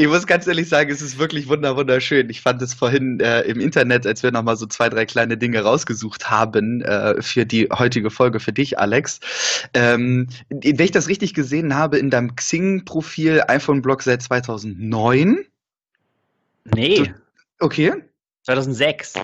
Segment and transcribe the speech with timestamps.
[0.00, 2.30] Ich muss ganz ehrlich sagen, es ist wirklich wunder wunderschön.
[2.30, 5.60] Ich fand es vorhin äh, im Internet, als wir nochmal so zwei, drei kleine Dinge
[5.60, 9.20] rausgesucht haben äh, für die heutige Folge für dich, Alex.
[9.74, 15.44] Ähm, wenn ich das richtig gesehen habe, in deinem Xing-Profil iPhone-Blog seit 2009.
[16.74, 16.96] Nee.
[16.96, 17.14] Du,
[17.58, 17.92] okay.
[18.44, 19.14] 2006.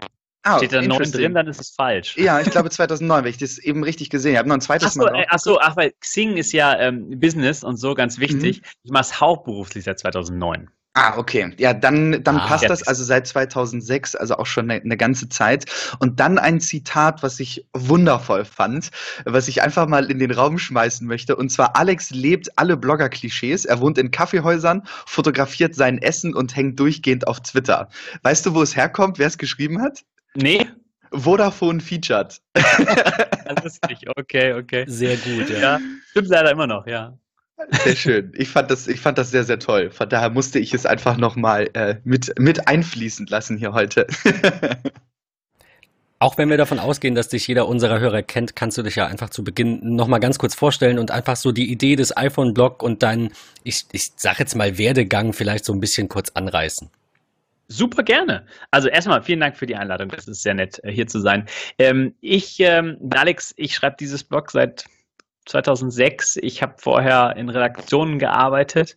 [0.47, 2.17] Ah, Steht da 9 drin, dann ist es falsch.
[2.17, 4.49] Ja, ich glaube 2009, weil ich das eben richtig gesehen habe.
[4.49, 5.17] Noch ein zweites ach so, Mal.
[5.17, 8.61] Äh, ach so, ach, weil Xing ist ja ähm, Business und so ganz wichtig.
[8.61, 8.69] Mhm.
[8.85, 10.71] Ich mache es hauptberuflich seit 2009.
[10.95, 11.53] Ah, okay.
[11.59, 12.87] Ja, dann, dann ah, passt das.
[12.87, 15.67] Also seit 2006, also auch schon eine, eine, ganze Zeit.
[15.99, 18.91] Und dann ein Zitat, was ich wundervoll fand,
[19.25, 21.35] was ich einfach mal in den Raum schmeißen möchte.
[21.35, 23.65] Und zwar, Alex lebt alle Blogger-Klischees.
[23.65, 27.89] Er wohnt in Kaffeehäusern, fotografiert sein Essen und hängt durchgehend auf Twitter.
[28.23, 30.05] Weißt du, wo es herkommt, wer es geschrieben hat?
[30.37, 30.67] Nee.
[31.13, 32.41] Vodafone featured.
[32.55, 34.85] das ist nicht, okay, okay.
[34.87, 35.59] Sehr gut, ja.
[35.59, 35.81] ja.
[36.11, 37.17] Stimmt leider immer noch, ja.
[37.85, 38.33] Sehr schön.
[38.37, 39.91] Ich fand das, ich fand das sehr, sehr toll.
[39.91, 44.07] Von daher musste ich es einfach nochmal äh, mit, mit einfließen lassen hier heute.
[46.19, 49.07] Auch wenn wir davon ausgehen, dass dich jeder unserer Hörer kennt, kannst du dich ja
[49.07, 53.03] einfach zu Beginn nochmal ganz kurz vorstellen und einfach so die Idee des iPhone-Blog und
[53.03, 53.33] deinen,
[53.65, 56.91] ich, ich sag jetzt mal Werdegang vielleicht so ein bisschen kurz anreißen.
[57.69, 58.47] Super gerne.
[58.71, 60.09] Also erstmal vielen Dank für die Einladung.
[60.09, 61.47] Das ist sehr nett, äh, hier zu sein.
[61.79, 64.85] Ähm, ich, ähm, Alex, ich schreibe dieses Blog seit
[65.47, 66.37] 2006.
[66.43, 68.97] Ich habe vorher in Redaktionen gearbeitet,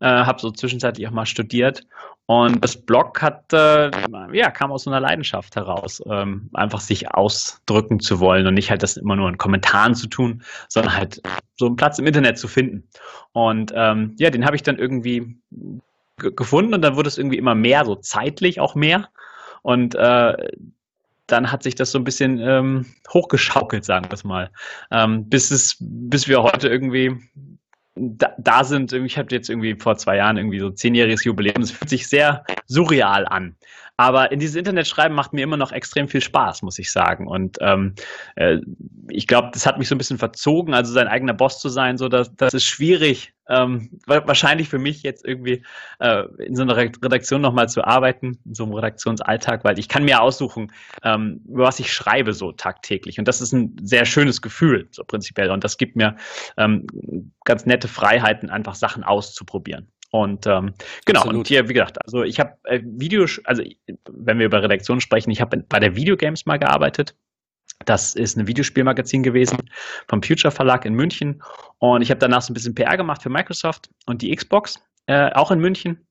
[0.00, 1.82] äh, habe so zwischenzeitlich auch mal studiert.
[2.26, 3.90] Und das Blog hat, äh,
[4.32, 8.70] ja, kam aus so einer Leidenschaft heraus, ähm, einfach sich ausdrücken zu wollen und nicht
[8.70, 11.22] halt das immer nur in Kommentaren zu tun, sondern halt
[11.56, 12.88] so einen Platz im Internet zu finden.
[13.32, 15.38] Und ähm, ja, den habe ich dann irgendwie
[16.16, 19.08] gefunden und dann wurde es irgendwie immer mehr, so zeitlich auch mehr.
[19.62, 20.48] Und äh,
[21.26, 24.50] dann hat sich das so ein bisschen ähm, hochgeschaukelt, sagen wir es mal.
[24.90, 27.16] Ähm, bis es, bis wir heute irgendwie
[27.96, 28.92] da, da sind.
[28.92, 31.62] Ich habe jetzt irgendwie vor zwei Jahren irgendwie so zehnjähriges Jubiläum.
[31.62, 33.56] Es fühlt sich sehr surreal an.
[33.96, 37.26] Aber in dieses Internet schreiben macht mir immer noch extrem viel Spaß, muss ich sagen.
[37.26, 37.94] Und ähm,
[38.36, 38.58] äh,
[39.08, 41.96] ich glaube, das hat mich so ein bisschen verzogen, also sein eigener Boss zu sein,
[41.96, 45.62] so dass das ist schwierig, ähm, wahrscheinlich für mich jetzt irgendwie
[46.00, 50.04] äh, in so einer Redaktion nochmal zu arbeiten, in so einem Redaktionsalltag, weil ich kann
[50.04, 50.72] mir aussuchen,
[51.02, 53.18] ähm, über was ich schreibe so tagtäglich.
[53.18, 55.50] Und das ist ein sehr schönes Gefühl, so prinzipiell.
[55.50, 56.16] Und das gibt mir
[56.56, 56.86] ähm,
[57.44, 59.88] ganz nette Freiheiten, einfach Sachen auszuprobieren.
[60.16, 60.72] Und ähm,
[61.04, 61.38] genau, Absolut.
[61.38, 63.62] und hier, wie gesagt, also ich habe äh, Videos, also
[64.10, 67.14] wenn wir über Redaktion sprechen, ich habe bei der Videogames mal gearbeitet.
[67.84, 69.58] Das ist ein Videospielmagazin gewesen
[70.08, 71.42] vom Future Verlag in München.
[71.78, 75.30] Und ich habe danach so ein bisschen PR gemacht für Microsoft und die Xbox, äh,
[75.32, 76.06] auch in München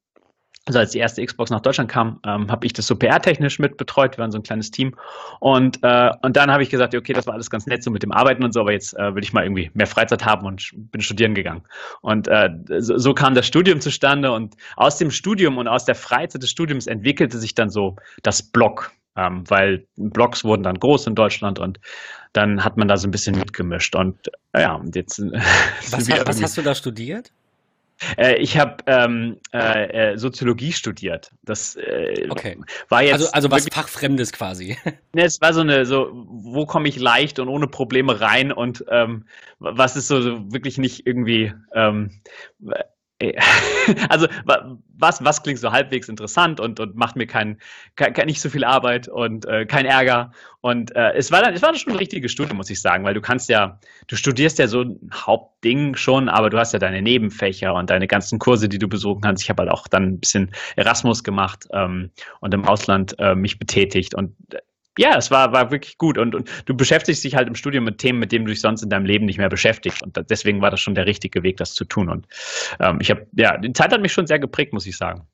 [0.66, 3.78] also als die erste Xbox nach Deutschland kam, ähm, habe ich das so PR-technisch mit
[3.78, 4.18] betreut.
[4.18, 4.96] Wir waren so ein kleines Team.
[5.40, 8.02] Und, äh, und dann habe ich gesagt, okay, das war alles ganz nett so mit
[8.02, 10.72] dem Arbeiten und so, aber jetzt äh, will ich mal irgendwie mehr Freizeit haben und
[10.74, 11.62] bin studieren gegangen.
[12.02, 12.50] Und äh,
[12.80, 16.50] so, so kam das Studium zustande und aus dem Studium und aus der Freizeit des
[16.50, 21.60] Studiums entwickelte sich dann so das Blog, ähm, weil Blogs wurden dann groß in Deutschland
[21.60, 21.80] und
[22.34, 23.96] dann hat man da so ein bisschen mitgemischt.
[23.96, 25.20] Und ja, und jetzt.
[25.92, 27.32] was, was hast du da studiert?
[28.18, 31.32] Äh, ich habe ähm, äh, äh, Soziologie studiert.
[31.44, 32.58] Das äh, okay.
[32.90, 33.14] war jetzt.
[33.14, 34.78] Also, also was Fachfremdes quasi.
[35.14, 38.84] Ne, es war so eine, so, wo komme ich leicht und ohne Probleme rein und
[38.90, 39.26] ähm,
[39.60, 42.12] was ist so, so wirklich nicht irgendwie ähm,
[42.70, 42.84] äh,
[44.10, 44.28] also
[44.98, 47.60] was, was klingt so halbwegs interessant und, und macht mir kein,
[47.96, 50.32] kein, nicht so viel Arbeit und äh, kein Ärger.
[50.60, 53.14] Und äh, es war dann, es war schon ein richtiges Studium, muss ich sagen, weil
[53.14, 57.02] du kannst ja, du studierst ja so ein Hauptding schon, aber du hast ja deine
[57.02, 59.44] Nebenfächer und deine ganzen Kurse, die du besuchen kannst.
[59.44, 62.12] Ich habe halt auch dann ein bisschen Erasmus gemacht ähm,
[62.42, 64.14] und im Ausland äh, mich betätigt.
[64.14, 64.36] Und
[64.98, 66.18] ja, es war, war wirklich gut.
[66.18, 68.82] Und, und du beschäftigst dich halt im Studium mit Themen, mit denen du dich sonst
[68.82, 70.02] in deinem Leben nicht mehr beschäftigst.
[70.04, 72.10] Und deswegen war das schon der richtige Weg, das zu tun.
[72.10, 72.28] Und
[72.80, 75.28] ähm, ich habe, ja, die Zeit hat mich schon sehr geprägt, muss ich sagen.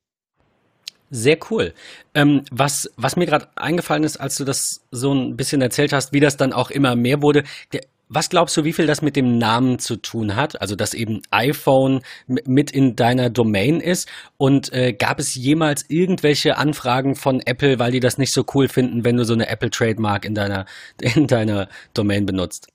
[1.14, 1.74] Sehr cool.
[2.14, 6.14] Ähm, was, was mir gerade eingefallen ist, als du das so ein bisschen erzählt hast,
[6.14, 7.82] wie das dann auch immer mehr wurde, der,
[8.14, 10.60] was glaubst du, wie viel das mit dem Namen zu tun hat?
[10.60, 14.10] Also, dass eben iPhone mit in deiner Domain ist?
[14.38, 18.68] Und äh, gab es jemals irgendwelche Anfragen von Apple, weil die das nicht so cool
[18.68, 20.66] finden, wenn du so eine Apple-Trademark in deiner,
[21.02, 22.68] in deiner Domain benutzt?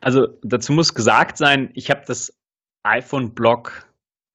[0.00, 2.36] Also, dazu muss gesagt sein, ich habe das
[2.82, 3.86] iPhone-Blog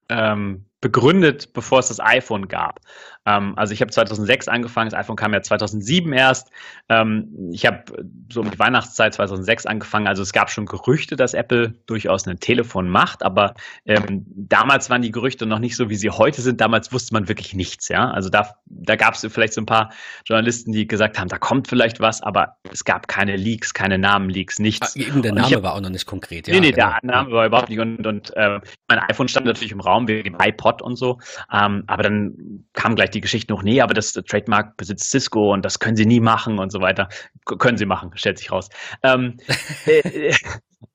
[0.08, 2.80] ähm, begründet, bevor es das iPhone gab.
[3.28, 6.50] Ähm, also ich habe 2006 angefangen, das iPhone kam ja 2007 erst.
[6.88, 7.84] Ähm, ich habe
[8.32, 10.06] so mit Weihnachtszeit 2006 angefangen.
[10.06, 13.54] Also es gab schon Gerüchte, dass Apple durchaus ein Telefon macht, aber
[13.84, 16.60] ähm, damals waren die Gerüchte noch nicht so, wie sie heute sind.
[16.60, 17.88] Damals wusste man wirklich nichts.
[17.88, 19.90] Ja, also da, da gab es vielleicht so ein paar
[20.24, 24.58] Journalisten, die gesagt haben, da kommt vielleicht was, aber es gab keine Leaks, keine Namenleaks,
[24.58, 24.96] nichts.
[24.96, 26.48] Ah, eben der Name hab, war auch noch nicht konkret.
[26.48, 26.92] Ja, nee, nee, genau.
[27.02, 27.80] der Name war überhaupt nicht.
[27.80, 31.18] Und, und äh, mein iPhone stand natürlich im Raum wegen iPod Schrott und so.
[31.52, 35.64] Ähm, aber dann kam gleich die Geschichte noch, nee, aber das Trademark besitzt Cisco und
[35.64, 37.08] das können sie nie machen und so weiter.
[37.44, 38.68] K können sie machen, stellt sich raus.
[39.02, 39.36] Ähm,
[39.86, 40.32] äh,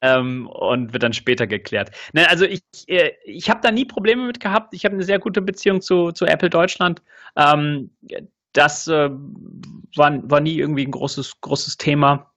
[0.01, 1.91] ähm, und wird dann später geklärt.
[2.13, 4.73] Ne, also ich, äh, ich habe da nie Probleme mit gehabt.
[4.73, 7.01] Ich habe eine sehr gute Beziehung zu, zu Apple Deutschland.
[7.35, 7.89] Ähm,
[8.53, 9.09] das äh,
[9.95, 12.32] war, war nie irgendwie ein großes, großes Thema.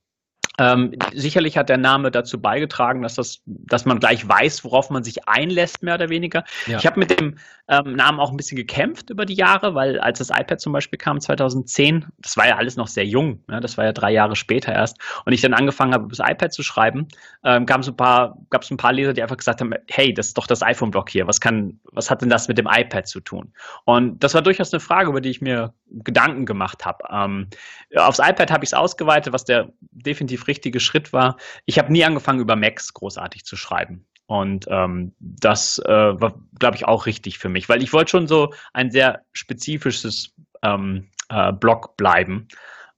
[0.58, 5.04] Ähm, sicherlich hat der Name dazu beigetragen, dass, das, dass man gleich weiß, worauf man
[5.04, 6.44] sich einlässt, mehr oder weniger.
[6.66, 6.78] Ja.
[6.78, 7.36] Ich habe mit dem
[7.68, 10.98] ähm, Namen auch ein bisschen gekämpft über die Jahre, weil als das iPad zum Beispiel
[10.98, 13.60] kam 2010, das war ja alles noch sehr jung, ne?
[13.60, 16.62] das war ja drei Jahre später erst, und ich dann angefangen habe, das iPad zu
[16.62, 17.08] schreiben,
[17.44, 20.14] ähm, gab es ein paar, gab es ein paar Leser, die einfach gesagt haben, hey,
[20.14, 23.06] das ist doch das iPhone-Block hier, was kann, was hat denn das mit dem iPad
[23.08, 23.52] zu tun?
[23.84, 27.04] Und das war durchaus eine Frage, über die ich mir Gedanken gemacht habe.
[27.10, 27.48] Ähm,
[27.96, 31.36] aufs iPad habe ich es ausgeweitet, was der definitiv richtige Schritt war.
[31.64, 34.06] Ich habe nie angefangen, über Macs großartig zu schreiben.
[34.26, 38.26] Und ähm, das äh, war, glaube ich, auch richtig für mich, weil ich wollte schon
[38.26, 42.48] so ein sehr spezifisches ähm, äh, Blog bleiben.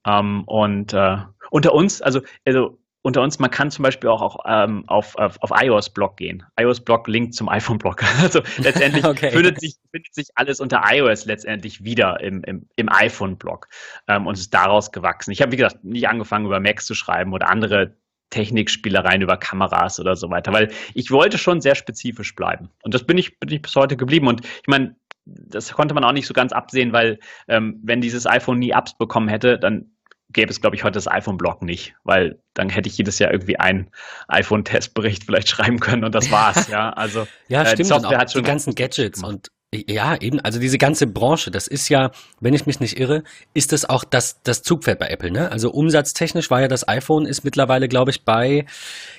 [0.07, 1.19] Ähm, und äh,
[1.51, 5.41] unter uns, also, also unter uns, man kann zum Beispiel auch, auch ähm, auf, auf,
[5.41, 6.45] auf iOS-Blog gehen.
[6.59, 8.03] iOS-Blog linkt zum iPhone-Blog.
[8.23, 9.31] Also letztendlich okay.
[9.31, 13.69] findet, sich, findet sich alles unter iOS letztendlich wieder im, im, im iPhone-Blog
[14.09, 15.31] ähm, und ist daraus gewachsen.
[15.31, 17.97] Ich habe, wie gesagt, nicht angefangen, über Macs zu schreiben oder andere
[18.31, 22.69] Technikspielereien über Kameras oder so weiter, weil ich wollte schon sehr spezifisch bleiben.
[22.83, 24.29] Und das bin ich, bin ich bis heute geblieben.
[24.29, 27.19] Und ich meine, das konnte man auch nicht so ganz absehen, weil
[27.49, 29.93] ähm, wenn dieses iPhone nie Apps bekommen hätte, dann
[30.33, 33.59] gäbe es, glaube ich, heute das iPhone-Blog nicht, weil dann hätte ich jedes Jahr irgendwie
[33.59, 33.91] einen
[34.29, 36.91] iPhone-Testbericht vielleicht schreiben können und das war's, ja.
[36.91, 40.59] Also ja, äh, stimmt, die Software hat schon die ganzen Gadgets und ja, eben, also
[40.59, 42.11] diese ganze Branche, das ist ja,
[42.41, 43.23] wenn ich mich nicht irre,
[43.53, 45.53] ist das auch das, das Zugpferd bei Apple, ne?
[45.53, 48.65] Also umsatztechnisch war ja das iPhone ist mittlerweile, glaube ich, bei,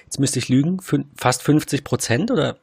[0.06, 0.80] jetzt müsste ich lügen,
[1.16, 2.58] fast 50 Prozent oder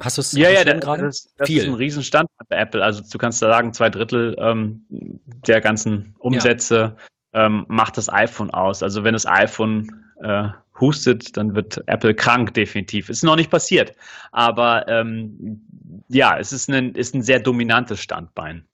[0.00, 1.04] hast du es Ja, ja, gerade?
[1.04, 1.62] Das, das Viel.
[1.62, 2.82] ist ein Riesenstand bei Apple.
[2.82, 6.96] Also du kannst da sagen, zwei Drittel ähm, der ganzen Umsätze ja.
[7.32, 8.82] Ähm, macht das iPhone aus.
[8.82, 10.48] Also wenn das iPhone äh,
[10.80, 13.08] hustet, dann wird Apple krank, definitiv.
[13.08, 13.94] Ist noch nicht passiert.
[14.32, 15.62] Aber ähm,
[16.08, 18.64] ja, es ist ein, ist ein sehr dominantes Standbein.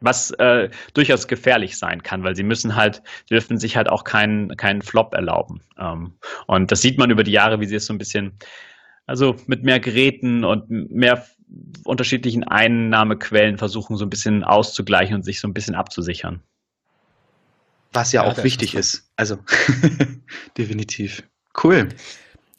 [0.00, 4.56] Was äh, durchaus gefährlich sein kann, weil sie müssen halt, dürfen sich halt auch keinen,
[4.56, 5.62] keinen Flop erlauben.
[5.78, 6.14] Ähm,
[6.46, 8.38] und das sieht man über die Jahre, wie sie es so ein bisschen,
[9.06, 11.24] also mit mehr Geräten und mehr
[11.84, 16.42] unterschiedlichen Einnahmequellen versuchen, so ein bisschen auszugleichen und sich so ein bisschen abzusichern.
[17.94, 19.08] Was ja, ja auch wichtig ist.
[19.16, 19.38] Also
[20.58, 21.22] definitiv.
[21.62, 21.88] Cool.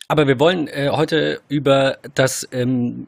[0.07, 3.07] Aber wir wollen äh, heute über das, ähm,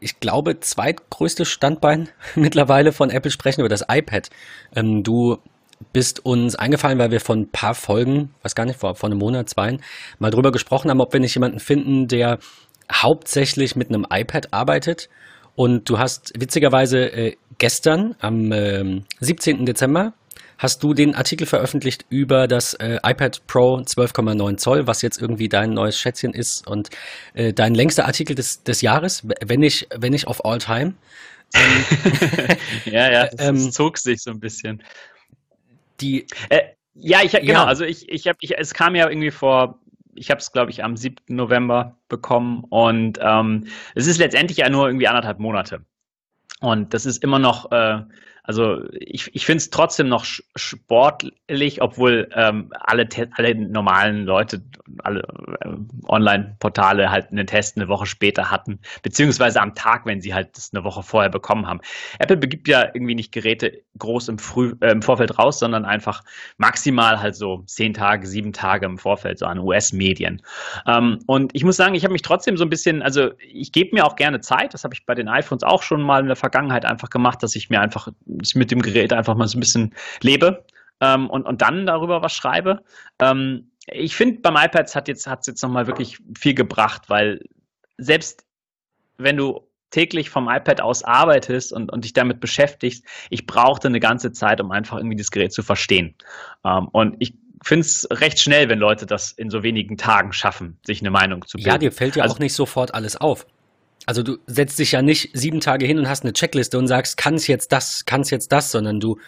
[0.00, 4.28] ich glaube, zweitgrößte Standbein mittlerweile von Apple sprechen, über das iPad.
[4.74, 5.38] Ähm, du
[5.92, 9.18] bist uns eingefallen, weil wir von ein paar Folgen, weiß gar nicht, vor, vor einem
[9.18, 9.78] Monat, zwei,
[10.18, 12.38] mal drüber gesprochen haben, ob wir nicht jemanden finden, der
[12.90, 15.08] hauptsächlich mit einem iPad arbeitet.
[15.54, 19.66] Und du hast witzigerweise äh, gestern am äh, 17.
[19.66, 20.14] Dezember
[20.62, 25.48] hast du den Artikel veröffentlicht über das äh, iPad Pro 12,9 Zoll, was jetzt irgendwie
[25.48, 26.90] dein neues Schätzchen ist und
[27.34, 30.94] äh, dein längster Artikel des, des Jahres, wenn nicht, wenn nicht auf All Time.
[32.86, 34.82] Ja, ja, das, ähm, zog sich so ein bisschen.
[36.00, 36.62] Die, äh,
[36.94, 37.64] ja, ich genau, ja.
[37.64, 39.78] also ich, ich habe, ich, es kam ja irgendwie vor
[40.14, 41.16] ich habe es, glaube ich, am 7.
[41.28, 45.84] November bekommen und ähm, es ist letztendlich ja nur irgendwie anderthalb Monate.
[46.60, 48.02] Und das ist immer noch, äh,
[48.44, 54.62] also ich, ich finde es trotzdem noch sportlich, obwohl ähm, alle, alle normalen Leute,
[55.04, 55.20] alle
[55.60, 55.68] äh,
[56.08, 60.72] Online-Portale halt einen Test eine Woche später hatten, beziehungsweise am Tag, wenn sie halt das
[60.74, 61.80] eine Woche vorher bekommen haben.
[62.18, 66.24] Apple begibt ja irgendwie nicht Geräte groß im, Früh, äh, im Vorfeld raus, sondern einfach
[66.56, 70.42] maximal halt so zehn Tage, sieben Tage im Vorfeld, so an US-Medien.
[70.88, 73.94] Ähm, und ich muss sagen, ich habe mich trotzdem so ein bisschen, also ich gebe
[73.94, 76.36] mir auch gerne Zeit, das habe ich bei den iPhones auch schon mal in der
[76.36, 78.08] Vergangenheit einfach gemacht, dass ich mir einfach
[78.42, 80.64] ich mit dem Gerät einfach mal so ein bisschen lebe
[81.00, 82.82] ähm, und, und dann darüber was schreibe.
[83.18, 87.40] Ähm, ich finde, beim iPad hat jetzt, hat's jetzt nochmal wirklich viel gebracht, weil
[87.98, 88.46] selbst
[89.18, 89.60] wenn du
[89.90, 94.60] täglich vom iPad aus arbeitest und, und dich damit beschäftigst, ich brauchte eine ganze Zeit,
[94.60, 96.14] um einfach irgendwie das Gerät zu verstehen.
[96.64, 100.78] Ähm, und ich finde es recht schnell, wenn Leute das in so wenigen Tagen schaffen,
[100.84, 101.70] sich eine Meinung zu bilden.
[101.70, 103.46] Ja, dir fällt ja also, auch nicht sofort alles auf.
[104.06, 107.16] Also du setzt dich ja nicht sieben Tage hin und hast eine Checkliste und sagst,
[107.16, 109.18] kann es jetzt das, kann es jetzt das, sondern du,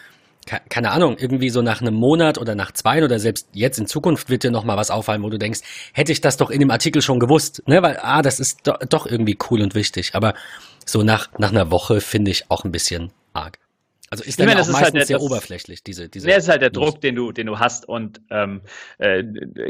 [0.69, 4.29] keine Ahnung, irgendwie so nach einem Monat oder nach zwei oder selbst jetzt in Zukunft
[4.29, 5.61] wird dir nochmal was auffallen, wo du denkst,
[5.93, 7.81] hätte ich das doch in dem Artikel schon gewusst, ne?
[7.81, 10.13] Weil, ah, das ist do, doch irgendwie cool und wichtig.
[10.13, 10.33] Aber
[10.85, 13.57] so nach, nach einer Woche finde ich auch ein bisschen arg.
[14.11, 16.27] Also ist dann meine, auch das ist halt meistens der- sehr das- oberflächlich, diese, diese.
[16.27, 16.91] Das ist halt der News.
[16.91, 18.61] Druck, den du, den du hast und ähm,
[18.99, 19.23] äh,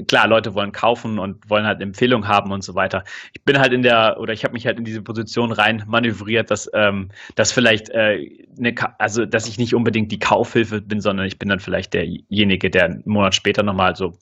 [0.07, 3.03] klar, Leute wollen kaufen und wollen halt Empfehlungen haben und so weiter.
[3.33, 6.51] Ich bin halt in der, oder ich habe mich halt in diese Position rein manövriert,
[6.51, 10.99] dass, ähm, dass vielleicht äh, eine, Ka- also dass ich nicht unbedingt die Kaufhilfe bin,
[10.99, 14.17] sondern ich bin dann vielleicht derjenige, der einen Monat später nochmal so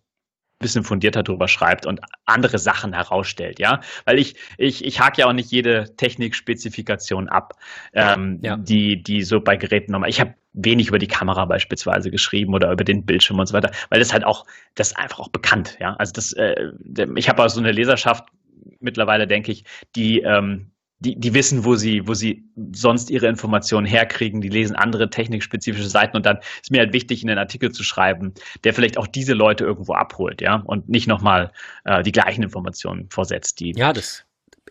[0.64, 3.82] bisschen fundierter drüber schreibt und andere Sachen herausstellt, ja.
[4.06, 7.54] Weil ich, ich, ich hake ja auch nicht jede Technikspezifikation ab,
[7.94, 8.58] ähm, Ja.
[8.58, 10.10] die, die so bei Geräten nochmal.
[10.10, 13.72] Ich habe wenig über die Kamera beispielsweise geschrieben oder über den Bildschirm und so weiter,
[13.90, 15.96] weil das halt auch, das ist einfach auch bekannt, ja.
[15.96, 16.72] Also das, äh,
[17.16, 18.26] ich habe auch so eine Leserschaft
[18.80, 19.66] mittlerweile, denke ich,
[19.96, 20.73] die, ähm,
[21.04, 25.90] die, die wissen, wo sie, wo sie sonst ihre Informationen herkriegen, die lesen andere technikspezifische
[25.90, 28.34] Seiten und dann ist mir halt wichtig, einen Artikel zu schreiben,
[28.64, 31.52] der vielleicht auch diese Leute irgendwo abholt, ja, und nicht nochmal
[31.84, 34.24] äh, die gleichen Informationen vorsetzt, die Ja, das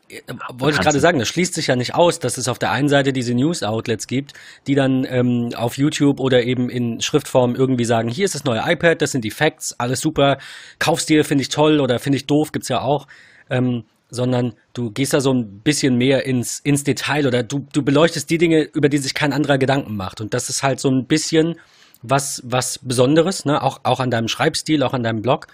[0.09, 0.21] äh,
[0.55, 2.89] wollte ich gerade sagen, das schließt sich ja nicht aus, dass es auf der einen
[2.89, 4.33] Seite diese News-Outlets gibt,
[4.67, 8.63] die dann ähm, auf YouTube oder eben in Schriftform irgendwie sagen, hier ist das neue
[8.65, 10.39] iPad, das sind die Facts, alles super,
[10.79, 13.07] kaufst dir, finde ich toll oder finde ich doof, gibt's ja auch.
[13.51, 17.83] Ähm, sondern du gehst da so ein bisschen mehr ins, ins Detail oder du, du
[17.83, 20.21] beleuchtest die Dinge, über die sich kein anderer Gedanken macht.
[20.21, 21.57] Und das ist halt so ein bisschen
[22.03, 23.63] was, was Besonderes, ne?
[23.63, 25.47] auch, auch an deinem Schreibstil, auch an deinem Blog.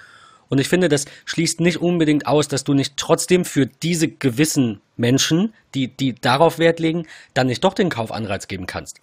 [0.48, 4.80] Und ich finde, das schließt nicht unbedingt aus, dass du nicht trotzdem für diese gewissen
[4.96, 9.00] Menschen, die, die darauf Wert legen, dann nicht doch den Kaufanreiz geben kannst.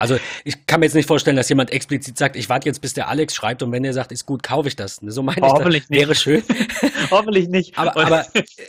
[0.00, 2.94] Also ich kann mir jetzt nicht vorstellen, dass jemand explizit sagt, ich warte jetzt, bis
[2.94, 4.96] der Alex schreibt und wenn er sagt, ist gut, kaufe ich das.
[4.96, 5.52] So meine ich das.
[5.52, 6.00] Hoffentlich nicht.
[6.00, 6.42] Wäre schön.
[7.10, 7.78] Hoffentlich nicht.
[7.78, 8.26] Aber, aber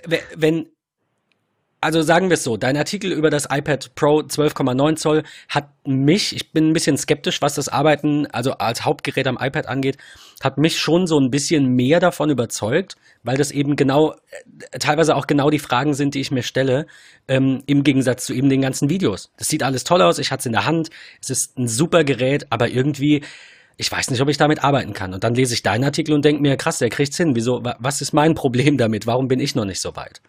[0.07, 0.67] w- wenn,
[1.81, 6.35] also sagen wir es so, dein Artikel über das iPad Pro 12,9 Zoll hat mich,
[6.35, 9.97] ich bin ein bisschen skeptisch, was das Arbeiten, also als Hauptgerät am iPad angeht,
[10.43, 14.13] hat mich schon so ein bisschen mehr davon überzeugt, weil das eben genau,
[14.71, 16.85] äh, teilweise auch genau die Fragen sind, die ich mir stelle,
[17.27, 19.31] ähm, im Gegensatz zu eben den ganzen Videos.
[19.37, 22.03] Das sieht alles toll aus, ich hatte es in der Hand, es ist ein super
[22.03, 23.23] Gerät, aber irgendwie,
[23.77, 25.15] ich weiß nicht, ob ich damit arbeiten kann.
[25.15, 27.35] Und dann lese ich deinen Artikel und denke mir, krass, der kriegt's hin.
[27.35, 29.07] Wieso, wa- was ist mein Problem damit?
[29.07, 30.21] Warum bin ich noch nicht so weit?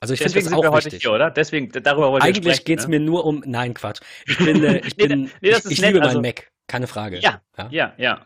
[0.00, 1.02] Also ich finde Deswegen das sind auch wir heute wichtig.
[1.02, 1.30] hier, oder?
[1.30, 2.64] Deswegen, darüber wir Eigentlich sprechen.
[2.64, 2.98] geht's ne?
[2.98, 4.00] mir nur um, nein, Quatsch.
[4.26, 6.50] Ich bin, äh, ich Nee, bin, nee, das ich, ist ich liebe also- meinen Mac,
[6.66, 7.18] keine Frage.
[7.18, 7.68] Ja, ja.
[7.70, 8.20] Ja, ja.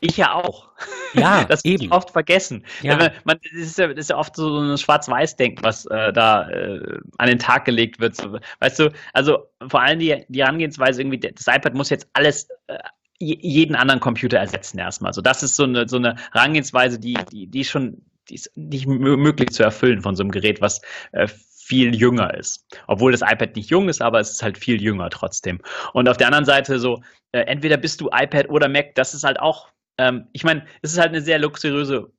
[0.00, 0.68] Ich ja auch.
[1.14, 1.90] Ja, das eben.
[1.92, 2.64] oft vergessen.
[2.82, 2.96] Ja.
[2.96, 6.50] Man, man, das, ist ja, das ist ja oft so ein Schwarz-Weiß-Denken, was äh, da
[6.50, 8.16] äh, an den Tag gelegt wird.
[8.60, 12.78] Weißt du, also vor allem die, die Herangehensweise irgendwie, das iPad muss jetzt alles, äh,
[13.18, 15.14] je- jeden anderen Computer ersetzen erstmal.
[15.14, 18.86] So, das ist so eine, so eine Herangehensweise, die, die, die schon, die ist nicht
[18.86, 20.80] mö- möglich zu erfüllen von so einem Gerät, was
[21.12, 21.28] äh,
[21.66, 22.64] viel jünger ist.
[22.86, 25.60] Obwohl das iPad nicht jung ist, aber es ist halt viel jünger trotzdem.
[25.94, 27.02] Und auf der anderen Seite so,
[27.32, 29.68] äh, entweder bist du iPad oder Mac, das ist halt auch,
[29.98, 32.12] ähm, ich meine, es ist halt eine sehr luxuriöse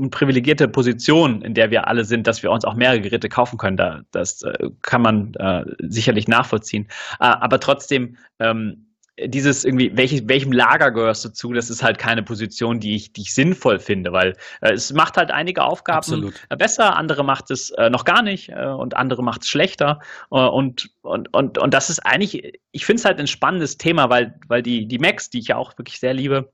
[0.00, 3.58] und privilegierte Position, in der wir alle sind, dass wir uns auch mehrere Geräte kaufen
[3.58, 3.76] können.
[3.76, 6.84] Da, das äh, kann man äh, sicherlich nachvollziehen.
[7.18, 11.98] Äh, aber trotzdem, ähm, dieses irgendwie, welches, welchem Lager gehörst du zu, das ist halt
[11.98, 15.98] keine Position, die ich, die ich sinnvoll finde, weil äh, es macht halt einige Aufgaben
[15.98, 16.34] Absolut.
[16.48, 20.00] äh, besser, andere macht es äh, noch gar nicht äh, und andere macht es schlechter.
[20.32, 24.10] Äh, und, und, und, und das ist eigentlich, ich finde es halt ein spannendes Thema,
[24.10, 26.52] weil, weil die, die Macs, die ich ja auch wirklich sehr liebe,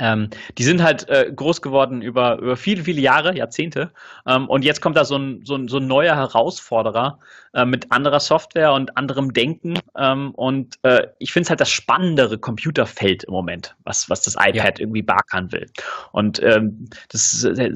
[0.00, 3.92] ähm, die sind halt äh, groß geworden über, über viele, viele Jahre, Jahrzehnte.
[4.26, 7.18] Ähm, und jetzt kommt da so ein, so ein, so ein neuer Herausforderer
[7.52, 9.78] äh, mit anderer Software und anderem Denken.
[9.96, 14.34] Ähm, und äh, ich finde es halt das spannendere Computerfeld im Moment, was, was das
[14.34, 15.70] iPad irgendwie beackern will.
[16.12, 17.72] Und ähm, das äh,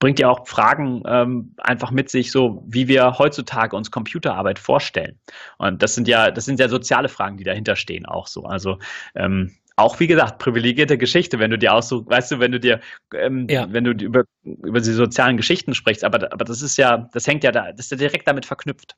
[0.00, 5.18] bringt ja auch Fragen ähm, einfach mit sich, so wie wir heutzutage uns Computerarbeit vorstellen.
[5.58, 8.44] Und das sind ja, das sind ja soziale Fragen, die dahinter stehen, auch so.
[8.44, 8.78] Also
[9.14, 12.80] ähm, auch wie gesagt, privilegierte Geschichte, wenn du dir aussuchst, weißt du, wenn du dir,
[13.14, 13.66] ähm, Ja.
[13.72, 17.44] wenn du über, über die sozialen Geschichten sprichst, aber, aber das ist ja, das hängt
[17.44, 18.96] ja da, das ist ja direkt damit verknüpft.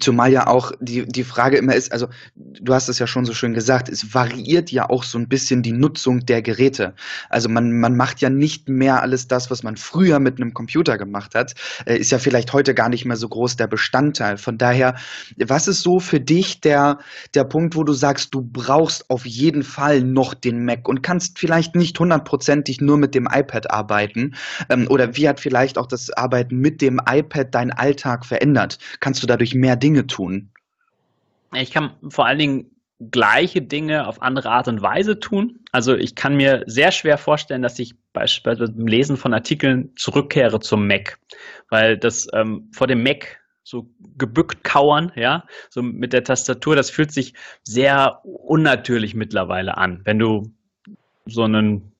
[0.00, 3.34] Zumal ja auch die, die Frage immer ist, also du hast es ja schon so
[3.34, 6.94] schön gesagt, es variiert ja auch so ein bisschen die Nutzung der Geräte.
[7.28, 10.98] Also man, man macht ja nicht mehr alles das, was man früher mit einem Computer
[10.98, 11.54] gemacht hat,
[11.86, 14.36] äh, ist ja vielleicht heute gar nicht mehr so groß der Bestandteil.
[14.38, 14.96] Von daher,
[15.36, 16.98] was ist so für dich der,
[17.34, 21.38] der Punkt, wo du sagst, du brauchst auf jeden Fall noch den Mac und kannst
[21.38, 24.34] vielleicht nicht hundertprozentig nur mit dem iPad arbeiten?
[24.68, 28.78] Ähm, oder wie hat vielleicht auch das Arbeiten mit dem iPad deinen Alltag verändert?
[29.00, 30.50] Kannst du dadurch mehr Dinge tun?
[31.54, 32.70] Ich kann vor allen Dingen
[33.10, 35.60] gleiche Dinge auf andere Art und Weise tun.
[35.72, 40.60] Also ich kann mir sehr schwer vorstellen, dass ich beispielsweise beim Lesen von Artikeln zurückkehre
[40.60, 41.18] zum Mac,
[41.68, 46.90] weil das ähm, vor dem Mac so gebückt kauern, ja, so mit der Tastatur, das
[46.90, 50.00] fühlt sich sehr unnatürlich mittlerweile an.
[50.04, 50.52] Wenn du
[51.26, 51.91] so einen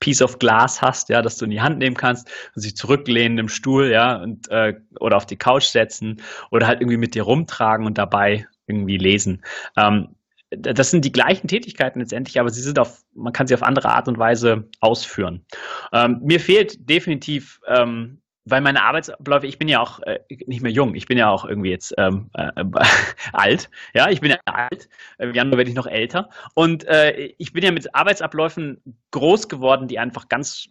[0.00, 3.38] Piece of Glass hast, ja, dass du in die Hand nehmen kannst und sich zurücklehnen
[3.38, 7.22] im Stuhl, ja, und äh, oder auf die Couch setzen oder halt irgendwie mit dir
[7.22, 9.42] rumtragen und dabei irgendwie lesen.
[9.76, 10.14] Ähm,
[10.50, 13.90] das sind die gleichen Tätigkeiten letztendlich, aber sie sind auf, man kann sie auf andere
[13.90, 15.44] Art und Weise ausführen.
[15.92, 20.72] Ähm, mir fehlt definitiv, ähm, weil meine Arbeitsabläufe, ich bin ja auch äh, nicht mehr
[20.72, 22.50] jung, ich bin ja auch irgendwie jetzt ähm, äh,
[23.32, 26.30] alt, ja, ich bin ja alt, im Januar werde ich noch älter.
[26.54, 28.80] Und äh, ich bin ja mit Arbeitsabläufen
[29.10, 30.68] groß geworden, die einfach ganz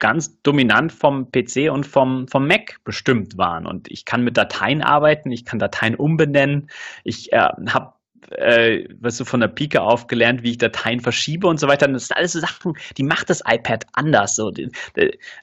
[0.00, 3.64] ganz dominant vom PC und vom, vom Mac bestimmt waren.
[3.64, 6.68] Und ich kann mit Dateien arbeiten, ich kann Dateien umbenennen,
[7.04, 7.94] ich äh, habe
[8.32, 11.88] äh, was du von der Pike auf gelernt, wie ich Dateien verschiebe und so weiter.
[11.88, 14.36] das sind alles so Sachen, die macht das iPad anders.
[14.36, 14.52] So.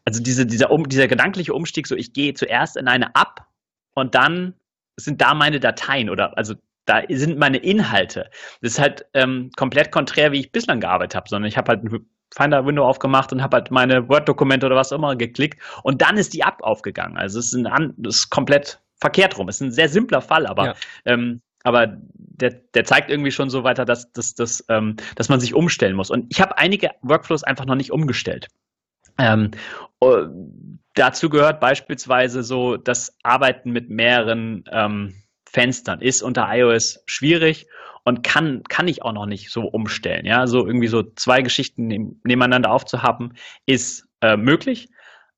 [0.05, 3.45] Also diese, dieser, dieser gedankliche Umstieg, so ich gehe zuerst in eine App
[3.93, 4.53] und dann
[4.97, 8.29] sind da meine Dateien oder also da sind meine Inhalte.
[8.61, 11.83] Das ist halt ähm, komplett konträr, wie ich bislang gearbeitet habe, sondern ich habe halt
[11.83, 16.33] ein Finder-Window aufgemacht und habe halt meine Word-Dokumente oder was immer geklickt und dann ist
[16.33, 17.17] die App aufgegangen.
[17.17, 19.49] Also es ist, ein, das ist komplett verkehrt rum.
[19.49, 20.75] Es ist ein sehr simpler Fall, aber ja.
[21.05, 25.39] ähm, aber der, der zeigt irgendwie schon so weiter, dass, dass, dass, ähm, dass man
[25.39, 26.09] sich umstellen muss.
[26.09, 28.47] Und ich habe einige Workflows einfach noch nicht umgestellt.
[29.17, 29.51] Ähm,
[30.03, 30.27] uh,
[30.95, 35.15] dazu gehört beispielsweise so das Arbeiten mit mehreren ähm,
[35.51, 37.67] Fenstern ist unter iOS schwierig
[38.03, 40.25] und kann, kann ich auch noch nicht so umstellen.
[40.25, 41.87] Ja, so irgendwie so zwei Geschichten
[42.23, 43.33] nebeneinander aufzuhaben,
[43.65, 44.89] ist äh, möglich.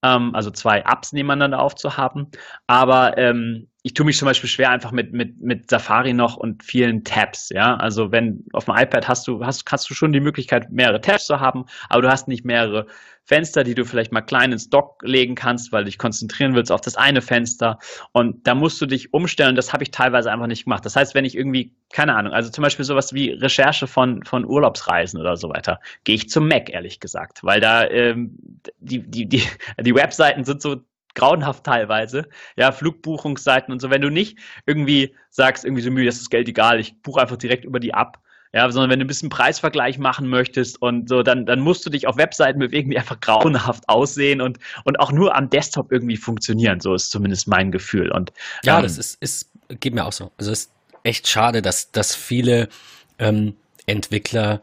[0.04, 2.32] Ähm, also zwei Apps nebeneinander aufzuhaben.
[2.68, 6.64] Aber ähm, ich tue mich zum Beispiel schwer einfach mit, mit, mit Safari noch und
[6.64, 7.76] vielen Tabs, ja.
[7.76, 11.26] Also wenn auf dem iPad hast du, hast, kannst du schon die Möglichkeit, mehrere Tabs
[11.26, 12.88] zu haben, aber du hast nicht mehrere
[13.26, 16.72] Fenster, die du vielleicht mal klein ins Dock legen kannst, weil du dich konzentrieren willst
[16.72, 17.78] auf das eine Fenster.
[18.14, 19.56] Und da musst du dich umstellen.
[19.56, 20.86] Das habe ich teilweise einfach nicht gemacht.
[20.86, 24.46] Das heißt, wenn ich irgendwie, keine Ahnung, also zum Beispiel sowas wie Recherche von, von
[24.46, 27.44] Urlaubsreisen oder so weiter, gehe ich zum Mac, ehrlich gesagt.
[27.44, 28.38] Weil da ähm,
[28.80, 29.44] die, die, die,
[29.80, 30.82] die Webseiten sind so
[31.16, 32.28] grauenhaft teilweise.
[32.56, 33.90] Ja, Flugbuchungsseiten und so.
[33.90, 37.38] Wenn du nicht irgendwie sagst, irgendwie so müde, das ist Geld egal, ich buche einfach
[37.38, 38.20] direkt über die ab.
[38.56, 41.90] Ja, sondern wenn du ein bisschen Preisvergleich machen möchtest und so, dann, dann musst du
[41.90, 46.18] dich auf Webseiten bewegen, die einfach grauenhaft aussehen und, und auch nur am Desktop irgendwie
[46.18, 46.80] funktionieren.
[46.80, 48.12] So ist zumindest mein Gefühl.
[48.12, 48.32] Und,
[48.64, 50.32] ja, ähm, das ist, ist, geht mir auch so.
[50.38, 52.70] Also es ist echt schade, dass, dass viele
[53.18, 53.56] ähm,
[53.88, 54.62] Entwickler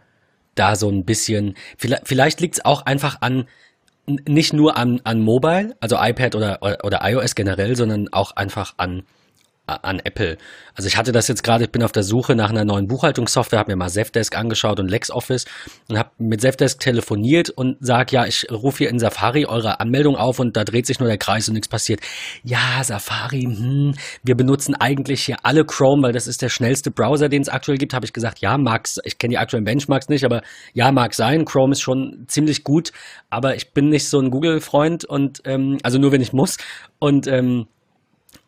[0.54, 3.48] da so ein bisschen, vielleicht, vielleicht liegt es auch einfach an,
[4.28, 8.74] nicht nur an, an Mobile, also iPad oder, oder, oder iOS generell, sondern auch einfach
[8.76, 9.02] an
[9.76, 10.36] an Apple.
[10.74, 13.58] Also ich hatte das jetzt gerade, ich bin auf der Suche nach einer neuen Buchhaltungssoftware,
[13.58, 15.44] habe mir mal Zefdesk angeschaut und LexOffice
[15.88, 20.16] und habe mit Zefdesk telefoniert und sag, ja, ich rufe hier in Safari eure Anmeldung
[20.16, 22.00] auf und da dreht sich nur der Kreis und nichts passiert.
[22.44, 27.28] Ja, Safari, hm, wir benutzen eigentlich hier alle Chrome, weil das ist der schnellste Browser,
[27.28, 27.92] den es aktuell gibt.
[27.92, 31.44] Habe ich gesagt, ja, mag's, ich kenne die aktuellen Benchmarks nicht, aber ja, mag sein.
[31.44, 32.92] Chrome ist schon ziemlich gut,
[33.28, 36.56] aber ich bin nicht so ein Google-Freund und ähm, also nur wenn ich muss.
[36.98, 37.66] Und ähm,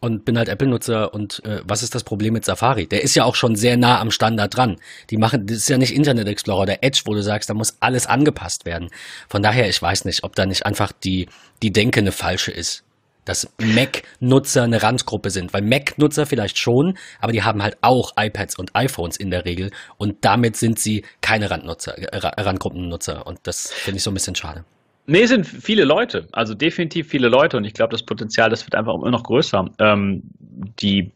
[0.03, 2.89] und bin halt Apple-Nutzer und äh, was ist das Problem mit Safari?
[2.89, 4.77] Der ist ja auch schon sehr nah am Standard dran.
[5.11, 7.77] Die machen, das ist ja nicht Internet Explorer oder Edge, wo du sagst, da muss
[7.79, 8.91] alles angepasst werden.
[9.29, 11.29] Von daher, ich weiß nicht, ob da nicht einfach die,
[11.63, 12.83] die Denke eine falsche ist.
[13.25, 15.55] Dass Mac-Nutzer eine Randgruppe sind.
[15.55, 19.71] Weil Mac-Nutzer vielleicht schon, aber die haben halt auch iPads und iPhones in der Regel
[19.99, 23.25] und damit sind sie keine Randnutzer, äh, Randgruppennutzer.
[23.25, 24.65] Und das finde ich so ein bisschen schade.
[25.07, 28.75] Nee, sind viele Leute, also definitiv viele Leute und ich glaube, das Potenzial, das wird
[28.75, 29.69] einfach immer noch größer.
[29.79, 30.23] Ähm,
[30.81, 31.13] die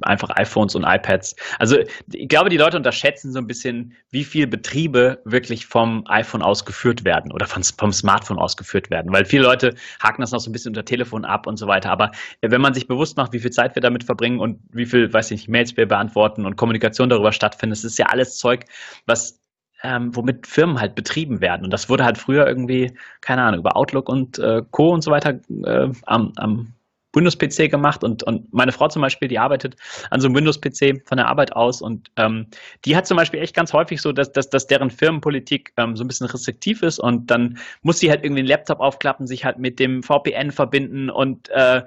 [0.00, 1.36] einfach iPhones und iPads.
[1.58, 1.78] Also
[2.12, 7.04] ich glaube, die Leute unterschätzen so ein bisschen, wie viele Betriebe wirklich vom iPhone ausgeführt
[7.04, 9.12] werden oder vom, vom Smartphone ausgeführt werden.
[9.12, 11.90] Weil viele Leute haken das noch so ein bisschen unter Telefon ab und so weiter.
[11.90, 12.10] Aber
[12.40, 15.30] wenn man sich bewusst macht, wie viel Zeit wir damit verbringen und wie viel, weiß
[15.30, 18.64] ich nicht, Mails wir beantworten und Kommunikation darüber stattfindet, das ist ja alles Zeug,
[19.06, 19.43] was
[19.84, 21.64] ähm, womit Firmen halt betrieben werden.
[21.64, 24.92] Und das wurde halt früher irgendwie, keine Ahnung, über Outlook und äh, Co.
[24.92, 26.73] und so weiter äh, am, am
[27.14, 29.76] Windows-PC gemacht und, und meine Frau zum Beispiel, die arbeitet
[30.10, 32.46] an so einem Windows-PC von der Arbeit aus und ähm,
[32.84, 36.04] die hat zum Beispiel echt ganz häufig so, dass, dass, dass deren Firmenpolitik ähm, so
[36.04, 39.58] ein bisschen restriktiv ist und dann muss sie halt irgendwie den Laptop aufklappen, sich halt
[39.58, 41.82] mit dem VPN verbinden und äh,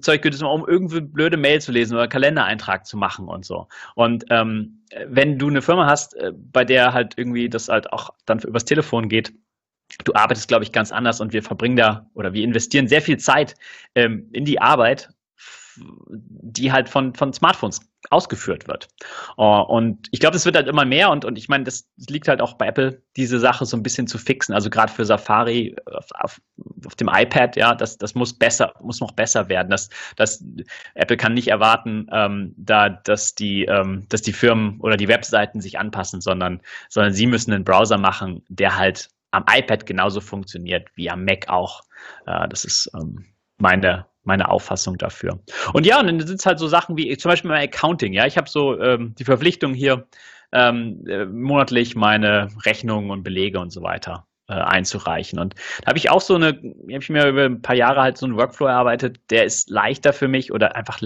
[0.00, 3.68] Zeug geht es um irgendwie blöde Mail zu lesen oder Kalendereintrag zu machen und so.
[3.94, 8.10] Und ähm, wenn du eine Firma hast, äh, bei der halt irgendwie das halt auch
[8.26, 9.32] dann übers Telefon geht,
[10.04, 13.18] du arbeitest, glaube ich, ganz anders und wir verbringen da oder wir investieren sehr viel
[13.18, 13.54] Zeit
[13.94, 15.10] ähm, in die Arbeit,
[15.76, 17.80] die halt von, von Smartphones
[18.10, 18.88] ausgeführt wird.
[19.38, 22.28] Uh, und ich glaube, es wird halt immer mehr und, und ich meine, das, liegt
[22.28, 24.54] halt auch bei Apple, diese Sache so ein bisschen zu fixen.
[24.54, 26.40] Also gerade für Safari auf, auf,
[26.84, 29.70] auf, dem iPad, ja, das, das muss besser, muss noch besser werden.
[29.70, 30.44] Das, das,
[30.94, 35.60] Apple kann nicht erwarten, ähm, da, dass die, ähm, dass die Firmen oder die Webseiten
[35.60, 40.88] sich anpassen, sondern, sondern sie müssen einen Browser machen, der halt am iPad genauso funktioniert
[40.94, 41.82] wie am Mac auch.
[42.26, 43.24] Äh, das ist ähm,
[43.58, 45.40] meine, meine Auffassung dafür.
[45.72, 48.12] Und ja, und dann sind es halt so Sachen wie zum Beispiel mein Accounting.
[48.12, 50.06] Ja, ich habe so ähm, die Verpflichtung hier
[50.52, 55.38] ähm, äh, monatlich meine Rechnungen und Belege und so weiter äh, einzureichen.
[55.38, 58.18] Und da habe ich auch so eine, habe ich mir über ein paar Jahre halt
[58.18, 61.00] so einen Workflow erarbeitet, der ist leichter für mich oder einfach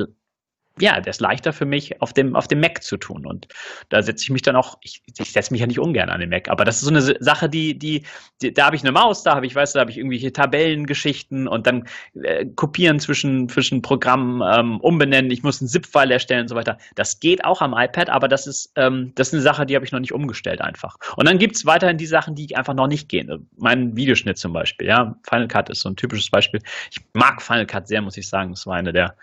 [0.80, 3.26] ja, der ist leichter für mich auf dem, auf dem Mac zu tun.
[3.26, 3.48] Und
[3.88, 6.30] da setze ich mich dann auch, ich, ich setze mich ja nicht ungern an den
[6.30, 8.02] Mac, aber das ist so eine Sache, die, die,
[8.42, 10.32] die da habe ich eine Maus, da habe ich, weißt du, da habe ich irgendwelche
[10.32, 11.88] Tabellengeschichten und dann
[12.22, 16.78] äh, kopieren zwischen, zwischen Programmen, ähm, umbenennen, ich muss einen ZIP-File erstellen und so weiter.
[16.94, 19.84] Das geht auch am iPad, aber das ist, ähm, das ist eine Sache, die habe
[19.84, 20.96] ich noch nicht umgestellt einfach.
[21.16, 23.48] Und dann gibt es weiterhin die Sachen, die einfach noch nicht gehen.
[23.56, 25.16] Mein Videoschnitt zum Beispiel, ja.
[25.28, 26.60] Final Cut ist so ein typisches Beispiel.
[26.90, 28.50] Ich mag Final Cut sehr, muss ich sagen.
[28.50, 29.16] Das war eine der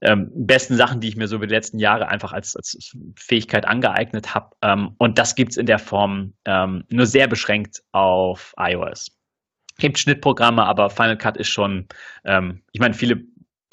[0.00, 3.66] ähm, besten Sachen, die ich mir so über die letzten Jahre einfach als, als Fähigkeit
[3.66, 4.54] angeeignet habe.
[4.62, 9.10] Ähm, und das gibt's in der Form ähm, nur sehr beschränkt auf iOS.
[9.76, 11.86] Es gibt Schnittprogramme, aber Final Cut ist schon,
[12.24, 13.22] ähm, ich meine, viele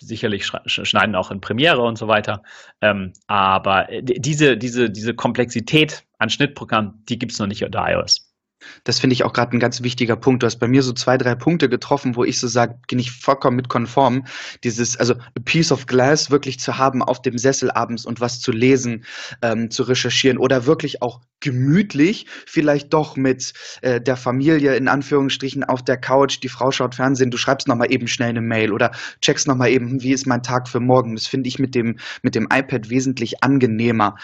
[0.01, 2.43] sicherlich schneiden auch in Premiere und so weiter.
[2.81, 8.34] Ähm, aber diese, diese, diese Komplexität an Schnittprogrammen, die gibt's noch nicht unter iOS.
[8.83, 10.43] Das finde ich auch gerade ein ganz wichtiger Punkt.
[10.43, 13.11] Du hast bei mir so zwei, drei Punkte getroffen, wo ich so sage, bin ich
[13.11, 14.25] vollkommen mit konform.
[14.63, 18.39] Dieses, also a piece of glass wirklich zu haben auf dem Sessel abends und was
[18.39, 19.05] zu lesen,
[19.41, 25.63] ähm, zu recherchieren oder wirklich auch gemütlich, vielleicht doch mit äh, der Familie in Anführungsstrichen
[25.63, 28.91] auf der Couch, die Frau schaut Fernsehen, du schreibst nochmal eben schnell eine Mail oder
[29.21, 31.15] checkst nochmal eben, wie ist mein Tag für morgen.
[31.15, 34.15] Das finde ich mit dem, mit dem iPad wesentlich angenehmer.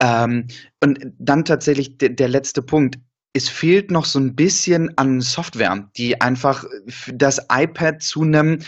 [0.00, 0.46] Ähm,
[0.80, 2.98] und dann tatsächlich der letzte Punkt
[3.38, 6.64] es fehlt noch so ein bisschen an Software, die einfach
[7.12, 8.58] das iPad zu einem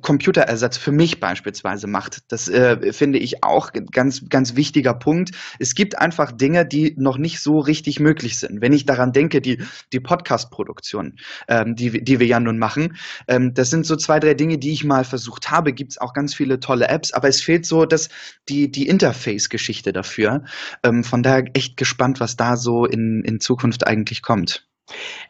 [0.00, 2.20] Computerersatz für mich beispielsweise macht.
[2.28, 5.32] Das äh, finde ich auch ganz, ganz wichtiger Punkt.
[5.58, 8.60] Es gibt einfach Dinge, die noch nicht so richtig möglich sind.
[8.60, 9.60] Wenn ich daran denke, die,
[9.92, 11.16] die Podcast-Produktion,
[11.48, 14.72] ähm, die, die wir ja nun machen, ähm, das sind so zwei, drei Dinge, die
[14.72, 15.72] ich mal versucht habe.
[15.72, 18.08] Gibt es auch ganz viele tolle Apps, aber es fehlt so dass
[18.48, 20.44] die, die Interface-Geschichte dafür.
[20.82, 24.67] Ähm, von daher echt gespannt, was da so in, in Zukunft eigentlich kommt.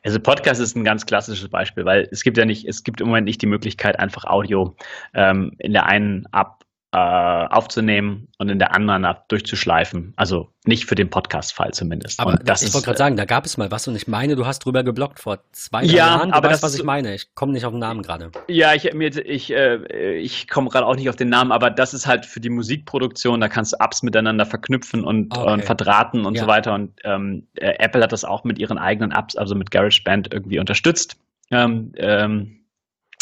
[0.04, 3.08] Also Podcast ist ein ganz klassisches Beispiel, weil es gibt ja nicht, es gibt im
[3.08, 4.76] Moment nicht die Möglichkeit, einfach Audio
[5.14, 10.14] ähm, in der einen App äh, aufzunehmen und in der anderen App durchzuschleifen.
[10.16, 12.18] Also nicht für den Podcast-Fall zumindest.
[12.18, 14.46] Aber das ich wollte gerade sagen, da gab es mal was und ich meine, du
[14.46, 16.30] hast drüber geblockt vor zwei ja, Jahren.
[16.30, 17.14] Du aber weißt, das, was ich meine.
[17.14, 18.30] Ich komme nicht auf den Namen gerade.
[18.48, 22.06] Ja, ich, ich, äh, ich komme gerade auch nicht auf den Namen, aber das ist
[22.06, 25.52] halt für die Musikproduktion, da kannst du Apps miteinander verknüpfen und, okay.
[25.52, 26.42] und verdrahten und ja.
[26.42, 26.72] so weiter.
[26.72, 30.58] Und ähm, äh, Apple hat das auch mit ihren eigenen Apps, also mit GarageBand irgendwie
[30.58, 31.16] unterstützt.
[31.50, 32.57] Ähm, ähm,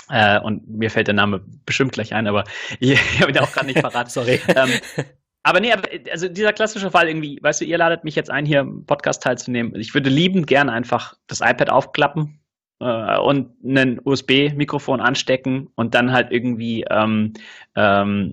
[0.09, 2.45] äh, und mir fällt der Name bestimmt gleich ein, aber
[2.81, 4.11] ich, ich habe ihn auch gerade nicht verraten.
[4.17, 4.41] Sorry.
[4.49, 4.71] Ähm,
[5.43, 8.47] aber nee, aber, also dieser klassische Fall irgendwie, weißt du, ihr ladet mich jetzt ein,
[8.47, 9.75] hier im Podcast teilzunehmen.
[9.77, 12.41] Ich würde liebend gern einfach das iPad aufklappen
[12.81, 17.35] äh, und ein USB-Mikrofon anstecken und dann halt irgendwie ähm,
[17.77, 18.33] ähm,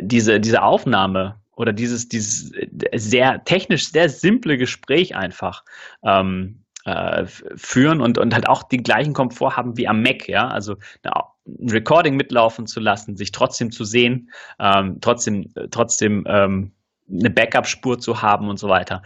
[0.00, 2.52] diese, diese Aufnahme oder dieses, dieses
[2.94, 5.64] sehr technisch sehr simple Gespräch einfach
[6.04, 10.48] ähm, äh, führen und, und halt auch den gleichen Komfort haben wie am Mac, ja,
[10.48, 16.72] also ein Recording mitlaufen zu lassen, sich trotzdem zu sehen, ähm, trotzdem, trotzdem ähm,
[17.10, 19.02] eine Backup-Spur zu haben und so weiter.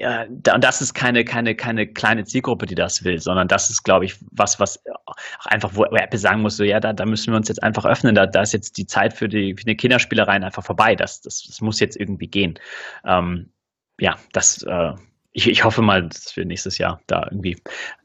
[0.00, 4.04] Und das ist keine, keine, keine kleine Zielgruppe, die das will, sondern das ist, glaube
[4.04, 7.36] ich, was, was auch einfach, wo Apple sagen muss, so, ja, da, da müssen wir
[7.36, 10.44] uns jetzt einfach öffnen, da, da ist jetzt die Zeit für die, für die Kinderspielereien
[10.44, 12.58] einfach vorbei, das, das, das muss jetzt irgendwie gehen.
[13.04, 13.50] Ähm,
[13.98, 14.92] ja, das, äh,
[15.32, 17.56] ich, ich hoffe mal, dass wir nächstes Jahr da irgendwie,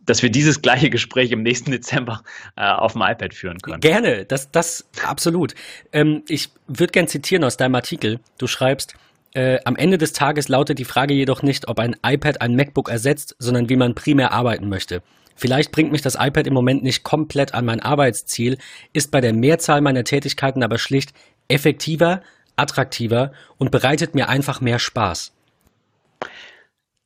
[0.05, 2.23] dass wir dieses gleiche Gespräch im nächsten Dezember
[2.55, 3.79] äh, auf dem iPad führen können.
[3.79, 5.55] Gerne, das, das absolut.
[5.91, 8.19] Ähm, ich würde gern zitieren aus deinem Artikel.
[8.37, 8.95] Du schreibst,
[9.33, 12.89] äh, am Ende des Tages lautet die Frage jedoch nicht, ob ein iPad ein MacBook
[12.89, 15.01] ersetzt, sondern wie man primär arbeiten möchte.
[15.35, 18.59] Vielleicht bringt mich das iPad im Moment nicht komplett an mein Arbeitsziel,
[18.91, 21.13] ist bei der Mehrzahl meiner Tätigkeiten aber schlicht
[21.47, 22.21] effektiver,
[22.55, 25.33] attraktiver und bereitet mir einfach mehr Spaß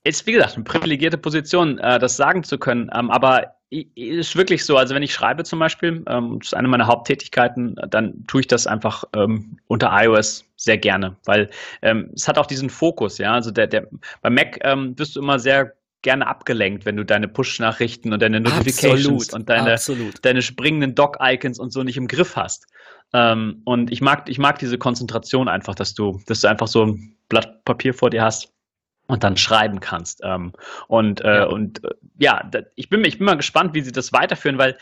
[0.07, 2.89] ist, wie gesagt, eine privilegierte Position, äh, das sagen zu können.
[2.95, 6.69] Ähm, aber ist wirklich so, also wenn ich schreibe zum Beispiel, ähm, das ist eine
[6.69, 11.49] meiner Haupttätigkeiten, dann tue ich das einfach ähm, unter iOS sehr gerne, weil
[11.81, 13.33] es hat auch diesen Fokus, ja.
[13.33, 13.87] Also der, der
[14.21, 14.59] bei Mac
[14.97, 19.49] wirst du immer sehr gerne abgelenkt, wenn du deine Push-Nachrichten und deine Notifications absolut, und
[19.49, 20.25] deine, absolut.
[20.25, 22.65] deine springenden Dock-Icons und so nicht im Griff hast.
[23.11, 27.15] Und ich mag, ich mag diese Konzentration einfach, dass du, dass du einfach so ein
[27.29, 28.51] Blatt Papier vor dir hast
[29.07, 30.21] und dann schreiben kannst.
[30.23, 30.53] Ähm,
[30.87, 31.43] und äh, ja.
[31.45, 34.77] und äh, ja, ich bin ich bin mal gespannt, wie sie das weiterführen, weil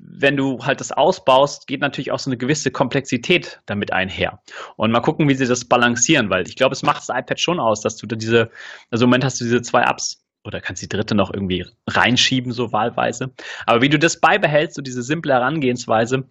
[0.00, 4.40] wenn du halt das ausbaust, geht natürlich auch so eine gewisse Komplexität damit einher.
[4.76, 7.60] Und mal gucken, wie sie das balancieren, weil ich glaube, es macht das iPad schon
[7.60, 8.50] aus, dass du da diese,
[8.90, 12.52] also im Moment hast du diese zwei Apps oder kannst die dritte noch irgendwie reinschieben,
[12.52, 13.32] so wahlweise.
[13.66, 16.28] Aber wie du das beibehältst, so diese simple Herangehensweise,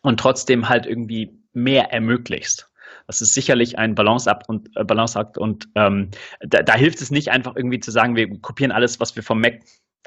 [0.00, 2.70] und trotzdem halt irgendwie mehr ermöglichst.
[3.06, 6.10] Das ist sicherlich ein Balanceakt und äh, Balanceakt und ähm,
[6.40, 9.40] da, da hilft es nicht einfach irgendwie zu sagen, wir kopieren alles, was wir vom
[9.40, 9.60] Mac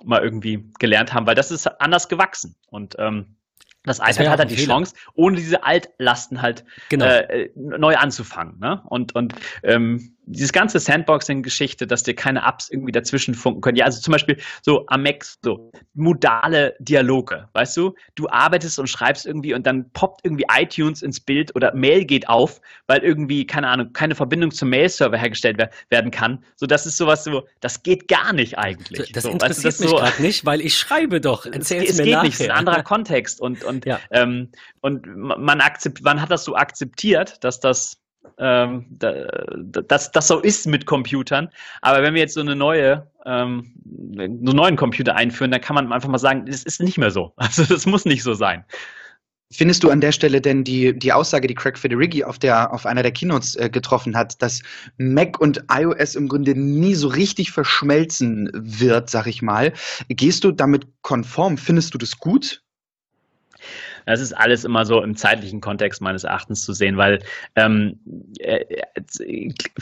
[0.04, 3.38] mal irgendwie gelernt haben, weil das ist anders gewachsen und ähm,
[3.86, 4.74] das iPad das hat halt die Fehler.
[4.74, 7.06] Chance, ohne diese Altlasten halt genau.
[7.06, 8.60] äh, neu anzufangen.
[8.60, 8.82] Ne?
[8.86, 13.78] Und, und ähm, dieses ganze Sandboxing-Geschichte, dass dir keine Apps irgendwie dazwischen funken können.
[13.78, 17.96] Ja, also zum Beispiel so am Mac, so modale Dialoge, weißt du?
[18.16, 22.28] Du arbeitest und schreibst irgendwie und dann poppt irgendwie iTunes ins Bild oder Mail geht
[22.28, 25.58] auf, weil irgendwie, keine Ahnung, keine Verbindung zum Mail-Server hergestellt
[25.90, 26.44] werden kann.
[26.56, 29.12] So, das ist sowas so, das geht gar nicht eigentlich.
[29.12, 31.46] Das so, interessiert weißt du, das mich so, gerade nicht, weil ich schreibe doch.
[31.46, 32.24] Erzähl's es, es mir geht nachher.
[32.24, 34.00] nicht, es ist ein anderer Kontext und, und, ja.
[34.12, 34.50] ähm,
[34.82, 38.00] und man, akzept, man hat das so akzeptiert, dass das
[38.38, 41.50] ähm, dass das so ist mit Computern.
[41.82, 43.74] Aber wenn wir jetzt so eine neue, ähm,
[44.18, 47.34] einen neuen Computer einführen, dann kann man einfach mal sagen, es ist nicht mehr so.
[47.38, 48.66] Also das muss nicht so sein.
[49.52, 52.86] Findest du an der Stelle denn die, die Aussage, die Craig Federighi auf, der, auf
[52.86, 54.62] einer der Keynotes äh, getroffen hat, dass
[54.98, 59.72] Mac und iOS im Grunde nie so richtig verschmelzen wird, sag ich mal.
[60.10, 61.58] Gehst du damit konform?
[61.58, 62.65] Findest du das gut?
[64.06, 67.20] Das ist alles immer so im zeitlichen Kontext meines Erachtens zu sehen, weil
[67.56, 68.00] ähm,
[68.40, 68.82] äh,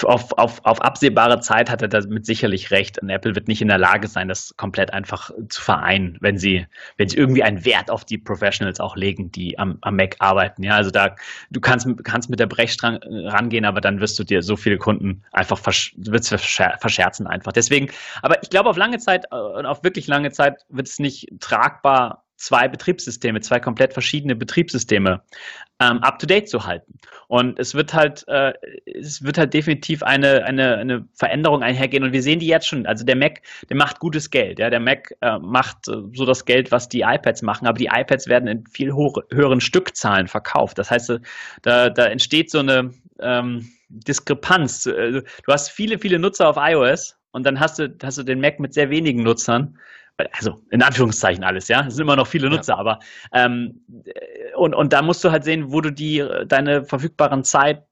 [0.03, 2.99] auf, auf, auf absehbare Zeit hat er damit sicherlich recht.
[2.99, 6.65] Und Apple wird nicht in der Lage sein, das komplett einfach zu vereinen, wenn sie,
[6.97, 10.63] wenn sie irgendwie einen Wert auf die Professionals auch legen, die am, am Mac arbeiten.
[10.63, 11.15] Ja, also da,
[11.51, 15.23] du kannst, kannst mit der Brechstrang rangehen, aber dann wirst du dir so viele Kunden
[15.31, 17.51] einfach versch wird's verscherzen einfach.
[17.51, 17.89] Deswegen,
[18.21, 21.27] aber ich glaube, auf lange Zeit äh, und auf wirklich lange Zeit wird es nicht
[21.39, 25.21] tragbar zwei Betriebssysteme, zwei komplett verschiedene Betriebssysteme
[25.79, 26.93] ähm, up to date zu halten.
[27.27, 28.53] Und es wird halt, äh,
[28.85, 32.03] es wird halt definitiv eine, eine, eine Veränderung einhergehen.
[32.03, 32.85] Und wir sehen die jetzt schon.
[32.85, 34.59] Also der Mac, der macht gutes Geld.
[34.59, 37.89] Ja, der Mac äh, macht äh, so das Geld, was die iPads machen, aber die
[37.91, 40.77] iPads werden in viel höheren Stückzahlen verkauft.
[40.77, 41.19] Das heißt,
[41.61, 44.85] da, da entsteht so eine ähm, Diskrepanz.
[44.85, 48.41] Äh, du hast viele, viele Nutzer auf iOS und dann hast du, hast du den
[48.41, 49.77] Mac mit sehr wenigen Nutzern
[50.31, 51.85] also in Anführungszeichen alles, ja.
[51.87, 52.79] Es sind immer noch viele Nutzer, ja.
[52.79, 52.99] aber
[53.33, 53.81] ähm,
[54.55, 57.83] und, und da musst du halt sehen, wo du die deine verfügbaren Zeit,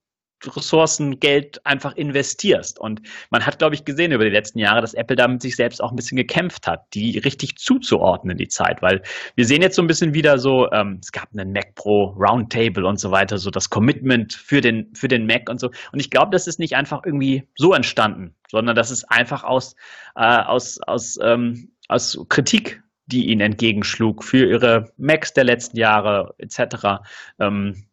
[0.48, 2.80] Ressourcen, Geld einfach investierst.
[2.80, 5.56] Und man hat, glaube ich, gesehen über die letzten Jahre, dass Apple da mit sich
[5.56, 8.82] selbst auch ein bisschen gekämpft hat, die richtig zuzuordnen, die Zeit.
[8.82, 9.02] Weil
[9.36, 12.86] wir sehen jetzt so ein bisschen wieder so, ähm, es gab einen Mac Pro Roundtable
[12.86, 15.70] und so weiter, so das Commitment für den, für den Mac und so.
[15.92, 19.76] Und ich glaube, das ist nicht einfach irgendwie so entstanden, sondern das ist einfach aus,
[20.16, 26.34] äh, aus, aus ähm, aus Kritik, die ihnen entgegenschlug für ihre Macs der letzten Jahre
[26.38, 27.02] etc.
[27.40, 27.84] Ähm,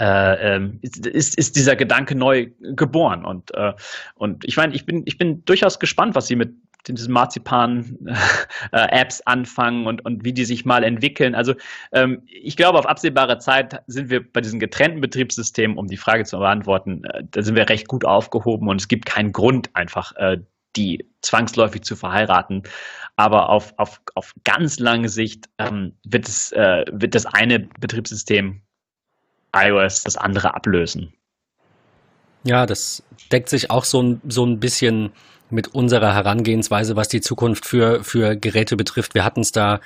[0.00, 3.24] äh, ähm, ist, ist dieser Gedanke neu geboren.
[3.24, 3.74] Und, äh,
[4.14, 6.54] und ich meine, ich bin, ich bin durchaus gespannt, was sie mit
[6.88, 8.70] diesen Marzipan-Apps
[9.20, 11.34] äh, anfangen und, und wie die sich mal entwickeln.
[11.34, 11.54] Also
[11.92, 16.24] ähm, ich glaube, auf absehbare Zeit sind wir bei diesen getrennten Betriebssystemen, um die Frage
[16.24, 20.16] zu beantworten, äh, da sind wir recht gut aufgehoben und es gibt keinen Grund, einfach
[20.16, 20.38] äh,
[20.76, 22.62] die zwangsläufig zu verheiraten.
[23.16, 28.62] Aber auf, auf, auf ganz lange Sicht ähm, wird, es, äh, wird das eine Betriebssystem
[29.54, 31.12] iOS das andere ablösen.
[32.44, 35.12] Ja, das deckt sich auch so ein, so ein bisschen
[35.50, 39.14] mit unserer Herangehensweise, was die Zukunft für, für Geräte betrifft.
[39.14, 39.80] Wir hatten es da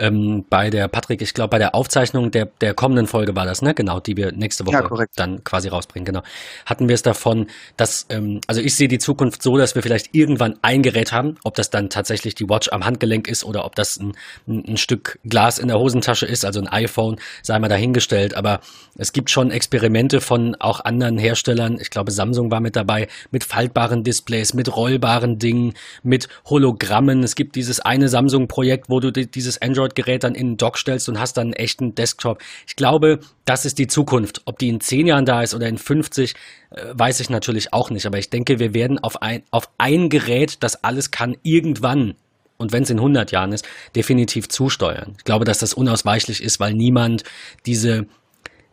[0.00, 3.60] ähm, bei der, Patrick, ich glaube, bei der Aufzeichnung der, der kommenden Folge war das,
[3.60, 3.74] ne?
[3.74, 6.22] Genau, die wir nächste Woche ja, dann quasi rausbringen, genau.
[6.64, 10.14] Hatten wir es davon, dass, ähm, also ich sehe die Zukunft so, dass wir vielleicht
[10.14, 13.74] irgendwann ein Gerät haben, ob das dann tatsächlich die Watch am Handgelenk ist oder ob
[13.74, 14.14] das ein,
[14.48, 18.34] ein, ein Stück Glas in der Hosentasche ist, also ein iPhone, sei mal dahingestellt.
[18.34, 18.60] Aber
[18.96, 23.44] es gibt schon Experimente von auch anderen Herstellern, ich glaube, Samsung war mit dabei, mit
[23.44, 27.22] faltbaren Displays, mit rollbaren Dingen, mit Hologrammen.
[27.22, 31.08] Es gibt dieses eine Samsung-Projekt, wo du dieses Android Android-Gerät dann in den Dock stellst
[31.08, 32.42] und hast dann einen echten Desktop.
[32.66, 34.42] Ich glaube, das ist die Zukunft.
[34.44, 36.34] Ob die in zehn Jahren da ist oder in 50,
[36.70, 38.06] äh, weiß ich natürlich auch nicht.
[38.06, 42.14] Aber ich denke, wir werden auf ein, auf ein Gerät, das alles kann, irgendwann
[42.58, 45.14] und wenn es in 100 Jahren ist, definitiv zusteuern.
[45.16, 47.24] Ich glaube, dass das unausweichlich ist, weil niemand
[47.64, 48.06] diese,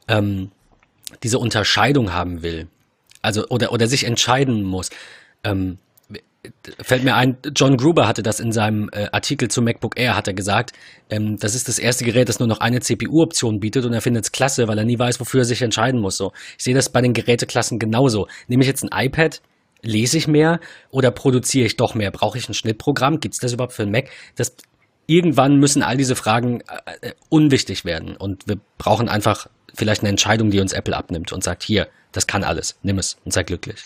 [0.10, 0.52] ähm,
[1.24, 2.68] diese Unterscheidung haben will.
[3.22, 4.90] Also, oder, oder sich entscheiden muss.
[5.46, 5.78] Ähm,
[6.82, 10.28] fällt mir ein, John Gruber hatte das in seinem äh, Artikel zu MacBook Air, hat
[10.28, 10.74] er gesagt,
[11.10, 14.26] ähm, das ist das erste Gerät, das nur noch eine CPU-Option bietet und er findet
[14.26, 16.18] es klasse, weil er nie weiß, wofür er sich entscheiden muss.
[16.18, 18.28] So, ich sehe das bei den Geräteklassen genauso.
[18.48, 19.42] Nehme ich jetzt ein iPad,
[19.82, 22.12] lese ich mehr oder produziere ich doch mehr?
[22.12, 23.20] Brauche ich ein Schnittprogramm?
[23.20, 24.10] Gibt es das überhaupt für ein Mac?
[24.36, 24.56] Das,
[25.08, 30.10] irgendwann müssen all diese Fragen äh, äh, unwichtig werden und wir brauchen einfach vielleicht eine
[30.10, 33.44] Entscheidung, die uns Apple abnimmt und sagt, hier, das kann alles, nimm es und sei
[33.44, 33.84] glücklich.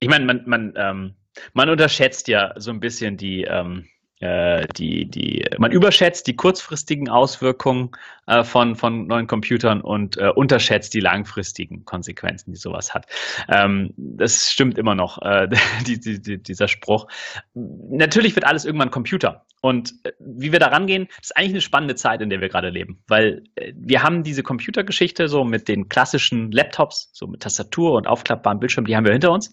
[0.00, 1.14] Ich meine, man, man ähm
[1.52, 3.86] man unterschätzt ja so ein bisschen die, ähm,
[4.20, 7.90] äh, die, die, man überschätzt die kurzfristigen Auswirkungen
[8.26, 13.06] äh, von, von neuen Computern und äh, unterschätzt die langfristigen Konsequenzen, die sowas hat.
[13.48, 15.48] Ähm, das stimmt immer noch, äh,
[15.86, 17.06] die, die, die, dieser Spruch.
[17.54, 19.44] Natürlich wird alles irgendwann Computer.
[19.60, 22.70] Und äh, wie wir da rangehen, ist eigentlich eine spannende Zeit, in der wir gerade
[22.70, 23.02] leben.
[23.08, 28.06] Weil äh, wir haben diese Computergeschichte so mit den klassischen Laptops, so mit Tastatur und
[28.06, 29.52] aufklappbaren Bildschirm, die haben wir hinter uns.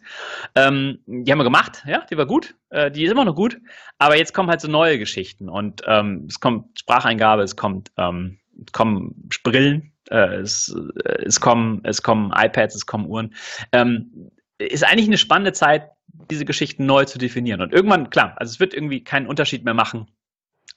[0.56, 3.60] Ähm, die haben wir gemacht, ja, die war gut, äh, die ist immer noch gut.
[3.98, 8.40] Aber jetzt kommen halt so neue Geschichten und ähm, es kommt Spracheingabe, es kommt, ähm,
[8.72, 13.34] kommen Brillen, äh, es, äh, es, kommen, es kommen iPads, es kommen Uhren.
[13.72, 15.90] Ähm, ist eigentlich eine spannende Zeit,
[16.30, 17.62] diese Geschichten neu zu definieren.
[17.62, 20.12] Und irgendwann, klar, also es wird irgendwie keinen Unterschied mehr machen,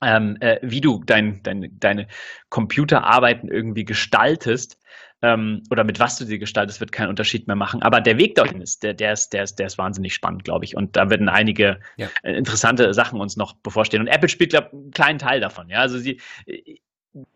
[0.03, 2.07] ähm, äh, wie du dein, dein, deine
[2.51, 4.79] Computerarbeiten irgendwie gestaltest
[5.23, 7.83] ähm, oder mit was du sie gestaltest, wird keinen Unterschied mehr machen.
[7.83, 10.65] Aber der Weg dorthin ist, der, der ist, der ist, der ist wahnsinnig spannend, glaube
[10.65, 10.77] ich.
[10.77, 12.09] Und da werden einige ja.
[12.23, 14.03] Äh, interessante Sachen uns noch bevorstehen.
[14.03, 15.69] Und Apple spielt, glaube ich, einen kleinen Teil davon.
[15.69, 16.21] Ja, also sie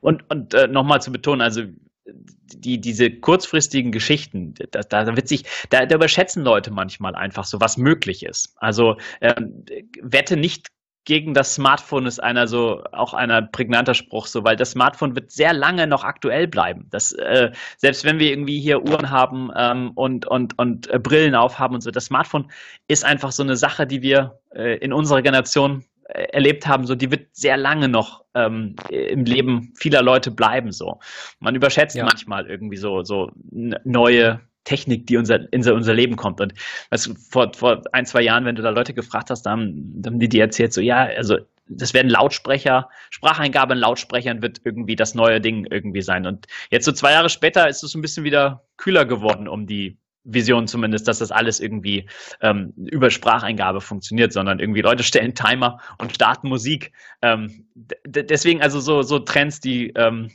[0.00, 1.62] und, und äh, nochmal zu betonen, also
[2.06, 7.60] die, diese kurzfristigen Geschichten, da, da wird sich, da, da überschätzen Leute manchmal einfach so,
[7.60, 8.54] was möglich ist.
[8.56, 9.64] Also ähm,
[10.00, 10.68] wette nicht
[11.04, 15.32] gegen das Smartphone ist einer so auch einer prägnanter Spruch so, weil das Smartphone wird
[15.32, 16.86] sehr lange noch aktuell bleiben.
[16.90, 21.34] Das äh, selbst wenn wir irgendwie hier Uhren haben ähm, und und und äh, Brillen
[21.34, 22.50] aufhaben und so, das Smartphone
[22.86, 25.84] ist einfach so eine Sache, die wir äh, in unserer Generation
[26.14, 30.72] erlebt haben, so die wird sehr lange noch ähm, im Leben vieler Leute bleiben.
[30.72, 31.00] So,
[31.40, 32.04] man überschätzt ja.
[32.04, 36.40] manchmal irgendwie so so neue Technik, die unser, in unser Leben kommt.
[36.40, 36.54] Und
[36.90, 40.20] also vor, vor ein, zwei Jahren, wenn du da Leute gefragt hast, dann, dann haben
[40.20, 45.14] die dir erzählt, so ja, also das werden Lautsprecher, Spracheingabe in Lautsprechern wird irgendwie das
[45.14, 46.26] neue Ding irgendwie sein.
[46.26, 49.96] Und jetzt so zwei Jahre später ist es ein bisschen wieder kühler geworden um die
[50.24, 52.08] Vision zumindest, dass das alles irgendwie
[52.40, 56.92] ähm, über Spracheingabe funktioniert, sondern irgendwie Leute stellen Timer und starten Musik.
[57.22, 57.66] Ähm,
[58.04, 60.30] deswegen also so, so Trends, die ähm,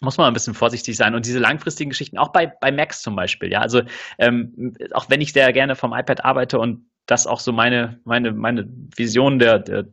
[0.00, 1.14] muss man ein bisschen vorsichtig sein.
[1.14, 3.82] Und diese langfristigen Geschichten, auch bei, bei Macs zum Beispiel, ja, also
[4.18, 8.32] ähm, auch wenn ich sehr gerne vom iPad arbeite und das auch so meine, meine,
[8.32, 9.86] meine Vision der, der,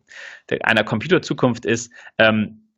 [0.50, 2.70] der einer Computerzukunft ist, ähm,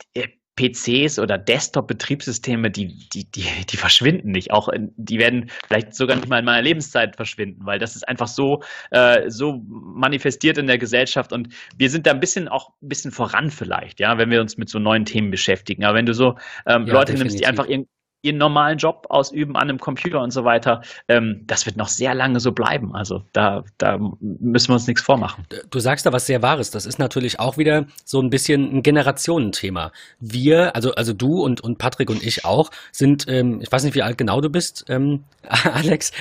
[0.55, 4.51] PCs oder Desktop-Betriebssysteme, die, die, die, die verschwinden nicht.
[4.51, 8.27] Auch die werden vielleicht sogar nicht mal in meiner Lebenszeit verschwinden, weil das ist einfach
[8.27, 8.61] so,
[8.91, 13.11] äh, so manifestiert in der Gesellschaft und wir sind da ein bisschen auch ein bisschen
[13.11, 15.83] voran vielleicht, ja, wenn wir uns mit so neuen Themen beschäftigen.
[15.85, 16.35] Aber wenn du so
[16.67, 17.19] ähm, ja, Leute definitiv.
[17.19, 17.89] nimmst, die einfach irgendwie
[18.21, 20.81] ihren normalen Job ausüben an einem Computer und so weiter.
[21.07, 22.95] Ähm, das wird noch sehr lange so bleiben.
[22.95, 25.45] Also da, da müssen wir uns nichts vormachen.
[25.69, 26.71] Du sagst da was sehr Wahres.
[26.71, 29.91] Das ist natürlich auch wieder so ein bisschen ein Generationenthema.
[30.19, 33.95] Wir, also, also du und, und Patrick und ich auch, sind, ähm, ich weiß nicht,
[33.95, 36.11] wie alt genau du bist, ähm, Alex.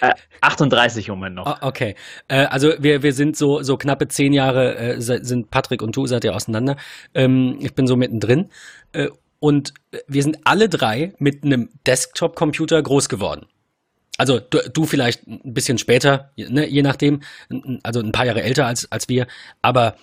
[0.00, 1.46] Äh, 38 im Moment noch.
[1.46, 1.96] Oh, okay.
[2.28, 6.06] Äh, also wir, wir sind so, so knappe zehn Jahre, äh, sind Patrick und du,
[6.06, 6.76] seid ihr auseinander.
[7.14, 8.48] Ähm, ich bin so mittendrin.
[9.40, 9.74] Äh, und
[10.06, 13.46] wir sind alle drei mit einem Desktop-Computer groß geworden.
[14.16, 17.20] Also du, du, vielleicht ein bisschen später, ne, je nachdem,
[17.84, 19.28] also ein paar Jahre älter als, als wir,
[19.62, 19.96] aber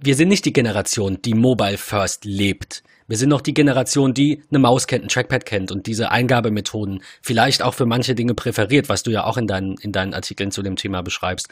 [0.00, 2.82] wir sind nicht die Generation, die Mobile First lebt.
[3.06, 7.02] Wir sind noch die Generation, die eine Maus kennt, ein Trackpad kennt und diese Eingabemethoden
[7.20, 10.50] vielleicht auch für manche Dinge präferiert, was du ja auch in deinen, in deinen Artikeln
[10.50, 11.48] zu dem Thema beschreibst.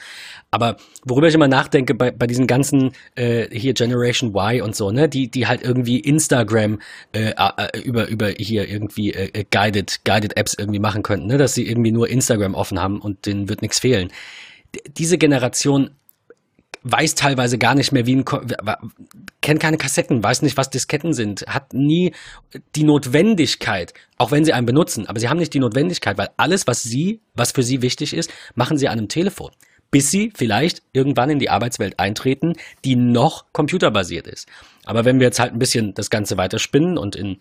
[0.50, 4.90] Aber worüber ich immer nachdenke bei, bei diesen ganzen äh, hier Generation Y und so,
[4.90, 6.80] ne, die, die halt irgendwie Instagram
[7.12, 7.32] äh,
[7.82, 11.68] über, über hier irgendwie äh, äh guided, guided Apps irgendwie machen könnten, ne, dass sie
[11.68, 14.10] irgendwie nur Instagram offen haben und denen wird nichts fehlen.
[14.74, 15.90] D diese Generation
[16.84, 18.24] weiß teilweise gar nicht mehr, wie ein,
[19.40, 22.12] kennt keine Kassetten, weiß nicht, was Disketten sind, hat nie
[22.74, 26.66] die Notwendigkeit, auch wenn sie einen benutzen, aber sie haben nicht die Notwendigkeit, weil alles,
[26.66, 29.50] was sie, was für sie wichtig ist, machen sie an einem Telefon.
[29.90, 34.48] Bis sie vielleicht irgendwann in die Arbeitswelt eintreten, die noch computerbasiert ist.
[34.84, 37.38] Aber wenn wir jetzt halt ein bisschen das Ganze weiterspinnen und in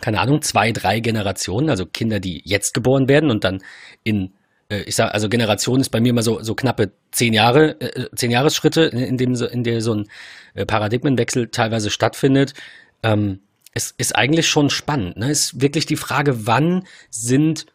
[0.00, 3.62] keine Ahnung, zwei, drei Generationen, also Kinder, die jetzt geboren werden und dann
[4.02, 4.32] in
[4.68, 8.30] ich sage, also Generation ist bei mir immer so, so knappe zehn Jahre, äh, zehn
[8.30, 10.08] Jahresschritte, in dem so, in der so ein
[10.54, 12.54] äh, Paradigmenwechsel teilweise stattfindet.
[13.02, 13.40] Ähm,
[13.74, 15.18] es ist eigentlich schon spannend.
[15.18, 15.30] Ne?
[15.30, 17.66] Ist wirklich die Frage, wann sind,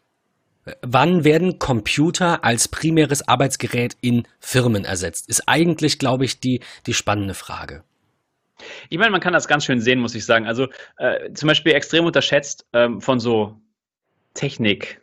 [0.82, 5.28] wann werden Computer als primäres Arbeitsgerät in Firmen ersetzt?
[5.28, 7.84] Ist eigentlich, glaube ich, die, die spannende Frage.
[8.90, 10.46] Ich meine, man kann das ganz schön sehen, muss ich sagen.
[10.46, 13.56] Also äh, zum Beispiel extrem unterschätzt ähm, von so
[14.34, 15.01] Technik,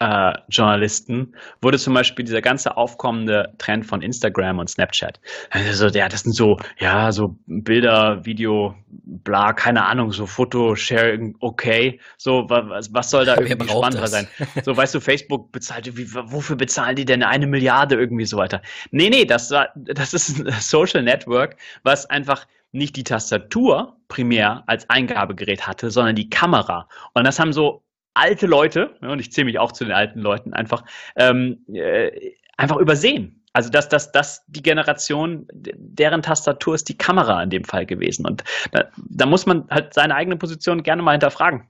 [0.00, 5.20] äh, Journalisten wurde zum Beispiel dieser ganze aufkommende Trend von Instagram und Snapchat.
[5.50, 12.00] Also, ja, das sind so, ja, so Bilder, Video, bla, keine Ahnung, so Foto-Sharing, okay.
[12.16, 14.26] So, was, was soll da irgendwie spannender sein?
[14.64, 18.62] So, weißt du, Facebook bezahlt, wie, wofür bezahlen die denn eine Milliarde irgendwie so weiter?
[18.90, 24.64] Nee, nee, das, war, das ist ein Social Network, was einfach nicht die Tastatur primär
[24.66, 26.88] als Eingabegerät hatte, sondern die Kamera.
[27.14, 27.82] Und das haben so
[28.20, 30.84] alte Leute, und ich zähle mich auch zu den alten Leuten, einfach,
[31.16, 33.42] ähm, äh, einfach übersehen.
[33.52, 38.24] Also dass, dass, dass die Generation, deren Tastatur ist die Kamera in dem Fall gewesen.
[38.24, 41.66] Und da, da muss man halt seine eigene Position gerne mal hinterfragen.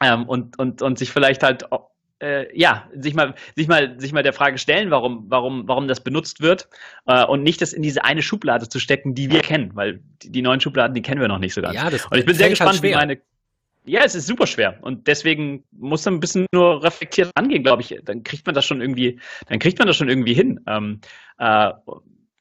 [0.00, 1.64] Ähm, und, und, und sich vielleicht halt
[2.22, 6.02] äh, ja, sich mal, sich mal, sich mal der Frage stellen, warum, warum, warum das
[6.02, 6.68] benutzt wird
[7.06, 10.30] äh, und nicht das in diese eine Schublade zu stecken, die wir kennen, weil die,
[10.30, 11.74] die neuen Schubladen, die kennen wir noch nicht so ganz.
[11.74, 13.20] Ja, das und ich bin sehr halt gespannt, halt wie meine
[13.84, 17.82] ja, es ist super schwer und deswegen muss man ein bisschen nur reflektiert angehen, glaube
[17.82, 17.98] ich.
[18.04, 19.18] Dann kriegt man das schon irgendwie,
[19.48, 20.60] dann kriegt man das schon irgendwie hin.
[20.66, 21.00] Ähm,
[21.38, 21.72] äh,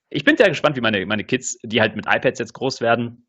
[0.10, 3.26] ich bin sehr gespannt, wie meine, meine Kids, die halt mit iPads jetzt groß werden,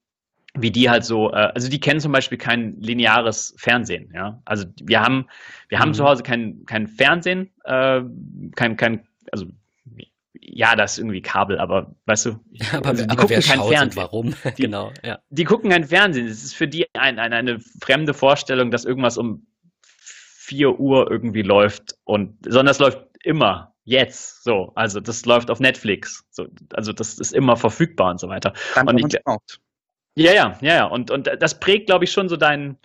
[0.55, 4.43] wie die halt so, äh, also die kennen zum Beispiel kein lineares Fernsehen, ja.
[4.45, 5.27] Also wir haben,
[5.69, 5.95] wir haben mhm.
[5.95, 8.03] zu Hause kein, kein Fernsehen, äh,
[8.57, 9.47] kein, kein, also
[10.45, 13.63] ja, das ist irgendwie Kabel, aber weißt du, ja, aber, also, die aber gucken kein
[13.63, 13.97] Fernsehen.
[13.97, 14.35] Warum?
[14.57, 15.19] Die, genau, ja.
[15.31, 16.27] Die gucken kein Fernsehen.
[16.27, 19.47] Es ist für die ein, ein, eine fremde Vorstellung, dass irgendwas um
[20.01, 23.73] 4 Uhr irgendwie läuft und, sondern das läuft immer.
[23.85, 28.29] Jetzt, so, also das läuft auf Netflix, so, also das ist immer verfügbar und so
[28.29, 28.53] weiter.
[28.77, 29.21] Dann und ich,
[30.15, 32.79] ja, ja, ja, ja, und, und das prägt, glaube ich, schon so deinen,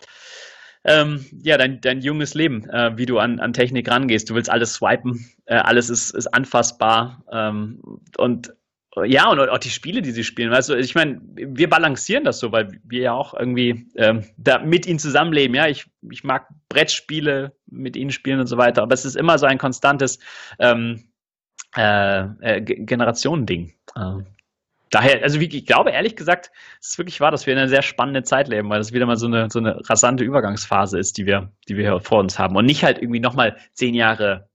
[0.88, 4.30] ähm, ja, dein, dein junges Leben, äh, wie du an, an Technik rangehst.
[4.30, 7.80] Du willst alles swipen, äh, alles ist, ist anfassbar ähm,
[8.16, 8.52] und
[9.04, 10.50] ja, und auch die Spiele, die sie spielen.
[10.50, 14.86] Du, ich meine, wir balancieren das so, weil wir ja auch irgendwie ähm, da mit
[14.86, 15.54] ihnen zusammenleben.
[15.54, 19.38] Ja, ich, ich mag Brettspiele mit ihnen spielen und so weiter, aber es ist immer
[19.38, 20.18] so ein konstantes
[20.58, 21.04] ähm,
[21.76, 23.74] äh, äh, Generationending.
[23.96, 24.26] Ähm,
[24.90, 27.68] daher, also wie, ich glaube ehrlich gesagt, es ist wirklich wahr, dass wir in einer
[27.68, 31.18] sehr spannenden Zeit leben, weil das wieder mal so eine, so eine rasante Übergangsphase ist,
[31.18, 32.56] die wir, die wir hier vor uns haben.
[32.56, 34.48] Und nicht halt irgendwie nochmal zehn Jahre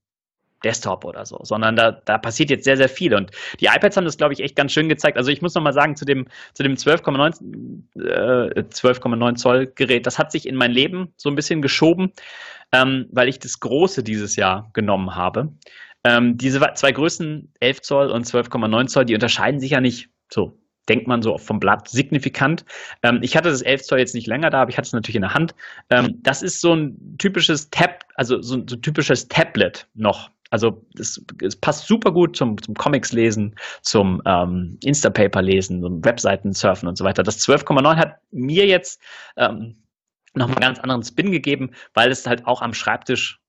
[0.64, 3.14] Desktop oder so, sondern da, da passiert jetzt sehr, sehr viel.
[3.14, 3.30] Und
[3.60, 5.16] die iPads haben das, glaube ich, echt ganz schön gezeigt.
[5.16, 10.18] Also ich muss nochmal sagen, zu dem, zu dem 12,9 äh, 12,9 Zoll Gerät, das
[10.18, 12.12] hat sich in mein Leben so ein bisschen geschoben,
[12.72, 15.52] ähm, weil ich das große dieses Jahr genommen habe.
[16.02, 20.58] Ähm, diese zwei Größen, 11 Zoll und 12,9 Zoll, die unterscheiden sich ja nicht so
[20.88, 22.64] denkt man so vom Blatt signifikant.
[23.02, 25.16] Ähm, ich hatte das 11 Zoll jetzt nicht länger da, aber ich hatte es natürlich
[25.16, 25.54] in der Hand.
[25.90, 30.30] Ähm, das ist so ein typisches Tab, also so, so ein typisches Tablet noch.
[30.50, 36.04] Also es, es passt super gut zum, zum Comics lesen, zum ähm, Instapaper lesen, zum
[36.04, 37.22] Webseiten surfen und so weiter.
[37.22, 39.00] Das 12,9 hat mir jetzt
[39.36, 39.74] ähm,
[40.34, 43.40] nochmal einen ganz anderen Spin gegeben, weil es halt auch am Schreibtisch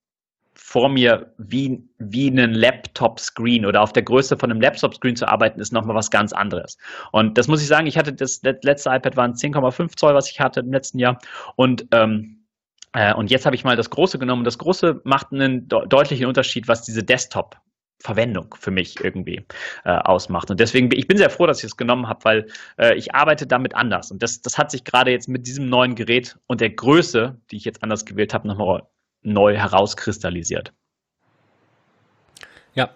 [0.56, 5.60] vor mir wie, wie einen Laptop-Screen oder auf der Größe von einem Laptop-Screen zu arbeiten,
[5.60, 6.78] ist nochmal was ganz anderes.
[7.12, 10.40] Und das muss ich sagen, ich hatte das letzte iPad waren 10,5 Zoll, was ich
[10.40, 11.18] hatte im letzten Jahr.
[11.56, 12.46] Und ähm,
[12.92, 14.44] äh, und jetzt habe ich mal das Große genommen.
[14.44, 17.56] Das Große macht einen de deutlichen Unterschied, was diese Desktop
[18.00, 19.44] Verwendung für mich irgendwie
[19.84, 20.50] äh, ausmacht.
[20.50, 22.46] Und deswegen, ich bin sehr froh, dass ich es genommen habe, weil
[22.78, 24.10] äh, ich arbeite damit anders.
[24.10, 27.56] Und das, das hat sich gerade jetzt mit diesem neuen Gerät und der Größe, die
[27.56, 28.82] ich jetzt anders gewählt habe, nochmal
[29.26, 30.72] neu herauskristallisiert.
[32.74, 32.90] Ja,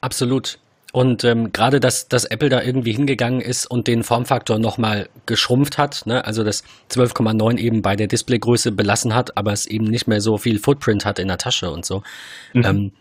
[0.00, 0.58] absolut.
[0.92, 5.76] Und ähm, gerade, dass, dass Apple da irgendwie hingegangen ist und den Formfaktor nochmal geschrumpft
[5.76, 6.24] hat, ne?
[6.24, 6.62] also das
[6.92, 11.04] 12,9 eben bei der Displaygröße belassen hat, aber es eben nicht mehr so viel Footprint
[11.04, 12.04] hat in der Tasche und so,
[12.52, 12.64] mhm.
[12.64, 12.92] ähm,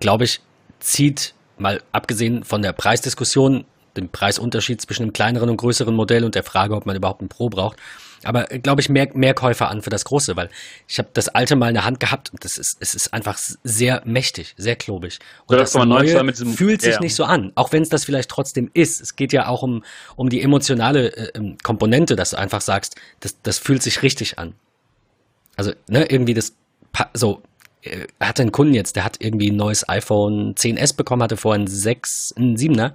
[0.00, 0.40] glaube ich,
[0.80, 3.66] zieht mal abgesehen von der Preisdiskussion,
[3.98, 7.28] dem Preisunterschied zwischen einem kleineren und größeren Modell und der Frage, ob man überhaupt ein
[7.28, 7.76] Pro braucht,
[8.24, 10.48] aber äh, glaube ich, mehr, mehr Käufer an für das Große, weil
[10.88, 13.38] ich habe das alte mal in der Hand gehabt und das ist, es ist einfach
[13.64, 15.18] sehr mächtig, sehr klobig.
[15.46, 17.00] Und das, das Neue diesem, fühlt sich ja.
[17.00, 19.00] nicht so an, auch wenn es das vielleicht trotzdem ist.
[19.00, 19.84] Es geht ja auch um,
[20.16, 24.38] um die emotionale äh, ähm, Komponente, dass du einfach sagst, das, das fühlt sich richtig
[24.38, 24.54] an.
[25.56, 26.54] Also, ne, irgendwie das,
[27.14, 27.42] so,
[27.82, 31.36] er äh, hatte einen Kunden jetzt, der hat irgendwie ein neues iPhone 10s bekommen, hatte
[31.36, 32.92] vorhin ein 6, ein 7er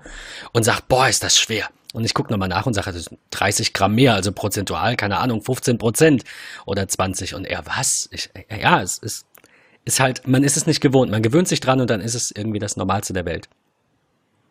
[0.54, 1.70] und sagt, boah, ist das schwer.
[1.94, 5.18] Und ich gucke nochmal nach und sage, das sind 30 Gramm mehr, also prozentual, keine
[5.18, 6.24] Ahnung, 15 Prozent
[6.66, 7.34] oder 20.
[7.34, 8.10] Und er, was?
[8.12, 8.30] Ich,
[8.62, 9.26] ja, es ist,
[9.86, 11.12] ist halt, man ist es nicht gewohnt.
[11.12, 13.48] Man gewöhnt sich dran und dann ist es irgendwie das Normalste der Welt.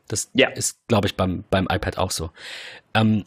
[0.08, 0.48] Das ja.
[0.48, 2.30] ist, glaube ich, beim, beim iPad auch so.
[2.94, 3.24] Ähm,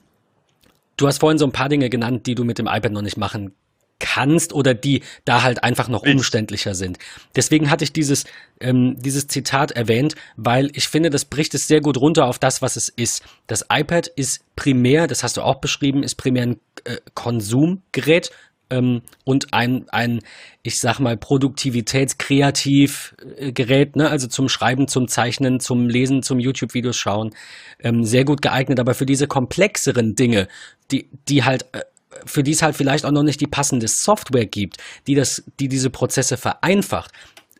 [0.97, 3.18] du hast vorhin so ein paar Dinge genannt, die du mit dem iPad noch nicht
[3.18, 3.53] machen
[4.00, 6.97] kannst oder die da halt einfach noch umständlicher sind.
[7.36, 8.26] Deswegen hatte ich dieses,
[8.60, 12.62] ähm, dieses Zitat erwähnt, weil ich finde, das bricht es sehr gut runter auf das,
[12.62, 13.24] was es ist.
[13.47, 18.32] Das iPad ist primär, das hast du auch beschrieben, ist primär ein äh, Konsumgerät,
[18.70, 20.20] ähm, und ein, ein,
[20.64, 24.10] ich sag mal, Produktivitätskreativgerät, ne?
[24.10, 27.36] also zum Schreiben, zum Zeichnen, zum Lesen, zum YouTube-Videos schauen,
[27.80, 28.80] ähm, sehr gut geeignet.
[28.80, 30.47] Aber für diese komplexeren Dinge,
[30.91, 31.82] die, die halt äh,
[32.26, 35.67] für die es halt vielleicht auch noch nicht die passende Software gibt, die das, die
[35.67, 37.11] diese Prozesse vereinfacht.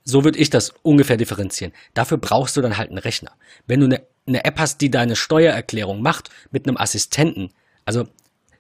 [0.04, 1.74] So würde ich das ungefähr differenzieren.
[1.94, 3.32] Dafür brauchst du dann halt einen Rechner.
[3.68, 7.52] Wenn du eine, eine App hast, die deine Steuererklärung macht mit einem Assistenten,
[7.86, 8.08] also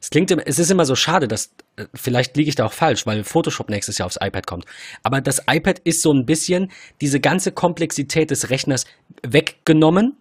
[0.01, 3.05] es klingt, es ist immer so schade, dass, äh, vielleicht liege ich da auch falsch,
[3.05, 4.65] weil Photoshop nächstes Jahr aufs iPad kommt.
[5.03, 6.71] Aber das iPad ist so ein bisschen
[7.01, 8.85] diese ganze Komplexität des Rechners
[9.23, 10.17] weggenommen.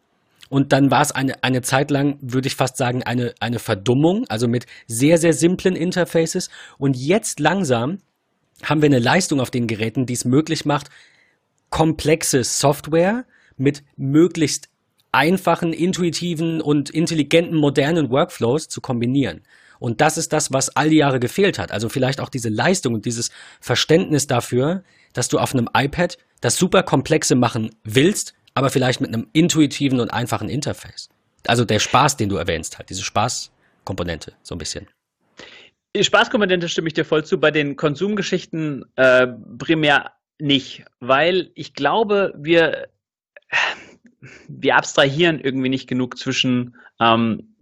[0.48, 4.24] Und dann war es eine, eine Zeit lang, würde ich fast sagen, eine, eine Verdummung,
[4.28, 6.48] also mit sehr, sehr simplen Interfaces.
[6.78, 7.98] Und jetzt langsam
[8.62, 10.88] haben wir eine Leistung auf den Geräten, die es möglich macht,
[11.70, 13.24] komplexe Software
[13.56, 14.68] mit möglichst
[15.12, 19.42] einfachen, intuitiven und intelligenten, modernen Workflows zu kombinieren.
[19.78, 21.70] Und das ist das, was all die Jahre gefehlt hat.
[21.70, 23.30] Also vielleicht auch diese Leistung und dieses
[23.60, 24.82] Verständnis dafür,
[25.12, 30.00] dass du auf einem iPad das super komplexe machen willst, aber vielleicht mit einem intuitiven
[30.00, 31.08] und einfachen Interface.
[31.46, 34.86] Also der Spaß, den du erwähnst, halt, diese Spaßkomponente, so ein bisschen.
[35.98, 37.40] Spaßkomponente stimme ich dir voll zu.
[37.40, 39.26] Bei den Konsumgeschichten äh,
[39.58, 42.88] primär nicht, weil ich glaube, wir
[44.48, 47.54] wir abstrahieren irgendwie nicht genug zwischen, ähm,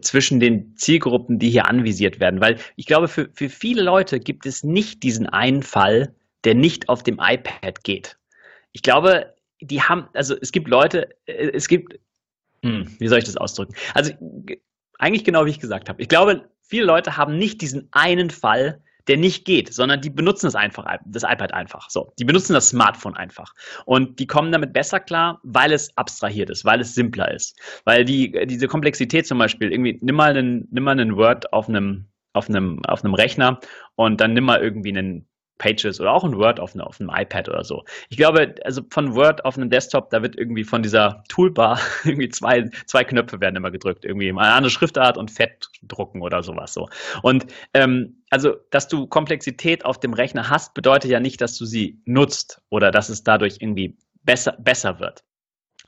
[0.00, 2.40] zwischen den Zielgruppen, die hier anvisiert werden.
[2.40, 6.88] Weil ich glaube, für, für viele Leute gibt es nicht diesen einen Fall, der nicht
[6.88, 8.16] auf dem iPad geht.
[8.72, 11.98] Ich glaube, die haben, also es gibt Leute, äh, es gibt,
[12.62, 13.74] hm, wie soll ich das ausdrücken?
[13.94, 14.12] Also
[14.98, 16.00] eigentlich genau wie ich gesagt habe.
[16.00, 20.46] Ich glaube, viele Leute haben nicht diesen einen Fall, der nicht geht, sondern die benutzen
[20.46, 21.90] das einfach, das iPad einfach.
[21.90, 23.52] So, die benutzen das Smartphone einfach.
[23.84, 27.58] Und die kommen damit besser klar, weil es abstrahiert ist, weil es simpler ist.
[27.84, 31.68] Weil die, diese Komplexität zum Beispiel, irgendwie, nimm mal einen, nimm mal einen Word auf
[31.68, 33.60] einem, auf einem, auf einem Rechner
[33.94, 35.28] und dann nimm mal irgendwie einen
[35.58, 37.84] Pages oder auch ein Word auf, eine, auf einem iPad oder so.
[38.08, 42.28] Ich glaube, also von Word auf einem Desktop, da wird irgendwie von dieser Toolbar irgendwie
[42.28, 44.04] zwei, zwei Knöpfe werden immer gedrückt.
[44.04, 46.88] Irgendwie eine andere Schriftart und Fett drucken oder sowas so.
[47.22, 51.64] Und ähm, also, dass du Komplexität auf dem Rechner hast, bedeutet ja nicht, dass du
[51.64, 55.22] sie nutzt oder dass es dadurch irgendwie besser, besser wird.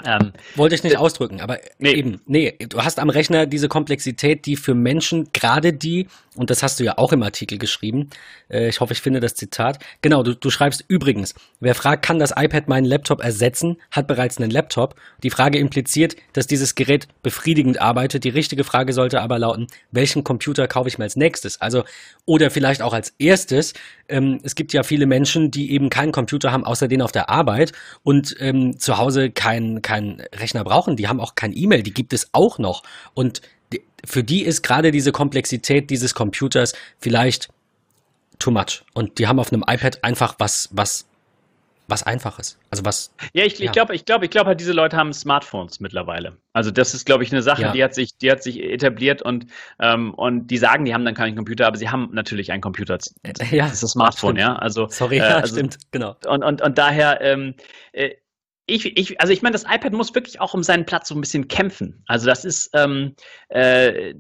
[0.05, 1.92] Ähm, Wollte ich nicht ausdrücken, aber nee.
[1.92, 6.62] eben, nee, du hast am Rechner diese Komplexität, die für Menschen, gerade die, und das
[6.62, 8.11] hast du ja auch im Artikel geschrieben,
[8.51, 12.18] äh, ich hoffe, ich finde das Zitat, genau, du, du schreibst übrigens, wer fragt, kann
[12.18, 14.97] das iPad meinen Laptop ersetzen, hat bereits einen Laptop.
[15.22, 18.24] Die Frage impliziert, dass dieses Gerät befriedigend arbeitet.
[18.24, 21.62] Die richtige Frage sollte aber lauten, welchen Computer kaufe ich mir als nächstes?
[21.62, 21.84] Also,
[22.26, 23.72] oder vielleicht auch als erstes.
[24.09, 27.30] Ähm, es gibt ja viele Menschen, die eben keinen Computer haben, außer den auf der
[27.30, 27.72] Arbeit
[28.03, 32.12] und ähm, zu Hause keinen keinen Rechner brauchen, die haben auch kein E-Mail, die gibt
[32.12, 32.82] es auch noch.
[33.14, 33.41] Und
[34.05, 37.49] für die ist gerade diese Komplexität dieses Computers vielleicht
[38.41, 38.84] too much.
[38.95, 41.09] Und die haben auf einem iPad einfach was, was,
[41.87, 42.59] was Einfaches.
[42.70, 43.14] Also was.
[43.32, 43.66] Ja, ich, ja.
[43.66, 46.37] ich glaube, ich glaube, ich glaube halt, diese Leute haben Smartphones mittlerweile.
[46.53, 47.72] Also das ist, glaube ich, eine Sache, ja.
[47.72, 49.47] die hat sich, die hat sich etabliert und,
[49.80, 52.99] ähm, und die sagen, die haben dann keinen Computer, aber sie haben natürlich einen Computer.
[53.51, 54.41] Ja, das ist das Smartphone, stimmt.
[54.41, 54.57] ja.
[54.57, 56.16] Also, Sorry, äh, also, stimmt, genau.
[56.26, 57.55] Und, und, und daher, ähm,
[57.93, 58.11] äh,
[58.66, 61.20] ich, ich, also ich meine, das iPad muss wirklich auch um seinen Platz so ein
[61.20, 62.02] bisschen kämpfen.
[62.06, 63.14] Also das ist ähm,
[63.48, 64.14] äh,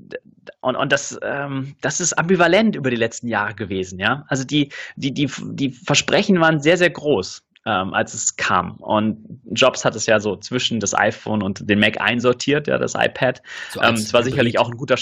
[0.60, 4.24] und, und das, ähm, das ist ambivalent über die letzten Jahre gewesen, ja.
[4.28, 7.42] Also die, die, die, die Versprechen waren sehr, sehr groß.
[7.68, 8.76] Ähm, als es kam.
[8.76, 12.94] Und Jobs hat es ja so zwischen das iPhone und den Mac einsortiert, ja, das
[12.94, 13.42] iPad.
[13.72, 14.94] So ähm, es war sicherlich auch ein guter,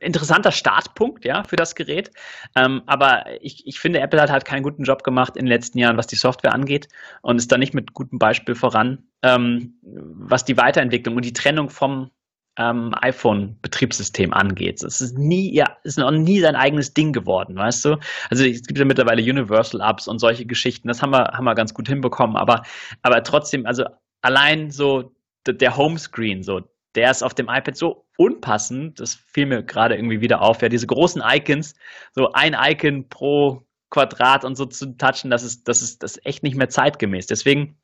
[0.00, 2.10] interessanter Startpunkt, ja, für das Gerät.
[2.56, 5.78] Ähm, aber ich, ich finde, Apple hat halt keinen guten Job gemacht in den letzten
[5.78, 6.88] Jahren, was die Software angeht
[7.22, 11.70] und ist da nicht mit gutem Beispiel voran, ähm, was die Weiterentwicklung und die Trennung
[11.70, 12.10] vom
[12.58, 14.82] ähm, iPhone-Betriebssystem angeht.
[14.82, 17.96] Es ist nie, ja, ist noch nie sein eigenes Ding geworden, weißt du?
[18.28, 21.54] Also es gibt ja mittlerweile Universal Apps und solche Geschichten, das haben wir, haben wir
[21.54, 22.62] ganz gut hinbekommen, aber,
[23.02, 23.84] aber trotzdem, also
[24.22, 25.14] allein so
[25.46, 26.62] der Homescreen, so,
[26.94, 30.68] der ist auf dem iPad so unpassend, das fiel mir gerade irgendwie wieder auf, ja,
[30.68, 31.74] diese großen Icons,
[32.12, 36.26] so ein Icon pro Quadrat und so zu touchen, das ist, das ist, das ist
[36.26, 37.26] echt nicht mehr zeitgemäß.
[37.26, 37.76] Deswegen,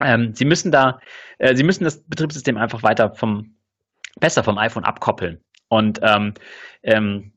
[0.00, 0.98] ähm, Sie müssen da,
[1.38, 3.54] äh, Sie müssen das Betriebssystem einfach weiter vom,
[4.18, 5.42] besser vom iPhone abkoppeln.
[5.68, 6.34] Und ähm,
[6.82, 7.32] ähm,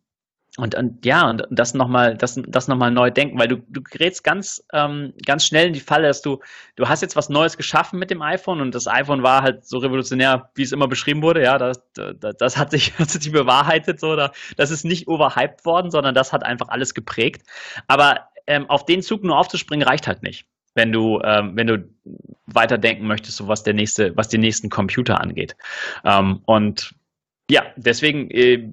[0.57, 4.23] und, und ja, und das nochmal, das, das noch neu denken, weil du, du gerätst
[4.23, 6.39] ganz, ähm, ganz schnell in die Falle, dass du,
[6.77, 9.79] du hast jetzt was Neues geschaffen mit dem iPhone und das iPhone war halt so
[9.79, 13.99] revolutionär, wie es immer beschrieben wurde, ja, das, das, das hat sich, hat sich bewahrheitet,
[13.99, 17.43] so, oder, das ist nicht overhyped worden, sondern das hat einfach alles geprägt.
[17.87, 20.45] Aber ähm, auf den Zug nur aufzuspringen, reicht halt nicht
[20.77, 21.89] wenn du, ähm, wenn du
[22.47, 25.55] weiterdenken möchtest, so was der nächste, was die nächsten Computer angeht.
[26.03, 26.93] Ähm, und
[27.49, 28.69] ja, deswegen äh,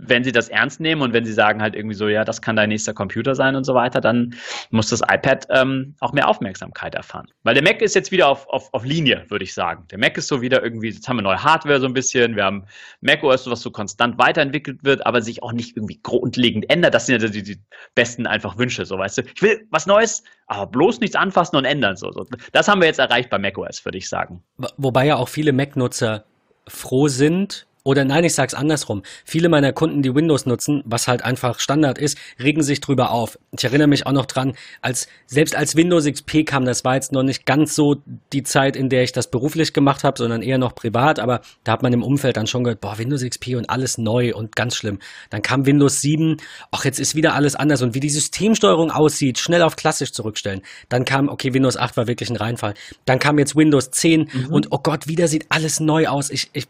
[0.00, 2.56] wenn sie das ernst nehmen und wenn sie sagen halt irgendwie so, ja, das kann
[2.56, 4.34] dein nächster Computer sein und so weiter, dann
[4.70, 7.26] muss das iPad ähm, auch mehr Aufmerksamkeit erfahren.
[7.42, 9.84] Weil der Mac ist jetzt wieder auf, auf, auf Linie, würde ich sagen.
[9.90, 12.44] Der Mac ist so wieder irgendwie, jetzt haben wir neue Hardware so ein bisschen, wir
[12.44, 12.64] haben
[13.00, 16.94] macOS, was so konstant weiterentwickelt wird, aber sich auch nicht irgendwie grundlegend ändert.
[16.94, 17.58] Das sind ja die, die
[17.94, 19.22] besten einfach Wünsche, so weißt du.
[19.34, 21.96] Ich will was Neues, aber bloß nichts anfassen und ändern.
[21.96, 22.26] So, so.
[22.52, 24.42] Das haben wir jetzt erreicht bei macOS, würde ich sagen.
[24.76, 26.24] Wobei ja auch viele Mac-Nutzer
[26.66, 29.02] froh sind, oder nein, ich sag's andersrum.
[29.24, 33.38] Viele meiner Kunden, die Windows nutzen, was halt einfach Standard ist, regen sich drüber auf.
[33.56, 37.12] Ich erinnere mich auch noch dran, als selbst als Windows XP kam, das war jetzt
[37.12, 37.96] noch nicht ganz so
[38.34, 41.72] die Zeit, in der ich das beruflich gemacht habe, sondern eher noch privat, aber da
[41.72, 44.76] hat man im Umfeld dann schon gehört, boah, Windows XP und alles neu und ganz
[44.76, 44.98] schlimm.
[45.30, 46.36] Dann kam Windows 7,
[46.70, 50.60] ach, jetzt ist wieder alles anders und wie die Systemsteuerung aussieht, schnell auf klassisch zurückstellen.
[50.90, 52.74] Dann kam, okay, Windows 8 war wirklich ein Reinfall.
[53.06, 54.46] Dann kam jetzt Windows 10 mhm.
[54.50, 56.28] und oh Gott, wieder sieht alles neu aus.
[56.28, 56.68] Ich, ich,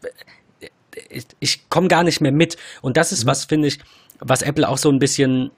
[1.09, 2.57] ich, ich komme gar nicht mehr mit.
[2.81, 3.29] Und das ist mhm.
[3.29, 3.79] was, finde ich,
[4.19, 5.51] was Apple auch so ein bisschen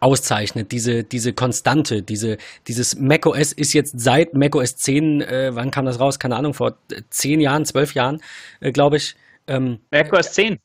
[0.00, 5.84] auszeichnet, diese, diese Konstante, diese, dieses macOS ist jetzt seit macOS 10, äh, wann kam
[5.84, 6.18] das raus?
[6.18, 6.78] Keine Ahnung, vor
[7.10, 8.22] zehn Jahren, zwölf Jahren,
[8.60, 9.16] äh, glaube ich.
[9.46, 10.58] Ähm, macOS 10.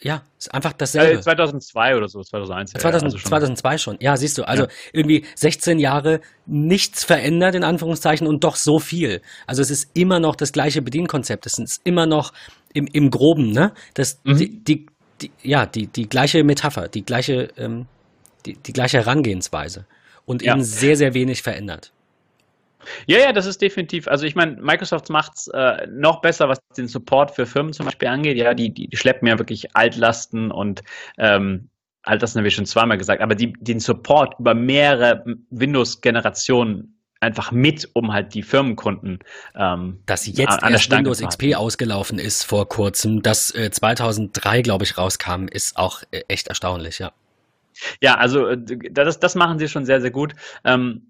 [0.00, 1.18] Ja, ist einfach dasselbe.
[1.18, 2.72] Äh, 2002 oder so, 2001.
[2.72, 3.28] 2000, ja, also schon.
[3.28, 3.96] 2002 schon.
[4.00, 4.68] Ja, siehst du, also ja.
[4.92, 9.22] irgendwie 16 Jahre nichts verändert in Anführungszeichen und doch so viel.
[9.46, 11.46] Also es ist immer noch das gleiche Bedienkonzept.
[11.46, 12.32] Es ist immer noch
[12.72, 13.72] im, im Groben, ne?
[13.94, 14.36] Das, mhm.
[14.38, 14.86] die, die,
[15.20, 17.86] die, ja, die, die gleiche Metapher, die gleiche, ähm,
[18.44, 19.86] die, die gleiche Herangehensweise
[20.24, 20.54] und ja.
[20.54, 21.92] eben sehr, sehr wenig verändert.
[23.06, 24.08] Ja, ja, das ist definitiv.
[24.08, 27.86] Also ich meine, Microsoft macht es äh, noch besser, was den Support für Firmen zum
[27.86, 28.36] Beispiel angeht.
[28.36, 30.82] Ja, die, die, die schleppen ja wirklich Altlasten und
[31.18, 31.68] ähm,
[32.02, 37.88] Altlasten habe ich schon zweimal gesagt, aber die, den Support über mehrere Windows-Generationen einfach mit,
[37.94, 39.18] um halt die Firmenkunden
[39.54, 44.84] ähm, Dass jetzt an, erst Windows XP ausgelaufen ist vor kurzem, das äh, 2003, glaube
[44.84, 47.12] ich, rauskam, ist auch äh, echt erstaunlich, ja.
[48.00, 48.58] Ja, also äh,
[48.90, 50.34] das, das machen sie schon sehr, sehr gut.
[50.64, 51.08] Ähm,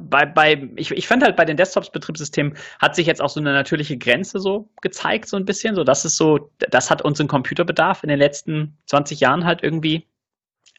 [0.00, 3.52] bei, bei, ich, ich fand halt bei den Desktops-Betriebssystemen hat sich jetzt auch so eine
[3.52, 5.74] natürliche Grenze so gezeigt, so ein bisschen.
[5.74, 10.06] So, das ist so, das hat unseren Computerbedarf in den letzten 20 Jahren halt irgendwie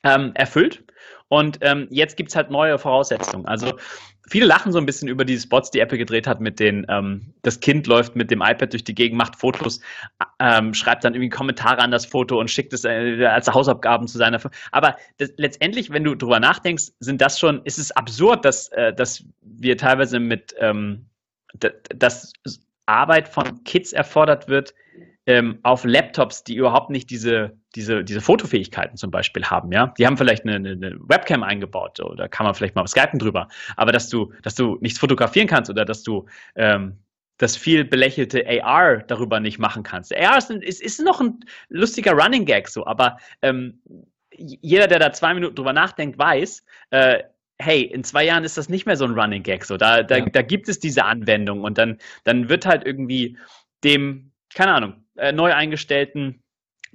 [0.05, 0.83] ähm, erfüllt.
[1.27, 3.47] Und ähm, jetzt gibt's halt neue Voraussetzungen.
[3.47, 3.73] Also
[4.27, 7.33] viele lachen so ein bisschen über die Spots, die Apple gedreht hat mit den, ähm,
[7.41, 9.79] das Kind läuft mit dem iPad durch die Gegend, macht Fotos,
[10.39, 14.17] ähm, schreibt dann irgendwie Kommentare an das Foto und schickt es äh, als Hausaufgaben zu
[14.17, 14.39] seiner.
[14.71, 18.93] Aber das, letztendlich, wenn du drüber nachdenkst, sind das schon, ist es absurd, dass, äh,
[18.93, 21.07] dass wir teilweise mit, ähm,
[21.95, 22.33] dass
[22.85, 24.73] Arbeit von Kids erfordert wird,
[25.27, 29.93] ähm, auf Laptops, die überhaupt nicht diese, diese, diese Fotofähigkeiten zum Beispiel haben, ja.
[29.97, 33.47] Die haben vielleicht eine, eine Webcam eingebaut, da kann man vielleicht mal skypen drüber.
[33.75, 36.97] Aber dass du, dass du nichts fotografieren kannst oder dass du ähm,
[37.37, 40.15] das viel belächelte AR darüber nicht machen kannst.
[40.15, 43.81] AR ist, ist, ist noch ein lustiger Running Gag so, aber ähm,
[44.37, 47.23] jeder, der da zwei Minuten drüber nachdenkt, weiß, äh,
[47.57, 49.65] hey, in zwei Jahren ist das nicht mehr so ein Running Gag.
[49.65, 50.25] So, da, da, ja.
[50.25, 53.37] da gibt es diese Anwendung und dann, dann wird halt irgendwie
[53.83, 56.41] dem, keine Ahnung, äh, neu eingestellten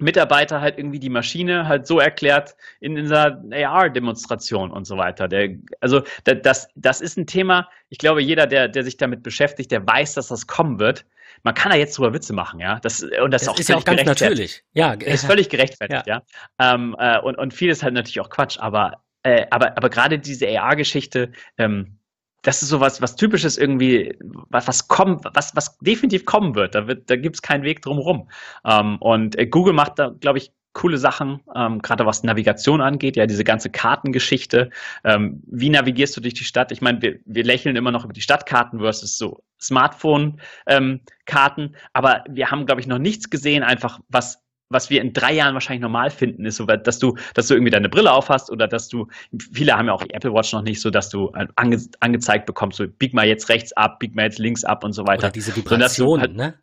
[0.01, 5.27] Mitarbeiter halt irgendwie die Maschine halt so erklärt in dieser AR-Demonstration und so weiter.
[5.27, 5.49] Der,
[5.79, 9.85] also das, das ist ein Thema, ich glaube, jeder, der, der sich damit beschäftigt, der
[9.85, 11.05] weiß, dass das kommen wird.
[11.43, 12.79] Man kann da jetzt drüber Witze machen, ja.
[12.79, 14.63] Das, und das, das ist auch, ist ja auch ganz natürlich.
[14.73, 16.23] Ja, ist völlig gerechtfertigt, ja.
[16.59, 16.73] ja.
[16.73, 20.47] Ähm, äh, und, und vieles halt natürlich auch Quatsch, aber, äh, aber, aber gerade diese
[20.47, 21.99] AR-Geschichte, ähm,
[22.41, 24.17] das ist so was, was typisches irgendwie,
[24.49, 26.75] was, was kommt, was, was definitiv kommen wird.
[26.75, 28.29] Da wird, da gibt's keinen Weg drumherum.
[28.65, 33.17] Ähm, und äh, Google macht da, glaube ich, coole Sachen, ähm, gerade was Navigation angeht,
[33.17, 34.69] ja, diese ganze Kartengeschichte.
[35.03, 36.71] Ähm, wie navigierst du durch die Stadt?
[36.71, 42.23] Ich meine, wir, wir lächeln immer noch über die Stadtkarten versus so Smartphone-Karten, ähm, aber
[42.29, 44.41] wir haben, glaube ich, noch nichts gesehen, einfach was
[44.71, 47.71] was wir in drei Jahren wahrscheinlich normal finden, ist so, dass du, dass du irgendwie
[47.71, 49.07] deine Brille aufhast oder dass du,
[49.53, 52.77] viele haben ja auch die Apple Watch noch nicht so, dass du ange, angezeigt bekommst,
[52.77, 55.25] so bieg mal jetzt rechts ab, bieg mal jetzt links ab und so weiter.
[55.25, 56.55] Oder diese Vibration, halt, ne?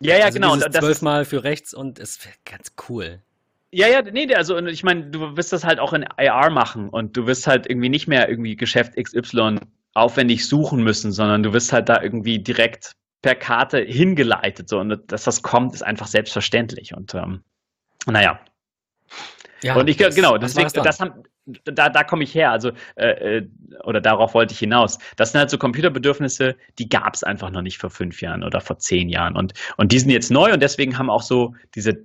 [0.00, 0.56] Ja, ja, also genau.
[0.56, 3.22] Zwölfmal für rechts und es wäre ganz cool.
[3.70, 7.16] Ja, ja, nee, also ich meine, du wirst das halt auch in AR machen und
[7.16, 9.60] du wirst halt irgendwie nicht mehr irgendwie Geschäft XY
[9.94, 12.92] aufwendig suchen müssen, sondern du wirst halt da irgendwie direkt
[13.22, 14.68] per Karte hingeleitet.
[14.68, 16.94] So, und dass das kommt, ist einfach selbstverständlich.
[16.94, 17.42] Und ähm,
[18.06, 18.40] naja.
[19.62, 21.22] Ja, und ich das, genau, deswegen, das haben,
[21.64, 23.48] da, da komme ich her, also äh, äh,
[23.84, 24.98] oder darauf wollte ich hinaus.
[25.16, 28.60] Das sind halt so Computerbedürfnisse, die gab es einfach noch nicht vor fünf Jahren oder
[28.60, 32.04] vor zehn Jahren und und die sind jetzt neu und deswegen haben auch so diese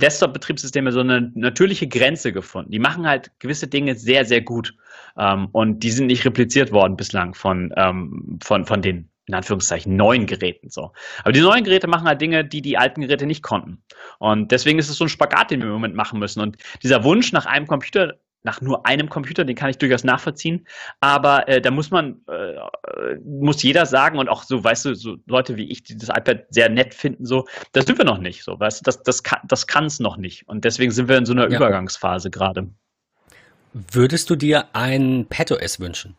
[0.00, 2.70] Desktop-Betriebssysteme so eine natürliche Grenze gefunden.
[2.70, 4.74] Die machen halt gewisse Dinge sehr, sehr gut.
[5.18, 9.96] Ähm, und die sind nicht repliziert worden bislang von, ähm, von, von den in Anführungszeichen
[9.96, 10.92] neuen Geräten so.
[11.22, 13.82] Aber die neuen Geräte machen halt Dinge, die die alten Geräte nicht konnten.
[14.18, 16.40] Und deswegen ist es so ein Spagat, den wir im Moment machen müssen.
[16.40, 20.66] Und dieser Wunsch nach einem Computer, nach nur einem Computer, den kann ich durchaus nachvollziehen.
[21.00, 25.16] Aber äh, da muss man, äh, muss jeder sagen und auch so, weißt du, so
[25.26, 28.42] Leute wie ich, die das iPad sehr nett finden, so, das sind wir noch nicht,
[28.42, 30.48] so, weißt du, das, das kann, das kann es noch nicht.
[30.48, 31.56] Und deswegen sind wir in so einer ja.
[31.56, 32.68] Übergangsphase gerade.
[33.72, 36.16] Würdest du dir ein PadOS wünschen?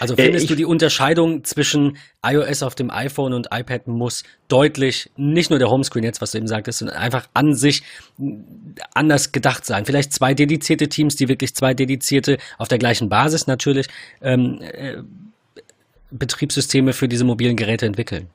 [0.00, 4.24] Also äh, findest äh, du die Unterscheidung zwischen iOS auf dem iPhone und iPad muss
[4.48, 7.82] deutlich, nicht nur der Homescreen jetzt, was du eben sagtest, sondern einfach an sich
[8.94, 9.84] anders gedacht sein.
[9.84, 13.88] Vielleicht zwei dedizierte Teams, die wirklich zwei dedizierte, auf der gleichen Basis natürlich,
[14.20, 14.96] ähm, äh,
[16.10, 18.28] Betriebssysteme für diese mobilen Geräte entwickeln.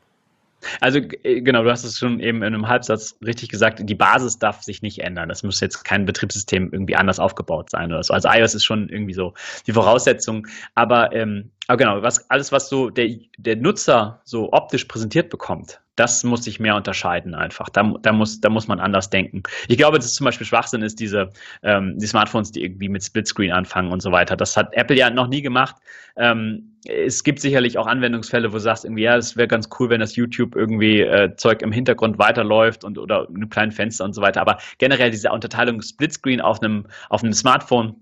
[0.81, 4.39] Also äh, genau, du hast es schon eben in einem Halbsatz richtig gesagt, die Basis
[4.39, 5.29] darf sich nicht ändern.
[5.29, 8.13] Das muss jetzt kein Betriebssystem irgendwie anders aufgebaut sein oder so.
[8.13, 9.33] Also iOS ist schon irgendwie so
[9.67, 10.47] die Voraussetzung.
[10.75, 15.79] Aber, ähm, aber genau, was, alles, was so der, der Nutzer so optisch präsentiert bekommt,
[15.99, 17.67] das muss sich mehr unterscheiden einfach.
[17.69, 19.43] Da, da, muss, da muss man anders denken.
[19.67, 21.29] Ich glaube, dass es zum Beispiel Schwachsinn ist, diese
[21.61, 24.37] ähm, die Smartphones, die irgendwie mit Splitscreen anfangen und so weiter.
[24.37, 25.75] Das hat Apple ja noch nie gemacht.
[26.15, 29.89] Ähm, es gibt sicherlich auch Anwendungsfälle, wo du sagst, irgendwie, ja, es wäre ganz cool,
[29.89, 34.05] wenn das YouTube irgendwie äh, Zeug im Hintergrund weiterläuft und oder in einem kleinen Fenster
[34.05, 34.41] und so weiter.
[34.41, 37.95] Aber generell diese Unterteilung Splitscreen auf einem, auf einem Smartphone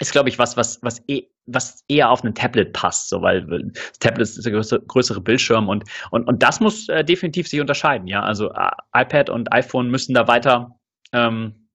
[0.00, 3.42] ist, glaube ich, was, was, was, eh, was eher auf ein Tablet passt, so, weil
[3.42, 7.60] das Tablet ist der größere, größere Bildschirm und, und, und das muss äh, definitiv sich
[7.60, 8.22] unterscheiden, ja.
[8.22, 10.78] Also äh, iPad und iPhone müssen da weiter
[11.12, 11.68] ähm,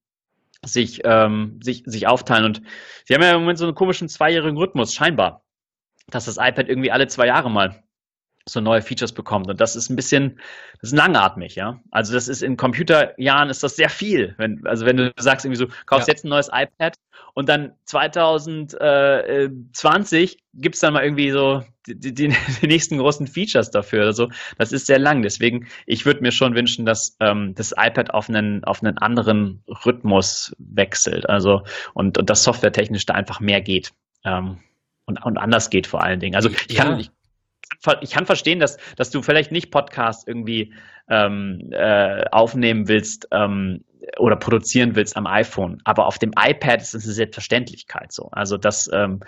[0.64, 2.44] sich, ähm, sich, sich aufteilen.
[2.44, 2.62] Und
[3.04, 5.44] sie haben ja im Moment so einen komischen zweijährigen Rhythmus, scheinbar,
[6.10, 7.82] dass das iPad irgendwie alle zwei Jahre mal
[8.48, 9.48] so neue Features bekommt.
[9.48, 10.40] Und das ist ein bisschen,
[10.80, 11.80] das ist langatmig, ja.
[11.90, 14.34] Also das ist in Computerjahren ist das sehr viel.
[14.38, 16.14] Wenn, also wenn du sagst irgendwie so, kaufst ja.
[16.14, 16.94] jetzt ein neues iPad
[17.34, 22.34] und dann 2020 gibt es dann mal irgendwie so die, die, die,
[22.66, 24.06] nächsten großen Features dafür.
[24.06, 25.20] Also das ist sehr lang.
[25.22, 29.62] Deswegen, ich würde mir schon wünschen, dass ähm, das iPad auf einen, auf einen anderen
[29.84, 31.28] Rhythmus wechselt.
[31.28, 31.62] Also
[31.94, 33.90] und, und das softwaretechnisch da einfach mehr geht.
[34.24, 34.58] Ähm,
[35.08, 36.36] und, und anders geht vor allen Dingen.
[36.36, 36.98] Also ich kann, ja.
[36.98, 37.10] ich,
[38.02, 40.74] ich kann verstehen, dass, dass du vielleicht nicht Podcast irgendwie
[41.08, 43.84] ähm, äh, aufnehmen willst ähm,
[44.18, 48.28] oder produzieren willst am iPhone, aber auf dem iPad ist es eine Selbstverständlichkeit so.
[48.30, 49.20] Also das, ähm,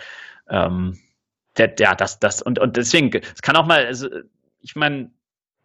[0.48, 0.98] ähm,
[1.56, 4.08] der, ja, das, das und, und deswegen, es kann auch mal, also,
[4.60, 5.10] ich meine,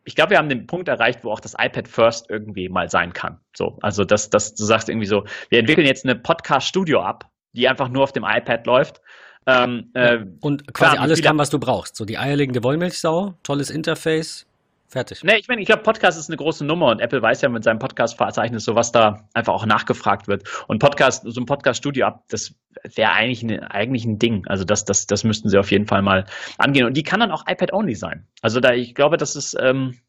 [0.06, 3.12] ich glaube, wir haben den Punkt erreicht, wo auch das iPad First irgendwie mal sein
[3.12, 3.40] kann.
[3.56, 7.68] So, also dass, dass du sagst irgendwie so, wir entwickeln jetzt eine Podcast-Studio ab, die
[7.68, 9.02] einfach nur auf dem iPad läuft
[9.48, 11.96] ähm, äh, und quasi klar, alles kann, was du brauchst.
[11.96, 14.48] So die eierlegende Wollmilchsau, tolles Interface,
[14.88, 15.24] fertig.
[15.24, 17.64] Nee, ich meine, ich glaube, Podcast ist eine große Nummer und Apple weiß ja mit
[17.64, 20.44] seinem Podcast-Verzeichnis so, was da einfach auch nachgefragt wird.
[20.68, 22.56] Und Podcast, so ein Podcast-Studio ab, das
[22.96, 24.48] wäre eigentlich, eine, eigentlich ein Ding.
[24.48, 26.26] Also das, das, das müssten sie auf jeden Fall mal
[26.58, 26.86] angehen.
[26.86, 28.26] Und die kann dann auch iPad-only sein.
[28.42, 30.00] Also da, ich glaube, das ist, ähm,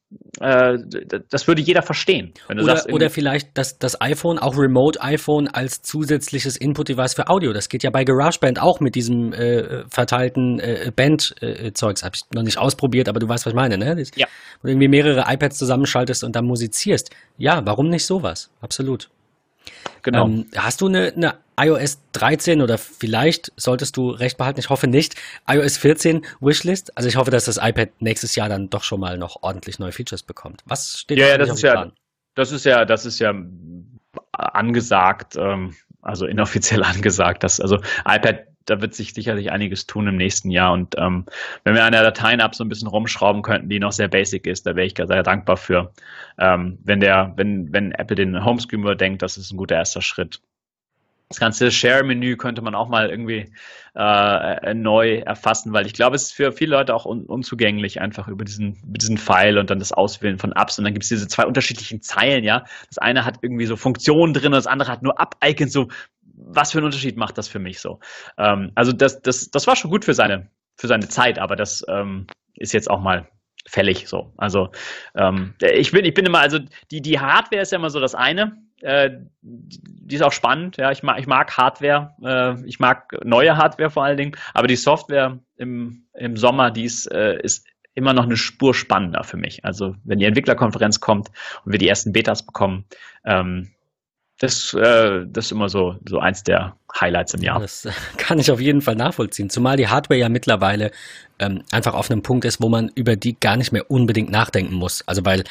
[0.40, 0.78] äh,
[1.30, 2.32] das würde jeder verstehen.
[2.48, 7.52] oder, sagst, oder vielleicht das, das iPhone, auch Remote iPhone als zusätzliches Input-Device für Audio.
[7.52, 12.04] Das geht ja bei GarageBand auch mit diesem äh, verteilten äh, Band-Zeugs.
[12.04, 14.04] Habe ich noch nicht ausprobiert, aber du weißt, was ich meine, ne?
[14.14, 14.26] Ja.
[14.60, 17.10] Wo du irgendwie mehrere iPads zusammenschaltest und dann musizierst.
[17.38, 18.50] Ja, warum nicht sowas?
[18.60, 19.08] Absolut.
[20.02, 20.26] Genau.
[20.26, 24.86] Ähm, hast du eine, eine iOS 13 oder vielleicht solltest du recht behalten, ich hoffe
[24.86, 25.14] nicht,
[25.48, 26.96] iOS 14 Wishlist?
[26.96, 29.92] Also ich hoffe, dass das iPad nächstes Jahr dann doch schon mal noch ordentlich neue
[29.92, 30.62] Features bekommt.
[30.66, 31.92] Was steht ja, ja, das ist ja, Plan?
[32.34, 33.34] Das ist ja, das ist ja
[34.32, 40.16] angesagt, ähm, also inoffiziell angesagt, dass also iPad da wird sich sicherlich einiges tun im
[40.16, 40.72] nächsten Jahr.
[40.72, 41.24] Und ähm,
[41.64, 44.66] wenn wir an der Dateien-App so ein bisschen rumschrauben könnten, die noch sehr basic ist,
[44.66, 45.92] da wäre ich sehr dankbar für.
[46.38, 50.40] Ähm, wenn der, wenn, wenn Apple den Homescreen überdenkt, das ist ein guter erster Schritt.
[51.28, 53.50] Das ganze Share-Menü könnte man auch mal irgendwie
[53.96, 58.28] äh, neu erfassen, weil ich glaube, es ist für viele Leute auch un unzugänglich, einfach
[58.28, 60.78] über diesen, über diesen Pfeil und dann das Auswählen von Apps.
[60.78, 62.64] Und dann gibt es diese zwei unterschiedlichen Zeilen, ja.
[62.88, 65.72] Das eine hat irgendwie so Funktionen drin und das andere hat nur Up-Icons.
[65.72, 65.88] So,
[66.46, 68.00] was für einen Unterschied macht das für mich so?
[68.38, 71.84] Ähm, also das, das, das war schon gut für seine, für seine Zeit, aber das
[71.88, 73.28] ähm, ist jetzt auch mal
[73.66, 74.32] fällig so.
[74.36, 74.70] Also
[75.14, 78.14] ähm, ich bin, ich bin immer, also die, die Hardware ist ja immer so das
[78.14, 78.56] eine.
[78.80, 79.10] Äh,
[79.42, 80.92] die ist auch spannend, ja.
[80.92, 84.76] Ich mag, ich mag Hardware, äh, ich mag neue Hardware vor allen Dingen, aber die
[84.76, 89.64] Software im, im Sommer, die ist, äh, ist immer noch eine Spur spannender für mich.
[89.64, 91.30] Also wenn die Entwicklerkonferenz kommt
[91.64, 92.84] und wir die ersten Betas bekommen,
[93.24, 93.72] ähm,
[94.38, 97.60] das, äh, das ist immer so, so eins der Highlights im Jahr.
[97.60, 99.48] Das kann ich auf jeden Fall nachvollziehen.
[99.50, 100.90] Zumal die Hardware ja mittlerweile
[101.38, 104.74] ähm, einfach auf einem Punkt ist, wo man über die gar nicht mehr unbedingt nachdenken
[104.74, 105.02] muss.
[105.06, 105.44] Also weil,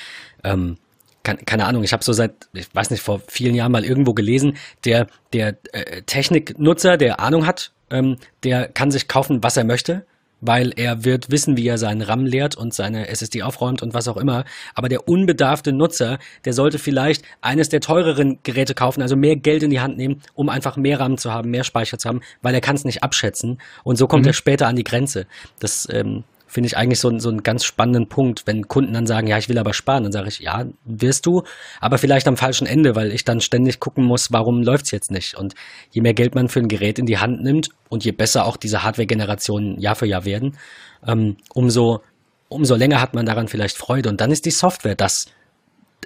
[0.43, 0.77] ähm,
[1.23, 4.13] kann, keine Ahnung, ich habe so seit, ich weiß nicht, vor vielen Jahren mal irgendwo
[4.13, 9.63] gelesen, der, der äh, Techniknutzer, der Ahnung hat, ähm, der kann sich kaufen, was er
[9.63, 10.05] möchte
[10.47, 14.07] weil er wird wissen, wie er seinen RAM leert und seine SSD aufräumt und was
[14.07, 14.45] auch immer.
[14.73, 19.63] Aber der unbedarfte Nutzer, der sollte vielleicht eines der teureren Geräte kaufen, also mehr Geld
[19.63, 22.53] in die Hand nehmen, um einfach mehr RAM zu haben, mehr Speicher zu haben, weil
[22.53, 23.59] er kann es nicht abschätzen.
[23.83, 24.29] Und so kommt mhm.
[24.29, 25.27] er später an die Grenze.
[25.59, 29.27] Das ähm, finde ich eigentlich so, so einen ganz spannenden Punkt, wenn Kunden dann sagen,
[29.27, 31.43] ja, ich will aber sparen, dann sage ich, ja, wirst du,
[31.81, 35.11] aber vielleicht am falschen Ende, weil ich dann ständig gucken muss, warum läuft es jetzt
[35.11, 35.35] nicht.
[35.35, 35.55] Und
[35.91, 38.57] je mehr Geld man für ein Gerät in die Hand nimmt und je besser auch
[38.57, 40.57] diese Hardware-Generationen Jahr für Jahr werden,
[41.05, 42.01] ähm, umso,
[42.47, 44.09] umso länger hat man daran vielleicht Freude.
[44.09, 45.27] Und dann ist die Software das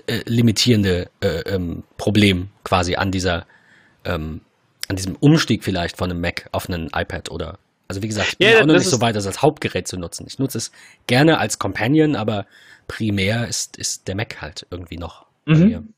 [0.07, 3.45] äh, limitierende äh, ähm, Problem quasi an dieser,
[4.05, 4.41] ähm,
[4.87, 7.59] an diesem Umstieg vielleicht von einem Mac auf einen iPad oder
[7.89, 9.97] also wie gesagt, ich bin ja, auch noch nicht so weit, das als Hauptgerät zu
[9.97, 10.25] nutzen.
[10.27, 10.71] Ich nutze es
[11.07, 12.45] gerne als Companion, aber
[12.87, 15.93] primär ist, ist der Mac halt irgendwie noch mhm.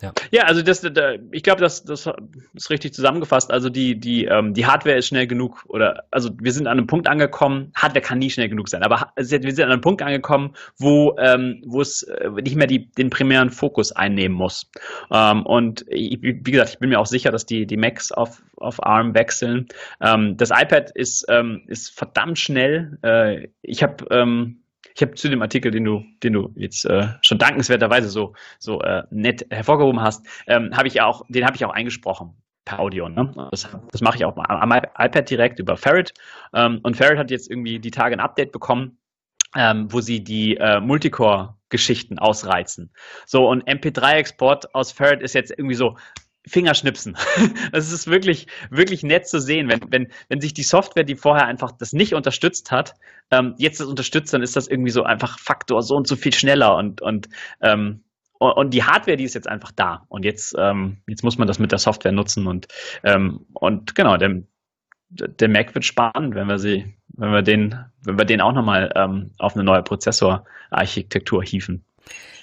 [0.00, 0.12] Ja.
[0.30, 0.84] ja, also das,
[1.32, 2.08] ich glaube, das, das
[2.54, 3.50] ist richtig zusammengefasst.
[3.50, 6.86] Also die, die, ähm, die Hardware ist schnell genug oder also wir sind an einem
[6.86, 10.54] Punkt angekommen, Hardware kann nie schnell genug sein, aber wir sind an einem Punkt angekommen,
[10.78, 14.70] wo, ähm, es äh, nicht mehr die, den primären Fokus einnehmen muss.
[15.10, 18.42] Ähm, und ich, wie gesagt, ich bin mir auch sicher, dass die, die Macs auf,
[18.56, 19.68] auf ARM wechseln.
[20.00, 22.98] Ähm, das iPad ist, ähm, ist verdammt schnell.
[23.02, 24.62] Äh, ich habe ähm,
[24.98, 28.82] ich habe zu dem Artikel, den du, den du jetzt äh, schon dankenswerterweise so, so
[28.82, 32.34] äh, nett hervorgehoben hast, ähm, habe ich auch, den habe ich auch eingesprochen
[32.64, 33.08] per Audio.
[33.08, 33.32] Ne?
[33.52, 36.14] Das, das mache ich auch am iPad direkt über Ferret.
[36.52, 38.98] Ähm, und Ferret hat jetzt irgendwie die Tage ein Update bekommen,
[39.54, 42.92] ähm, wo sie die äh, Multicore-Geschichten ausreizen.
[43.24, 45.96] So, und MP3-Export aus Ferret ist jetzt irgendwie so,
[46.48, 47.16] Fingerschnipsen.
[47.72, 51.46] Es ist wirklich, wirklich nett zu sehen, wenn, wenn, wenn sich die Software, die vorher
[51.46, 52.94] einfach das nicht unterstützt hat,
[53.30, 56.34] ähm, jetzt das unterstützt, dann ist das irgendwie so einfach Faktor so und so viel
[56.34, 57.28] schneller und, und,
[57.60, 58.04] ähm,
[58.38, 60.04] und die Hardware, die ist jetzt einfach da.
[60.08, 62.68] Und jetzt, ähm, jetzt muss man das mit der Software nutzen und,
[63.02, 64.42] ähm, und genau, der,
[65.10, 68.92] der Mac wird spannend, wenn wir sie, wenn wir den, wenn wir den auch nochmal
[68.94, 71.84] ähm, auf eine neue Prozessorarchitektur hieven.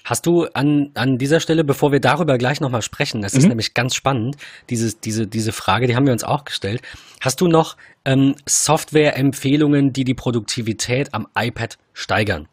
[0.05, 3.39] Hast du an, an dieser Stelle, bevor wir darüber gleich nochmal sprechen, das mhm.
[3.39, 4.37] ist nämlich ganz spannend,
[4.69, 6.83] dieses, diese, diese Frage, die haben wir uns auch gestellt.
[7.21, 7.75] Hast du noch
[8.05, 12.47] ähm, Software-Empfehlungen, die die Produktivität am iPad steigern?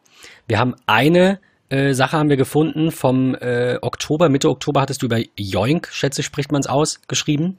[0.49, 5.07] Wir haben eine äh, Sache haben wir gefunden vom äh, Oktober, Mitte Oktober hattest du
[5.07, 7.59] über Yoink, schätze, spricht man es aus, geschrieben.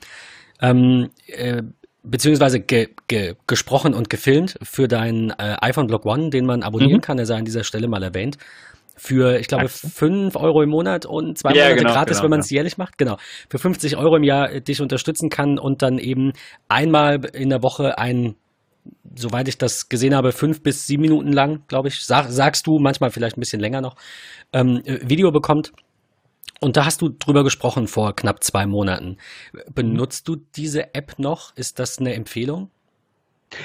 [0.59, 1.61] Ähm, äh,
[2.01, 6.97] beziehungsweise ge, ge, gesprochen und gefilmt für deinen äh, iPhone Block One, den man abonnieren
[6.97, 7.01] mhm.
[7.01, 7.17] kann.
[7.17, 8.37] Der sei an dieser Stelle mal erwähnt
[8.95, 12.29] für, ich glaube, 5 Euro im Monat und zwei ja, Monate genau, gratis, genau, wenn
[12.31, 12.55] man es ja.
[12.55, 12.97] jährlich macht.
[12.97, 13.17] Genau.
[13.49, 16.33] Für 50 Euro im Jahr dich unterstützen kann und dann eben
[16.67, 18.35] einmal in der Woche ein,
[19.15, 22.79] soweit ich das gesehen habe, fünf bis sieben Minuten lang, glaube ich, sag, sagst du,
[22.79, 23.95] manchmal vielleicht ein bisschen länger noch,
[24.51, 25.73] ähm, Video bekommt.
[26.59, 29.17] Und da hast du drüber gesprochen vor knapp zwei Monaten.
[29.73, 31.53] Benutzt du diese App noch?
[31.57, 32.71] Ist das eine Empfehlung?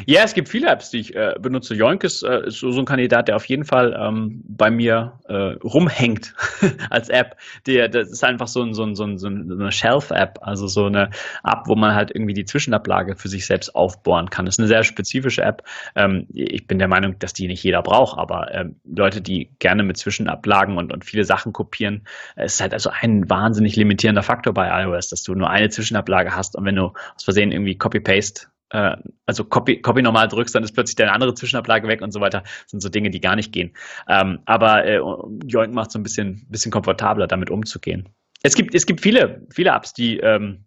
[0.07, 1.74] Ja, es gibt viele Apps, die ich äh, benutze.
[1.74, 5.57] Yoink ist, äh, ist so, ein Kandidat, der auf jeden Fall ähm, bei mir äh,
[5.64, 6.34] rumhängt
[6.91, 7.36] als App.
[7.66, 10.86] Der, das ist einfach so, ein, so, ein, so, ein, so eine Shelf-App, also so
[10.86, 11.11] eine
[11.45, 14.47] App, wo man halt irgendwie die Zwischenablage für sich selbst aufbohren kann.
[14.47, 15.62] Das ist eine sehr spezifische App.
[15.95, 19.82] Ähm, ich bin der Meinung, dass die nicht jeder braucht, aber ähm, Leute, die gerne
[19.82, 24.55] mit Zwischenablagen und, und viele Sachen kopieren, es ist halt also ein wahnsinnig limitierender Faktor
[24.55, 28.49] bei iOS, dass du nur eine Zwischenablage hast und wenn du aus Versehen irgendwie Copy-Paste
[28.71, 28.97] äh,
[29.27, 32.43] also Copy, Copy normal drückst, dann ist plötzlich deine andere Zwischenablage weg und so weiter.
[32.43, 33.73] Das sind so Dinge, die gar nicht gehen.
[34.09, 35.01] Ähm, aber äh,
[35.47, 38.09] Yoink macht so ein bisschen, bisschen komfortabler, damit umzugehen.
[38.43, 40.64] Es gibt, es gibt viele, viele Apps, die ähm,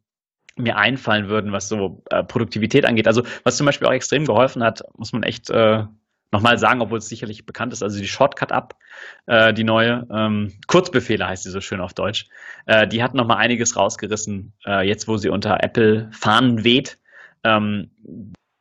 [0.57, 3.07] mir einfallen würden, was so äh, Produktivität angeht.
[3.07, 5.85] Also was zum Beispiel auch extrem geholfen hat, muss man echt äh,
[6.31, 8.75] nochmal sagen, obwohl es sicherlich bekannt ist, also die Shortcut-App,
[9.27, 12.27] äh, die neue, ähm, Kurzbefehle heißt sie so schön auf Deutsch,
[12.65, 17.00] äh, die hat nochmal einiges rausgerissen, äh, jetzt wo sie unter Apple Fahnen weht
[17.43, 17.89] ähm,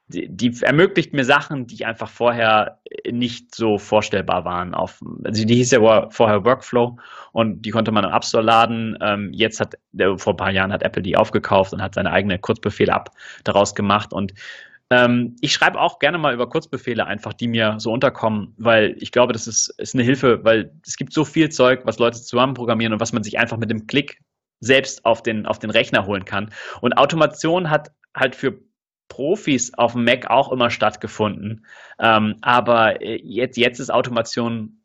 [0.08, 4.74] die, die, ermöglicht mir Sachen, die einfach vorher nicht so vorstellbar waren.
[4.74, 6.98] Auf, also die hieß ja vorher Workflow
[7.32, 8.98] und die konnte man im App Store laden.
[9.00, 9.76] Ähm, jetzt hat,
[10.16, 13.10] vor ein paar Jahren hat Apple die aufgekauft und hat seine eigene Kurzbefehle-App
[13.44, 14.34] daraus gemacht und
[14.92, 19.12] ähm, ich schreibe auch gerne mal über Kurzbefehle einfach, die mir so unterkommen, weil ich
[19.12, 22.54] glaube, das ist, ist eine Hilfe, weil es gibt so viel Zeug, was Leute zusammen
[22.54, 24.20] programmieren und was man sich einfach mit dem Klick
[24.58, 26.52] selbst auf den, auf den Rechner holen kann.
[26.80, 28.58] Und Automation hat halt für
[29.10, 31.66] Profis auf dem Mac auch immer stattgefunden.
[31.98, 34.80] Ähm, aber äh, jetzt, jetzt ist Automation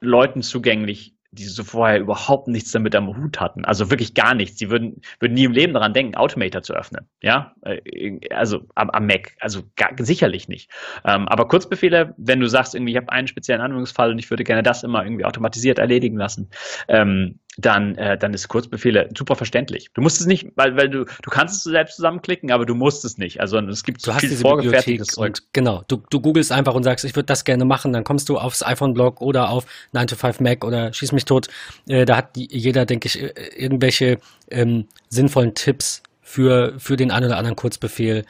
[0.00, 3.66] Leuten zugänglich, die so vorher überhaupt nichts damit am Hut hatten.
[3.66, 4.56] Also wirklich gar nichts.
[4.56, 7.06] Die würden, würden nie im Leben daran denken, Automator zu öffnen.
[7.22, 9.36] Ja, äh, also am, am Mac.
[9.38, 10.70] Also gar, sicherlich nicht.
[11.04, 14.44] Ähm, aber Kurzbefehle, wenn du sagst, irgendwie, ich habe einen speziellen Anwendungsfall und ich würde
[14.44, 16.48] gerne das immer irgendwie automatisiert erledigen lassen,
[16.88, 19.90] ähm, dann, äh, dann ist Kurzbefehle super verständlich.
[19.92, 23.04] Du musst es nicht, weil, weil du, du kannst es selbst zusammenklicken, aber du musst
[23.04, 23.40] es nicht.
[23.40, 26.84] Also es gibt du hast viel diese vorgefertigtes und genau, du, du googelst einfach und
[26.84, 30.16] sagst, ich würde das gerne machen, dann kommst du aufs iPhone-Blog oder auf 9 to
[30.16, 31.48] 5 Mac oder schieß mich tot.
[31.88, 34.18] Äh, da hat jeder, denke ich, äh, irgendwelche
[34.50, 38.24] ähm, sinnvollen Tipps für, für den einen oder anderen Kurzbefehl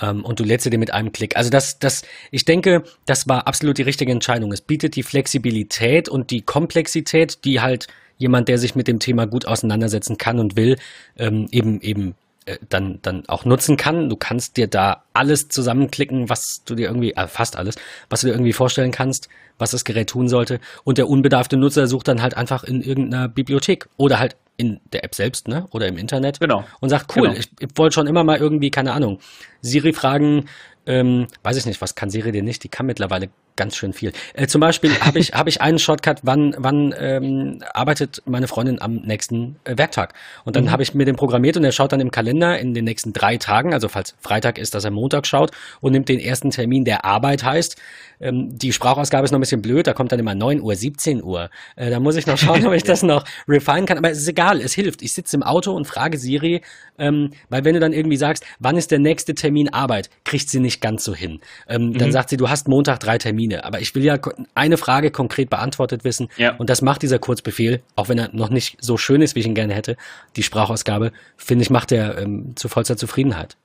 [0.00, 1.36] ähm, und du lädst sie dir mit einem Klick.
[1.36, 4.52] Also das, das, ich denke, das war absolut die richtige Entscheidung.
[4.52, 7.88] Es bietet die Flexibilität und die Komplexität, die halt
[8.18, 10.76] jemand, der sich mit dem Thema gut auseinandersetzen kann und will,
[11.16, 12.14] ähm, eben eben
[12.48, 14.08] äh, dann, dann auch nutzen kann.
[14.08, 17.76] Du kannst dir da alles zusammenklicken, was du dir irgendwie, äh, fast alles,
[18.08, 20.60] was du dir irgendwie vorstellen kannst, was das Gerät tun sollte.
[20.84, 25.04] Und der unbedarfte Nutzer sucht dann halt einfach in irgendeiner Bibliothek oder halt in der
[25.04, 25.66] App selbst, ne?
[25.70, 26.40] Oder im Internet.
[26.40, 26.64] Genau.
[26.80, 27.38] Und sagt, cool, genau.
[27.38, 29.20] ich, ich wollte schon immer mal irgendwie, keine Ahnung,
[29.60, 30.46] Siri fragen,
[30.88, 32.64] ähm, weiß ich nicht, was kann Siri denn nicht?
[32.64, 33.28] Die kann mittlerweile
[33.58, 34.12] ganz schön viel.
[34.32, 38.80] Äh, zum Beispiel habe ich, hab ich einen Shortcut, wann, wann ähm, arbeitet meine Freundin
[38.80, 40.14] am nächsten äh, Werktag.
[40.44, 40.70] Und dann mhm.
[40.70, 43.36] habe ich mir den programmiert und er schaut dann im Kalender in den nächsten drei
[43.36, 47.04] Tagen, also falls Freitag ist, dass er Montag schaut und nimmt den ersten Termin, der
[47.04, 47.76] Arbeit heißt.
[48.20, 51.22] Ähm, die Sprachausgabe ist noch ein bisschen blöd, da kommt dann immer 9 Uhr, 17
[51.22, 51.50] Uhr.
[51.76, 53.98] Äh, da muss ich noch schauen, ob ich das noch refine kann.
[53.98, 55.02] Aber es ist egal, es hilft.
[55.02, 56.62] Ich sitze im Auto und frage Siri,
[56.96, 60.60] ähm, weil wenn du dann irgendwie sagst, wann ist der nächste Termin Arbeit, kriegt sie
[60.60, 61.40] nicht ganz so hin.
[61.68, 61.98] Ähm, mhm.
[61.98, 63.28] Dann sagt sie, du hast Montag drei Termine.
[63.28, 63.64] Termine.
[63.64, 64.18] Aber ich will ja
[64.54, 66.28] eine Frage konkret beantwortet wissen.
[66.36, 66.56] Ja.
[66.56, 69.46] Und das macht dieser Kurzbefehl, auch wenn er noch nicht so schön ist, wie ich
[69.46, 69.96] ihn gerne hätte.
[70.36, 73.56] Die Sprachausgabe, finde ich, macht er ähm, zu vollster Zufriedenheit.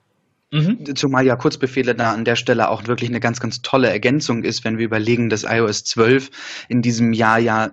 [0.51, 0.95] Mhm.
[0.95, 4.63] Zumal ja Kurzbefehle da an der Stelle auch wirklich eine ganz, ganz tolle Ergänzung ist,
[4.63, 6.29] wenn wir überlegen, dass iOS 12
[6.67, 7.71] in diesem Jahr ja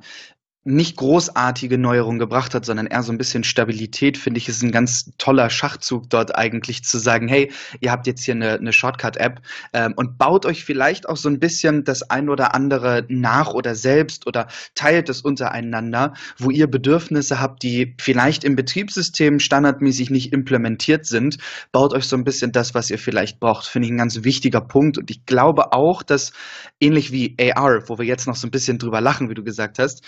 [0.70, 4.72] nicht großartige Neuerungen gebracht hat, sondern eher so ein bisschen Stabilität, finde ich, ist ein
[4.72, 9.40] ganz toller Schachzug dort eigentlich zu sagen, hey, ihr habt jetzt hier eine, eine Shortcut-App
[9.72, 13.74] ähm, und baut euch vielleicht auch so ein bisschen das ein oder andere nach oder
[13.74, 20.32] selbst oder teilt es untereinander, wo ihr Bedürfnisse habt, die vielleicht im Betriebssystem standardmäßig nicht
[20.32, 21.38] implementiert sind,
[21.72, 24.60] baut euch so ein bisschen das, was ihr vielleicht braucht, finde ich ein ganz wichtiger
[24.60, 24.98] Punkt.
[24.98, 26.32] Und ich glaube auch, dass
[26.80, 29.78] ähnlich wie AR, wo wir jetzt noch so ein bisschen drüber lachen, wie du gesagt
[29.78, 30.02] hast,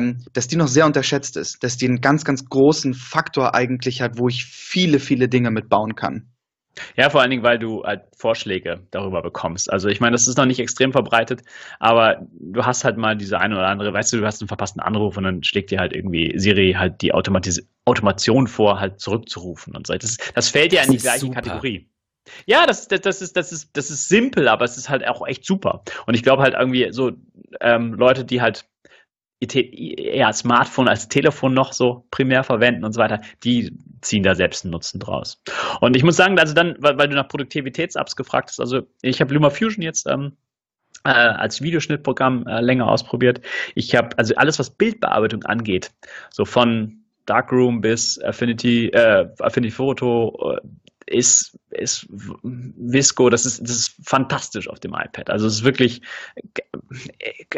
[0.00, 4.02] ähm, dass die noch sehr unterschätzt ist, dass die einen ganz, ganz großen Faktor eigentlich
[4.02, 6.26] hat, wo ich viele, viele Dinge mitbauen kann.
[6.96, 9.70] Ja, vor allen Dingen, weil du halt Vorschläge darüber bekommst.
[9.72, 11.42] Also ich meine, das ist noch nicht extrem verbreitet,
[11.78, 14.80] aber du hast halt mal diese eine oder andere, weißt du, du hast einen verpassten
[14.80, 19.74] Anruf und dann schlägt dir halt irgendwie Siri halt die Automatis Automation vor, halt zurückzurufen
[19.74, 19.94] und so.
[19.94, 21.42] Das, das fällt ja in die gleiche super.
[21.42, 21.88] Kategorie.
[22.46, 25.26] Ja, das, das, das, ist, das, ist, das ist simpel, aber es ist halt auch
[25.26, 25.82] echt super.
[26.06, 27.12] Und ich glaube halt irgendwie so
[27.60, 28.66] ähm, Leute, die halt
[29.40, 34.64] ja, Smartphone als Telefon noch so primär verwenden und so weiter, die ziehen da selbst
[34.64, 35.40] einen Nutzen draus.
[35.80, 39.20] Und ich muss sagen, also dann, weil, weil du nach Produktivitäts-Apps gefragt hast, also ich
[39.20, 40.36] habe LumaFusion jetzt ähm,
[41.04, 43.40] äh, als Videoschnittprogramm äh, länger ausprobiert.
[43.74, 45.92] Ich habe also alles, was Bildbearbeitung angeht,
[46.30, 50.60] so von Darkroom bis Affinity, äh, Affinity Photo, äh,
[51.10, 55.30] ist, ist Visco, das ist, das ist fantastisch auf dem iPad.
[55.30, 56.02] Also es ist wirklich,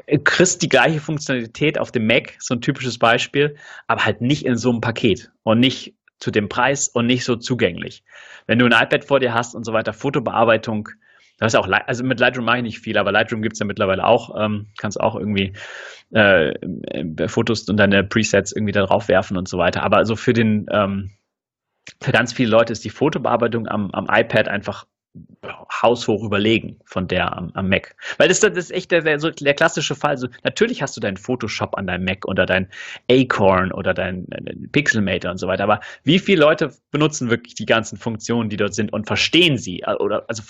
[0.06, 4.46] äh, kriegst die gleiche Funktionalität auf dem Mac, so ein typisches Beispiel, aber halt nicht
[4.46, 8.04] in so einem Paket und nicht zu dem Preis und nicht so zugänglich.
[8.46, 10.88] Wenn du ein iPad vor dir hast und so weiter, Fotobearbeitung,
[11.38, 13.66] das ist auch, also mit Lightroom mache ich nicht viel, aber Lightroom gibt es ja
[13.66, 15.52] mittlerweile auch, ähm, kannst auch irgendwie
[16.10, 16.54] äh,
[17.28, 19.82] Fotos und deine Presets irgendwie da drauf werfen und so weiter.
[19.82, 21.10] Aber also für den, ähm,
[22.00, 24.86] für ganz viele Leute ist die Fotobearbeitung am, am iPad einfach
[25.82, 27.94] haushoch überlegen von der am, am Mac.
[28.16, 30.16] Weil das, das ist echt der, der, so der klassische Fall.
[30.16, 32.68] So, natürlich hast du deinen Photoshop an deinem Mac oder dein
[33.10, 35.64] Acorn oder dein, dein Pixelmator und so weiter.
[35.64, 39.80] Aber wie viele Leute benutzen wirklich die ganzen Funktionen, die dort sind und verstehen sie
[39.80, 40.42] äh, oder also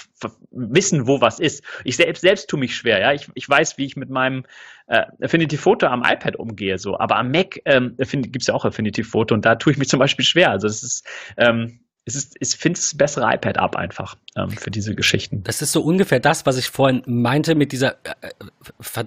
[0.50, 1.64] wissen, wo was ist?
[1.84, 3.00] Ich selbst, selbst tue mich schwer.
[3.00, 4.44] Ja, ich, ich weiß, wie ich mit meinem
[4.86, 6.98] äh, Affinity Photo am iPad umgehe, so.
[6.98, 9.88] Aber am Mac ähm, gibt es ja auch Affinity Photo und da tue ich mich
[9.88, 10.50] zum Beispiel schwer.
[10.50, 11.06] Also es ist
[11.36, 15.42] ähm, es ist, ich finde es bessere iPad ab einfach ähm, für diese Geschichten.
[15.44, 18.30] Das ist so ungefähr das, was ich vorhin meinte mit dieser äh,
[18.80, 19.06] Ver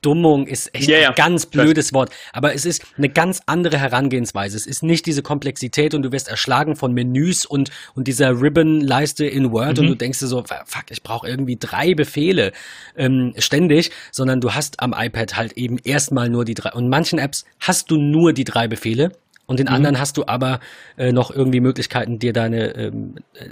[0.00, 1.08] Verdummung ist echt ja.
[1.08, 2.10] ein ganz blödes Wort.
[2.32, 4.56] Aber es ist eine ganz andere Herangehensweise.
[4.56, 9.26] Es ist nicht diese Komplexität und du wirst erschlagen von Menüs und, und dieser Ribbon-Leiste
[9.26, 9.82] in Word mhm.
[9.82, 12.52] und du denkst dir so, fuck, ich brauche irgendwie drei Befehle
[12.96, 16.70] ähm, ständig, sondern du hast am iPad halt eben erstmal nur die drei.
[16.70, 19.10] Und manchen Apps hast du nur die drei Befehle
[19.48, 19.72] und in mhm.
[19.72, 20.60] anderen hast du aber
[20.98, 23.48] äh, noch irgendwie Möglichkeiten, dir deine ähm, äh,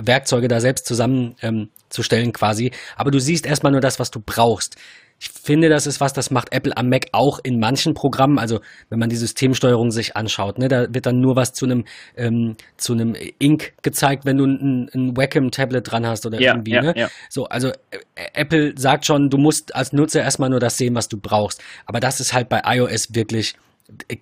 [0.00, 2.72] Werkzeuge da selbst zusammenzustellen ähm, quasi.
[2.96, 4.76] Aber du siehst erstmal nur das, was du brauchst.
[5.18, 8.38] Ich finde, das ist was, das macht Apple am Mac auch in manchen Programmen.
[8.38, 11.84] Also wenn man die Systemsteuerung sich anschaut, ne, da wird dann nur was zu einem
[12.16, 16.72] ähm, zu einem Ink gezeigt, wenn du ein, ein Wacom-Tablet dran hast oder ja, irgendwie.
[16.72, 16.94] Ja, ne?
[16.96, 17.08] Ja.
[17.28, 17.98] So, also äh,
[18.32, 21.62] Apple sagt schon, du musst als Nutzer erstmal nur das sehen, was du brauchst.
[21.84, 23.54] Aber das ist halt bei iOS wirklich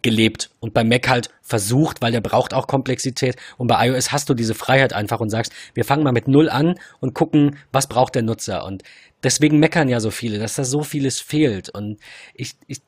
[0.03, 3.37] gelebt und bei Mac halt versucht, weil der braucht auch Komplexität.
[3.57, 6.49] Und bei iOS hast du diese Freiheit einfach und sagst, wir fangen mal mit Null
[6.49, 8.65] an und gucken, was braucht der Nutzer.
[8.65, 8.83] Und
[9.23, 11.71] deswegen meckern ja so viele, dass da so vieles fehlt.
[11.71, 11.99] Und
[12.35, 12.83] ich, ich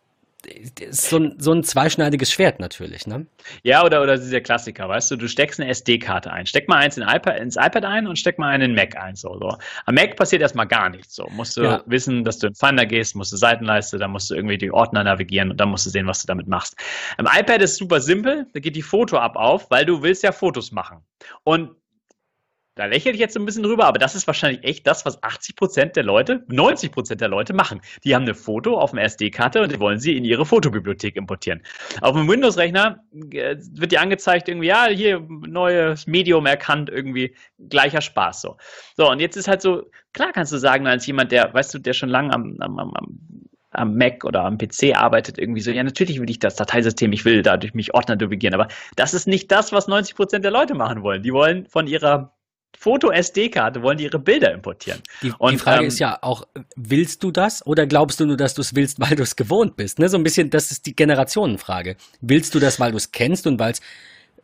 [0.47, 3.27] ist so ein, so ein zweischneidiges Schwert natürlich, ne?
[3.63, 6.47] Ja, oder, oder dieser Klassiker, weißt du, du steckst eine SD-Karte ein.
[6.47, 9.17] Steck mal eins in iPad, ins iPad ein und steck mal einen in Mac ein.
[9.17, 9.57] So, so.
[9.85, 11.15] Am Mac passiert erstmal gar nichts.
[11.15, 11.27] So.
[11.31, 11.83] Musst du ja.
[11.87, 15.05] wissen, dass du in Finder gehst, musst du Seitenleiste, dann musst du irgendwie die Ordner
[15.05, 16.77] navigieren und dann musst du sehen, was du damit machst.
[17.17, 20.73] Am iPad ist super simpel, da geht die Foto-App auf, weil du willst ja Fotos
[20.73, 20.99] machen.
[21.45, 21.71] Und
[22.77, 25.57] da lächle ich jetzt ein bisschen drüber, aber das ist wahrscheinlich echt das, was 80
[25.57, 27.81] Prozent der Leute, 90 Prozent der Leute machen.
[28.05, 31.63] Die haben eine Foto auf einer SD-Karte und die wollen sie in ihre Fotobibliothek importieren.
[32.03, 33.03] Auf einem Windows-Rechner
[33.33, 38.59] äh, wird dir angezeigt, irgendwie, ja, hier neues Medium erkannt, irgendwie gleicher Spaß so.
[38.95, 41.79] So, und jetzt ist halt so, klar kannst du sagen, als jemand, der, weißt du,
[41.79, 42.93] der schon lange am, am, am
[43.73, 47.27] am Mac oder am PC arbeitet, irgendwie so, ja, natürlich will ich das Dateisystem, ich
[47.27, 50.75] will dadurch mich Ordner navigieren, aber das ist nicht das, was 90 Prozent der Leute
[50.75, 51.23] machen wollen.
[51.23, 52.36] Die wollen von ihrer
[52.79, 55.03] Foto-SD-Karte wollen die ihre Bilder importieren.
[55.23, 56.47] Die, und, die Frage ähm, ist ja auch,
[56.77, 59.77] willst du das oder glaubst du nur, dass du es willst, weil du es gewohnt
[59.77, 59.99] bist?
[59.99, 60.09] Ne?
[60.09, 61.97] So ein bisschen, das ist die Generationenfrage.
[62.21, 63.81] Willst du das, weil du es kennst und weil es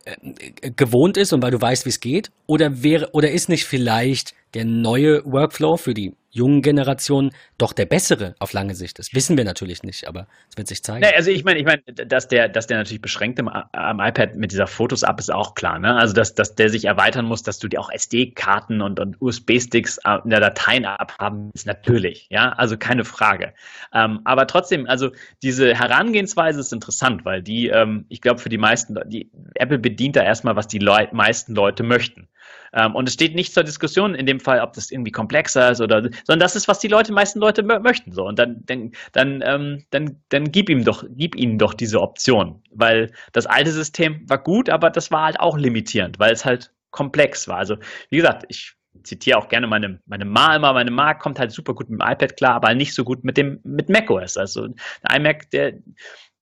[0.05, 2.31] äh, gewohnt ist und weil du weißt, wie es geht?
[2.47, 7.85] Oder wäre, oder ist nicht vielleicht der neue Workflow für die jungen Generationen doch der
[7.85, 9.13] bessere auf lange Sicht ist.
[9.13, 11.01] Wissen wir natürlich nicht, aber es wird sich zeigen.
[11.01, 14.35] Nee, also ich meine, ich meine, dass der, dass der natürlich beschränkt im, am iPad
[14.35, 15.77] mit dieser Fotos-App ist auch klar.
[15.77, 15.95] Ne?
[15.95, 19.99] Also dass, dass der sich erweitern muss, dass du dir auch SD-Karten und, und USB-Sticks
[20.23, 23.53] in der Dateien abhaben, ist natürlich, ja, also keine Frage.
[23.93, 25.11] Ähm, aber trotzdem, also
[25.43, 30.15] diese Herangehensweise ist interessant, weil die, ähm, ich glaube, für die meisten, die Apple bedient
[30.15, 32.27] da erstmal, was die Leu meisten Leute möchten.
[32.73, 35.81] Ähm, und es steht nicht zur Diskussion in dem Fall, ob das irgendwie komplexer ist
[35.81, 38.11] oder, sondern das ist, was die Leute, meisten Leute möchten.
[38.11, 38.25] So.
[38.25, 42.61] Und dann, dann, dann, ähm, dann, dann gib ihm doch, gib ihnen doch diese Option.
[42.71, 46.71] Weil das alte System war gut, aber das war halt auch limitierend, weil es halt
[46.91, 47.57] komplex war.
[47.57, 47.77] Also,
[48.09, 50.73] wie gesagt, ich zitiere auch gerne meine, meine Ma immer.
[50.73, 53.37] Meine Ma kommt halt super gut mit dem iPad klar, aber nicht so gut mit
[53.37, 54.37] dem, mit macOS.
[54.37, 55.73] Also, der iMac, der,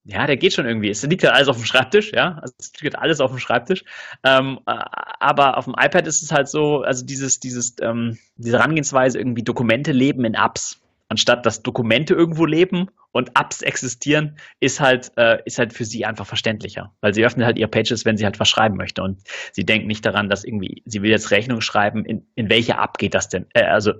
[0.04, 0.90] ja, der geht schon irgendwie.
[0.90, 2.40] Es liegt halt alles auf dem Schreibtisch, ja.
[2.42, 3.84] Also es liegt alles auf dem Schreibtisch.
[4.24, 4.80] Ähm, äh,
[5.20, 9.44] aber auf dem iPad ist es halt so, also dieses, dieses, ähm, diese Herangehensweise irgendwie
[9.44, 15.40] Dokumente leben in Apps, anstatt dass Dokumente irgendwo leben und Apps existieren, ist halt, äh,
[15.46, 16.94] ist halt für sie einfach verständlicher.
[17.02, 19.04] Weil sie öffnet halt ihre Pages, wenn sie halt was schreiben möchte.
[19.04, 19.22] Und
[19.52, 22.98] sie denkt nicht daran, dass irgendwie, sie will jetzt Rechnung schreiben, in, in welche App
[22.98, 23.46] geht das denn?
[23.54, 23.94] Äh, also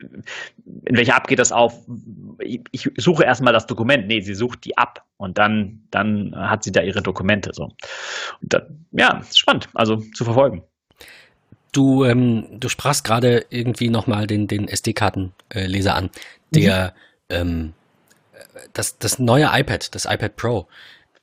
[0.00, 1.74] in welcher App geht das auf?
[2.38, 4.06] Ich suche erstmal das Dokument.
[4.06, 7.50] Nee, sie sucht die App und dann, dann hat sie da ihre Dokumente.
[7.52, 7.72] So.
[8.40, 10.62] Da, ja, spannend, also zu verfolgen.
[11.72, 16.10] Du, ähm, du sprachst gerade irgendwie nochmal den, den SD-Kartenleser an.
[16.50, 16.94] Der,
[17.28, 17.36] mhm.
[17.36, 17.72] ähm,
[18.72, 20.68] das, das neue iPad, das iPad Pro,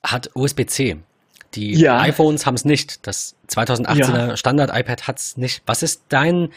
[0.04, 0.98] hat USB-C.
[1.56, 2.00] Die ja.
[2.02, 3.08] iPhones haben es nicht.
[3.08, 4.38] Das 2018er ja.
[4.38, 5.64] Standard-iPad hat es nicht.
[5.66, 6.50] Was ist dein,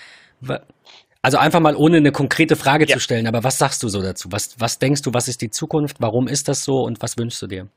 [1.22, 2.94] also einfach mal ohne eine konkrete Frage ja.
[2.94, 4.30] zu stellen, aber was sagst du so dazu?
[4.30, 5.96] Was, was denkst du, was ist die Zukunft?
[6.00, 7.68] Warum ist das so und was wünschst du dir?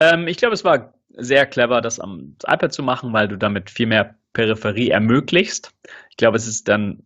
[0.00, 3.70] Ähm, ich glaube, es war sehr clever, das am iPad zu machen, weil du damit
[3.70, 5.72] viel mehr Peripherie ermöglicht.
[6.10, 7.02] Ich glaube, es ist dann,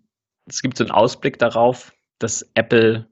[0.47, 3.07] es gibt so einen Ausblick darauf, dass Apple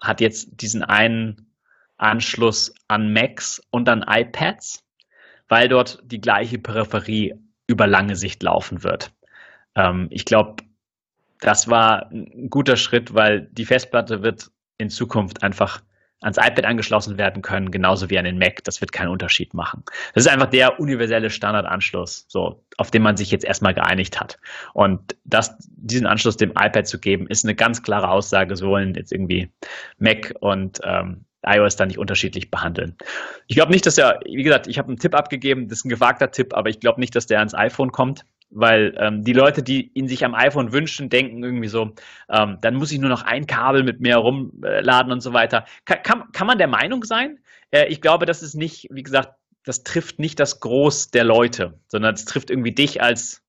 [0.00, 1.52] hat jetzt diesen einen
[1.96, 4.84] Anschluss an Macs und an iPads,
[5.48, 7.34] weil dort die gleiche Peripherie
[7.66, 9.12] über lange Sicht laufen wird.
[9.74, 10.56] Ähm, ich glaube,
[11.42, 15.82] das war ein guter Schritt, weil die Festplatte wird in Zukunft einfach
[16.20, 18.62] ans iPad angeschlossen werden können, genauso wie an den Mac.
[18.62, 19.82] Das wird keinen Unterschied machen.
[20.14, 24.38] Das ist einfach der universelle Standardanschluss, so, auf den man sich jetzt erstmal geeinigt hat.
[24.72, 28.54] Und das, diesen Anschluss dem iPad zu geben, ist eine ganz klare Aussage.
[28.54, 29.50] So wollen jetzt irgendwie
[29.98, 32.96] Mac und ähm, iOS da nicht unterschiedlich behandeln.
[33.48, 35.88] Ich glaube nicht, dass er, wie gesagt, ich habe einen Tipp abgegeben, das ist ein
[35.88, 38.24] gewagter Tipp, aber ich glaube nicht, dass der ans iPhone kommt
[38.54, 41.92] weil ähm, die Leute, die ihn sich am iPhone wünschen, denken irgendwie so,
[42.28, 45.64] ähm, dann muss ich nur noch ein Kabel mit mir rumladen und so weiter.
[45.84, 47.38] Kann, kann, kann man der Meinung sein?
[47.70, 49.34] Äh, ich glaube, das ist nicht, wie gesagt,
[49.64, 53.42] das trifft nicht das Groß der Leute, sondern es trifft irgendwie dich als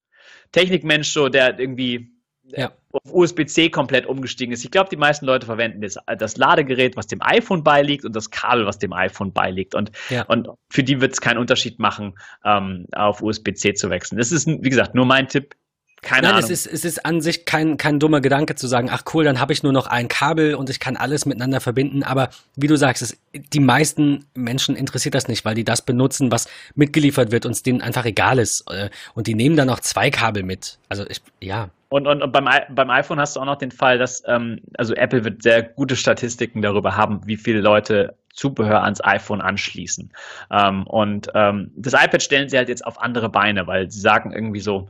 [0.52, 2.13] Technikmensch, so, der irgendwie
[2.46, 2.72] ja.
[2.92, 4.64] auf USB-C komplett umgestiegen ist.
[4.64, 8.30] Ich glaube, die meisten Leute verwenden das, das, Ladegerät, was dem iPhone beiliegt und das
[8.30, 9.76] Kabel, was dem iPhone beiliegt.
[9.76, 10.24] Und, ja.
[10.24, 14.18] und für die wird es keinen Unterschied machen, ähm, auf USB-C zu wechseln.
[14.18, 15.56] Das ist, wie gesagt, nur mein Tipp.
[16.04, 16.44] Keine Nein, Ahnung.
[16.44, 19.40] Es ist, es ist an sich kein, kein dummer Gedanke zu sagen, ach cool, dann
[19.40, 22.04] habe ich nur noch ein Kabel und ich kann alles miteinander verbinden.
[22.04, 26.32] Aber wie du sagst, es, die meisten Menschen interessiert das nicht, weil die das benutzen,
[26.32, 28.66] was mitgeliefert wird und es denen einfach egal ist.
[28.70, 30.78] Äh, und die nehmen dann auch zwei Kabel mit.
[30.90, 31.70] Also ich, ja.
[31.88, 34.94] Und, und, und beim, beim iPhone hast du auch noch den Fall, dass, ähm, also
[34.96, 40.12] Apple wird sehr gute Statistiken darüber haben, wie viele Leute Zubehör ans iPhone anschließen.
[40.52, 44.34] Ähm, und ähm, das iPad stellen sie halt jetzt auf andere Beine, weil sie sagen
[44.34, 44.90] irgendwie so,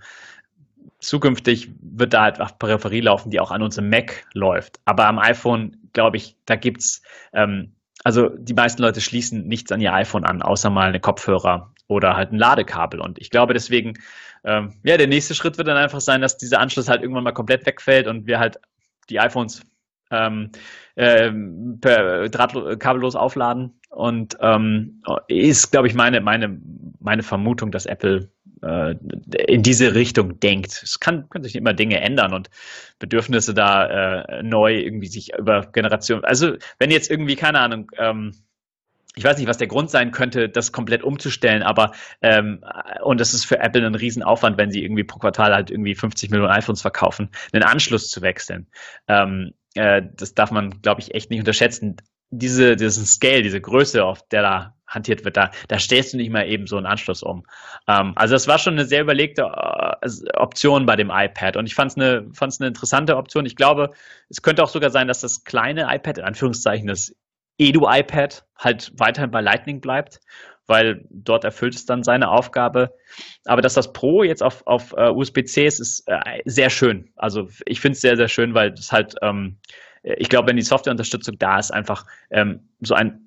[0.99, 4.80] zukünftig wird da halt auf Peripherie laufen, die auch an unserem Mac läuft.
[4.85, 7.01] Aber am iPhone, glaube ich, da gibt's,
[7.34, 7.73] ähm,
[8.03, 12.15] also die meisten Leute schließen nichts an ihr iPhone an, außer mal eine Kopfhörer oder
[12.15, 12.99] halt ein Ladekabel.
[12.99, 13.93] Und ich glaube deswegen,
[14.43, 17.31] ähm, ja, der nächste Schritt wird dann einfach sein, dass dieser Anschluss halt irgendwann mal
[17.31, 18.60] komplett wegfällt und wir halt
[19.10, 19.61] die iPhones
[20.11, 20.51] ähm,
[20.95, 21.31] äh,
[21.81, 23.80] per drahtlos, kabellos aufladen.
[23.89, 26.60] Und ähm, ist, glaube ich, meine, meine,
[26.99, 28.30] meine Vermutung, dass Apple
[28.64, 28.95] äh,
[29.48, 30.81] in diese Richtung denkt.
[30.84, 32.49] Es kann, können sich immer Dinge ändern und
[32.99, 36.23] Bedürfnisse da äh, neu irgendwie sich über Generationen.
[36.23, 38.34] Also wenn jetzt irgendwie, keine Ahnung, ähm,
[39.15, 41.91] ich weiß nicht, was der Grund sein könnte, das komplett umzustellen, aber
[42.22, 42.64] ähm,
[43.03, 46.31] und das ist für Apple ein Riesenaufwand, wenn sie irgendwie pro Quartal halt irgendwie 50
[46.31, 48.68] Millionen iPhones verkaufen, einen Anschluss zu wechseln.
[49.07, 51.98] Ähm, äh, das darf man, glaube ich, echt nicht unterschätzen.
[52.31, 56.32] Diese, diesen Scale, diese Größe, auf der da hantiert wird, da, da stellst du nicht
[56.32, 57.45] mal eben so einen Anschluss um.
[57.88, 61.76] Ähm, also das war schon eine sehr überlegte äh, Option bei dem iPad und ich
[61.76, 63.45] fand es eine, fand's eine interessante Option.
[63.45, 63.91] Ich glaube,
[64.30, 67.15] es könnte auch sogar sein, dass das kleine iPad, in Anführungszeichen das
[67.57, 70.20] Edu-iPad, halt weiterhin bei Lightning bleibt,
[70.68, 72.94] weil dort erfüllt es dann seine Aufgabe.
[73.45, 77.11] Aber dass das Pro jetzt auf, auf uh, USB-C ist, ist äh, sehr schön.
[77.15, 79.57] Also ich finde es sehr, sehr schön, weil es halt, ähm,
[80.03, 83.22] ich glaube, wenn die Softwareunterstützung da ist, einfach ähm, so ein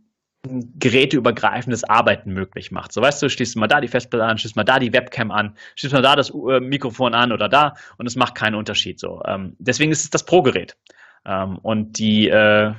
[0.78, 2.92] geräteübergreifendes Arbeiten möglich macht.
[2.92, 5.56] So weißt du, schließt mal da die Festplatte an, schließt mal da die Webcam an,
[5.74, 9.00] schließt mal da das äh, Mikrofon an oder da und es macht keinen Unterschied.
[9.00, 10.76] So, ähm, deswegen ist es das Pro-Gerät.
[11.24, 12.74] Ähm, und die äh,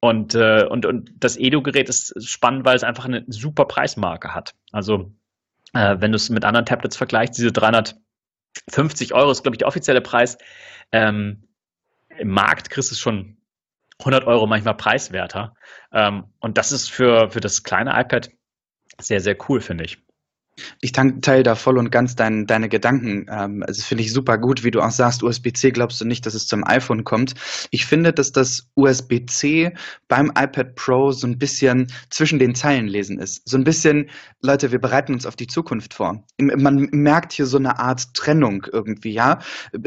[0.00, 4.54] und, äh, und, und das Edo-Gerät ist spannend, weil es einfach eine super Preismarke hat.
[4.70, 5.14] Also
[5.72, 9.68] äh, wenn du es mit anderen Tablets vergleichst, diese 350 Euro ist, glaube ich, der
[9.68, 10.36] offizielle Preis.
[10.92, 11.44] Ähm,
[12.18, 13.38] Im Markt kriegst du es schon
[14.00, 15.54] 100 Euro manchmal preiswerter.
[15.92, 18.30] Ähm, und das ist für, für das kleine iPad
[19.00, 19.98] sehr, sehr cool, finde ich.
[20.80, 23.26] Ich teile da voll und ganz dein, deine Gedanken.
[23.28, 26.34] Ähm, also finde ich super gut, wie du auch sagst, USB-C glaubst du nicht, dass
[26.34, 27.34] es zum iPhone kommt.
[27.70, 29.72] Ich finde, dass das USB-C
[30.08, 33.42] beim iPad Pro so ein bisschen zwischen den Zeilen lesen ist.
[33.48, 34.10] So ein bisschen,
[34.42, 36.22] Leute, wir bereiten uns auf die Zukunft vor.
[36.38, 39.40] Man merkt hier so eine Art Trennung irgendwie, ja.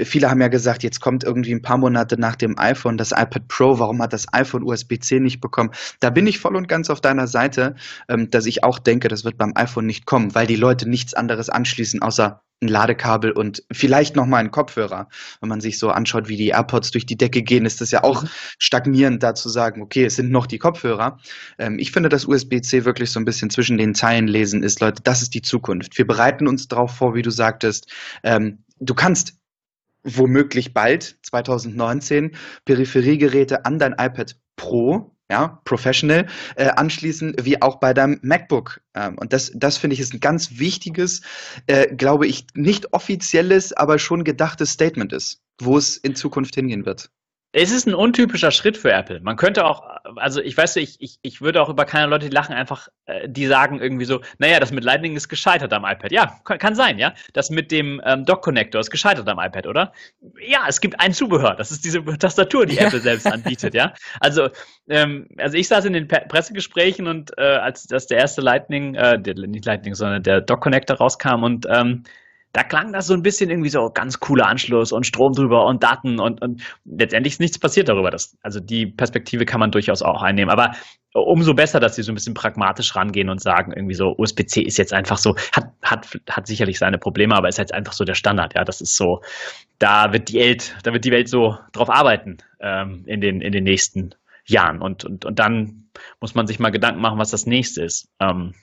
[0.04, 3.48] Viele haben ja gesagt, jetzt kommt irgendwie ein paar Monate nach dem iPhone das iPad
[3.48, 3.80] Pro.
[3.80, 5.72] Warum hat das iPhone USB-C nicht bekommen?
[6.02, 7.76] Da bin ich voll und ganz auf deiner Seite,
[8.10, 11.14] ähm, dass ich auch denke, das wird beim iPhone nicht kommen, weil die Leute nichts
[11.14, 15.10] anderes anschließen, außer ein Ladekabel und vielleicht noch mal einen Kopfhörer.
[15.42, 18.04] Wenn man sich so anschaut, wie die AirPods durch die Decke gehen, ist das ja
[18.04, 18.30] auch mhm.
[18.58, 21.20] stagnierend, da zu sagen, okay, es sind noch die Kopfhörer.
[21.60, 25.04] Ähm, ich finde, dass USB-C wirklich so ein bisschen zwischen den Zeilen lesen ist, Leute,
[25.04, 25.98] das ist die Zukunft.
[25.98, 27.92] Wir bereiten uns darauf vor, wie du sagtest.
[28.24, 29.36] Ähm, du kannst
[30.04, 32.36] womöglich bald, 2019,
[32.66, 38.82] Peripheriegeräte an dein iPad Pro ja, Professional, äh, anschließen, wie auch bei deinem MacBook.
[38.96, 41.22] Ähm, und das, das finde ich ist ein ganz wichtiges,
[41.68, 46.86] äh, glaube ich, nicht offizielles, aber schon gedachtes Statement ist, wo es in Zukunft hingehen
[46.86, 47.10] wird.
[47.54, 49.22] Es ist ein untypischer Schritt für Apple.
[49.22, 49.84] Man könnte auch,
[50.18, 53.48] also ich weiß, ich, ich, ich würde auch über keine Leute lachen, einfach, äh, die
[53.48, 56.12] sagen irgendwie so, naja, das mit Lightning ist gescheitert am iPad.
[56.12, 57.14] Ja, kann, kann sein, ja.
[57.34, 59.94] Das mit dem ähm, Dock-Connector ist gescheitert am iPad, oder?
[60.46, 61.56] Ja, es gibt ein Zubehör.
[61.56, 62.88] Das ist diese Tastatur, die ja.
[62.88, 63.94] Apple selbst anbietet, ja.
[64.20, 64.50] Also,
[64.90, 69.20] ähm, also ich saß in den Pressegesprächen und äh, als das der erste Lightning, äh,
[69.20, 72.04] der, nicht Lightning, sondern der Dock-Connector rauskam und ähm,
[72.54, 75.84] da klang das so ein bisschen irgendwie so ganz cooler Anschluss und Strom drüber und
[75.84, 78.10] Daten und, und letztendlich ist nichts passiert darüber.
[78.10, 80.50] Das, also die Perspektive kann man durchaus auch einnehmen.
[80.50, 80.72] Aber
[81.14, 84.78] umso besser, dass sie so ein bisschen pragmatisch rangehen und sagen, irgendwie so, USB-C ist
[84.78, 88.16] jetzt einfach so, hat, hat, hat sicherlich seine Probleme, aber ist jetzt einfach so der
[88.16, 88.56] Standard.
[88.56, 89.22] Ja, das ist so,
[89.80, 93.52] da wird die Welt, da wird die Welt so drauf arbeiten ähm, in, den, in
[93.52, 94.16] den nächsten
[94.46, 94.82] Jahren.
[94.82, 95.90] Und, und, und dann
[96.22, 98.10] muss man sich mal Gedanken machen, was das nächste ist.
[98.20, 98.54] Ähm,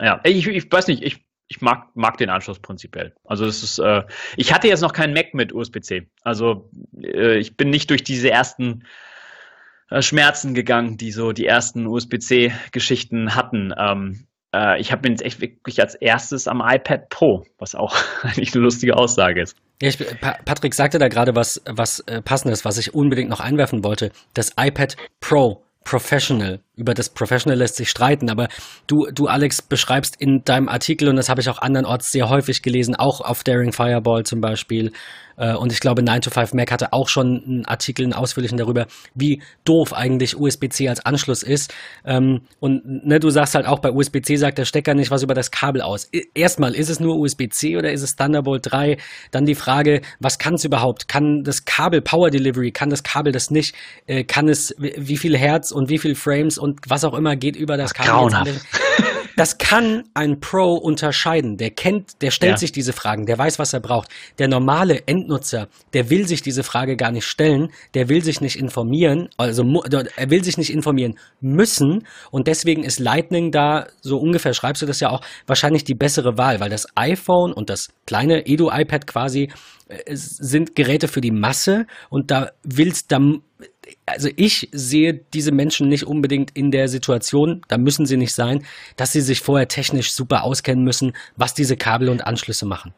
[0.00, 3.14] ja, ich, ich weiß nicht, ich ich mag, mag den Anschluss prinzipiell.
[3.24, 4.02] Also es ist, äh,
[4.36, 6.06] ich hatte jetzt noch keinen Mac mit USB-C.
[6.22, 6.70] Also
[7.02, 8.84] äh, ich bin nicht durch diese ersten
[9.90, 13.72] äh, Schmerzen gegangen, die so die ersten USB-C-Geschichten hatten.
[13.76, 17.96] Ähm, äh, ich habe mir jetzt echt wirklich als erstes am iPad Pro, was auch
[18.22, 19.56] eigentlich eine lustige Aussage ist.
[19.80, 23.84] Ja, ich, Patrick sagte da gerade was, was äh, passendes, was ich unbedingt noch einwerfen
[23.84, 24.10] wollte.
[24.34, 28.48] Das iPad Pro Professional über das Professional lässt sich streiten, aber
[28.86, 32.62] du, du Alex, beschreibst in deinem Artikel, und das habe ich auch andernorts sehr häufig
[32.62, 34.92] gelesen, auch auf Daring Fireball zum Beispiel,
[35.38, 38.58] äh, und ich glaube 9 to 5 Mac hatte auch schon einen Artikel, einen ausführlichen
[38.58, 41.72] darüber, wie doof eigentlich USB-C als Anschluss ist.
[42.04, 45.34] Ähm, und ne, du sagst halt auch, bei USB-C sagt der Stecker nicht was über
[45.34, 46.10] das Kabel aus.
[46.34, 48.98] Erstmal, ist es nur USB-C oder ist es Thunderbolt 3?
[49.30, 51.08] Dann die Frage, was kann es überhaupt?
[51.08, 53.74] Kann das Kabel Power Delivery, kann das Kabel das nicht?
[54.06, 57.56] Äh, kann es, wie viel Hertz und wie viel Frames und was auch immer geht
[57.56, 58.12] über das Kabel?
[58.12, 58.52] Grauenhaft.
[59.38, 61.58] Das kann ein Pro unterscheiden.
[61.58, 62.56] Der kennt, der stellt ja.
[62.56, 64.08] sich diese Fragen, der weiß, was er braucht.
[64.40, 68.58] Der normale Endnutzer, der will sich diese Frage gar nicht stellen, der will sich nicht
[68.58, 69.62] informieren, also
[70.16, 74.86] er will sich nicht informieren müssen und deswegen ist Lightning da, so ungefähr schreibst du
[74.86, 79.52] das ja auch, wahrscheinlich die bessere Wahl, weil das iPhone und das kleine Edu-iPad quasi
[79.86, 83.20] äh, sind Geräte für die Masse und da willst, da
[84.06, 88.64] also ich sehe diese Menschen nicht unbedingt in der Situation, da müssen sie nicht sein,
[88.96, 92.92] dass sie sich vorher technisch super auskennen müssen, was diese Kabel und Anschlüsse machen.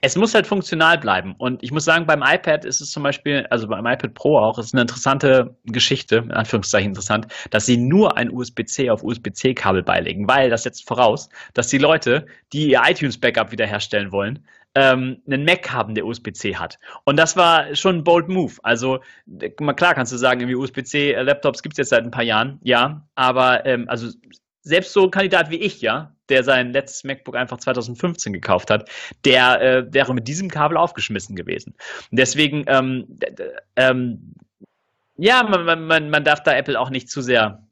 [0.00, 1.34] Es muss halt funktional bleiben.
[1.38, 4.58] Und ich muss sagen, beim iPad ist es zum Beispiel, also beim iPad Pro auch,
[4.58, 10.28] ist eine interessante Geschichte, in Anführungszeichen interessant, dass sie nur ein USB-C auf USB-C-Kabel beilegen,
[10.28, 14.46] weil das setzt voraus, dass die Leute, die ihr iTunes-Backup wiederherstellen wollen,
[14.76, 16.78] ähm, einen Mac haben, der USB-C hat.
[17.04, 18.54] Und das war schon ein bold Move.
[18.62, 19.00] Also
[19.56, 23.88] klar kannst du sagen, USB-C-Laptops gibt es jetzt seit ein paar Jahren, ja, aber ähm,
[23.88, 24.08] also
[24.66, 28.90] selbst so ein Kandidat wie ich, ja, der sein letztes MacBook einfach 2015 gekauft hat,
[29.24, 31.74] der äh, wäre mit diesem Kabel aufgeschmissen gewesen.
[32.10, 33.18] Und deswegen, ähm,
[33.76, 34.34] ähm,
[35.16, 37.65] ja, man, man, man darf da Apple auch nicht zu sehr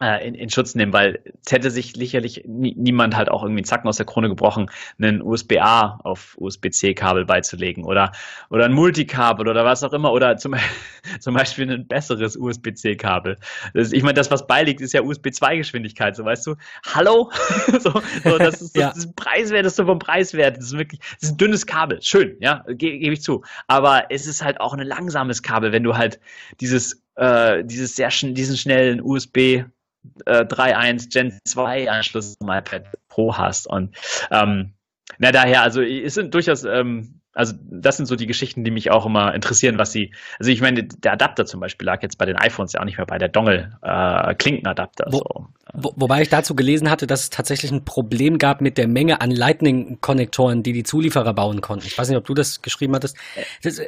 [0.00, 3.64] in, in Schutz nehmen, weil es hätte sich sicherlich nie, niemand halt auch irgendwie einen
[3.64, 8.12] Zacken aus der Krone gebrochen, einen USB-A auf USB-C-Kabel beizulegen oder,
[8.50, 10.54] oder ein Multikabel oder was auch immer oder zum,
[11.20, 13.38] zum Beispiel ein besseres USB-C-Kabel.
[13.74, 16.56] Ich meine, das, was beiliegt, ist ja USB-2-Geschwindigkeit, so weißt du.
[16.94, 17.30] Hallo?
[17.80, 18.92] so, so, das ist ja.
[18.94, 20.56] das, Preiswerteste vom Preiswert.
[20.56, 22.00] Das ist wirklich, das ist ein dünnes Kabel.
[22.02, 23.42] Schön, ja, gebe geb ich zu.
[23.68, 26.20] Aber es ist halt auch ein langsames Kabel, wenn du halt
[26.60, 29.64] dieses äh, dieses sehr schn diesen schnellen USB
[30.26, 33.66] äh, 3.1 Gen 2 Anschluss zum iPad Pro hast.
[33.66, 33.96] Und
[34.30, 34.74] ähm,
[35.18, 38.90] na daher, also es sind durchaus, ähm, also das sind so die Geschichten, die mich
[38.90, 42.26] auch immer interessieren, was sie, also ich meine, der Adapter zum Beispiel lag jetzt bei
[42.26, 45.06] den iPhones ja auch nicht mehr bei, der Dongle äh, Klinkenadapter.
[45.10, 45.46] Wo, so.
[45.72, 49.20] wo, wobei ich dazu gelesen hatte, dass es tatsächlich ein Problem gab mit der Menge
[49.20, 51.86] an Lightning-Konnektoren, die die Zulieferer bauen konnten.
[51.86, 53.16] Ich weiß nicht, ob du das geschrieben hattest.
[53.62, 53.80] Das,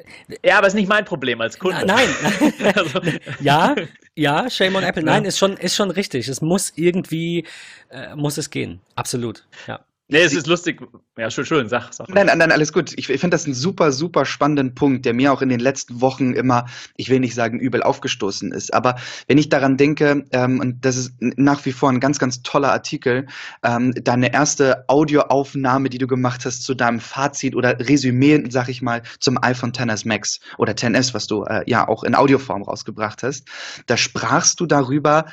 [0.45, 1.87] ja, aber es ist nicht mein Problem als Kunde.
[1.87, 2.75] Nein, nein.
[2.77, 3.01] also.
[3.41, 3.77] ja,
[4.17, 5.05] ja, shame on Apple.
[5.05, 6.27] Nein, ist schon, ist schon richtig.
[6.29, 7.47] Es muss irgendwie,
[7.91, 8.81] äh, muss es gehen.
[8.97, 9.81] Absolut, ja.
[10.09, 10.81] Nee, es ist lustig.
[11.19, 12.09] Ja, schön, schön, sag, sag.
[12.09, 12.93] Nein, nein, nein, alles gut.
[12.97, 16.01] Ich, ich finde das einen super, super spannenden Punkt, der mir auch in den letzten
[16.01, 16.67] Wochen immer,
[16.97, 18.73] ich will nicht sagen, übel aufgestoßen ist.
[18.73, 18.95] Aber
[19.27, 22.71] wenn ich daran denke, ähm, und das ist nach wie vor ein ganz, ganz toller
[22.71, 23.27] Artikel,
[23.65, 28.83] ähm, deine erste Audioaufnahme, die du gemacht hast zu deinem Fazit oder Resümee, sag ich
[28.83, 33.25] mal, zum iPhone XS Max oder XS, was du äh, ja auch in Audioform rausgebracht
[33.25, 33.49] hast,
[33.87, 35.27] da sprachst du darüber,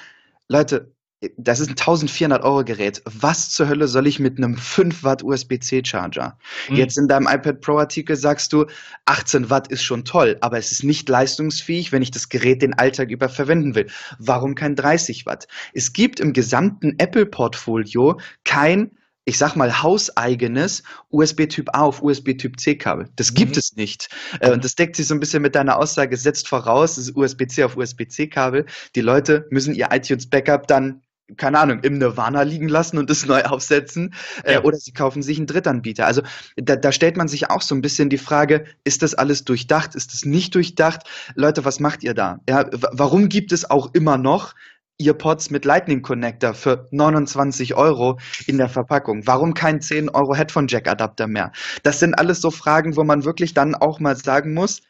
[0.47, 0.91] Leute,
[1.37, 3.01] das ist ein 1400 Euro Gerät.
[3.05, 6.37] Was zur Hölle soll ich mit einem 5 Watt USB-C Charger?
[6.69, 6.75] Mhm.
[6.75, 8.65] Jetzt in deinem iPad Pro Artikel sagst du,
[9.05, 12.73] 18 Watt ist schon toll, aber es ist nicht leistungsfähig, wenn ich das Gerät den
[12.73, 13.87] Alltag über verwenden will.
[14.19, 15.47] Warum kein 30 Watt?
[15.73, 18.91] Es gibt im gesamten Apple Portfolio kein
[19.25, 23.07] ich sag mal, hauseigenes USB-Typ A auf USB-Typ C-Kabel.
[23.15, 23.59] Das gibt mhm.
[23.59, 24.09] es nicht.
[24.39, 27.15] Äh, und das deckt sich so ein bisschen mit deiner Aussage, setzt voraus, das ist
[27.15, 28.65] USB-C auf USB-C-Kabel.
[28.95, 31.02] Die Leute müssen ihr iTunes-Backup dann
[31.37, 34.13] keine Ahnung, im Nirvana liegen lassen und es neu aufsetzen
[34.43, 34.63] äh, ja.
[34.63, 36.05] oder sie kaufen sich einen Drittanbieter.
[36.05, 36.21] Also
[36.57, 39.95] da, da stellt man sich auch so ein bisschen die Frage, ist das alles durchdacht,
[39.95, 41.07] ist das nicht durchdacht?
[41.35, 42.39] Leute, was macht ihr da?
[42.49, 44.53] Ja, warum gibt es auch immer noch
[44.99, 49.25] Earpods mit Lightning Connector für 29 Euro in der Verpackung?
[49.25, 51.51] Warum kein 10 Euro Headphone Jack Adapter mehr?
[51.83, 54.81] Das sind alles so Fragen, wo man wirklich dann auch mal sagen muss,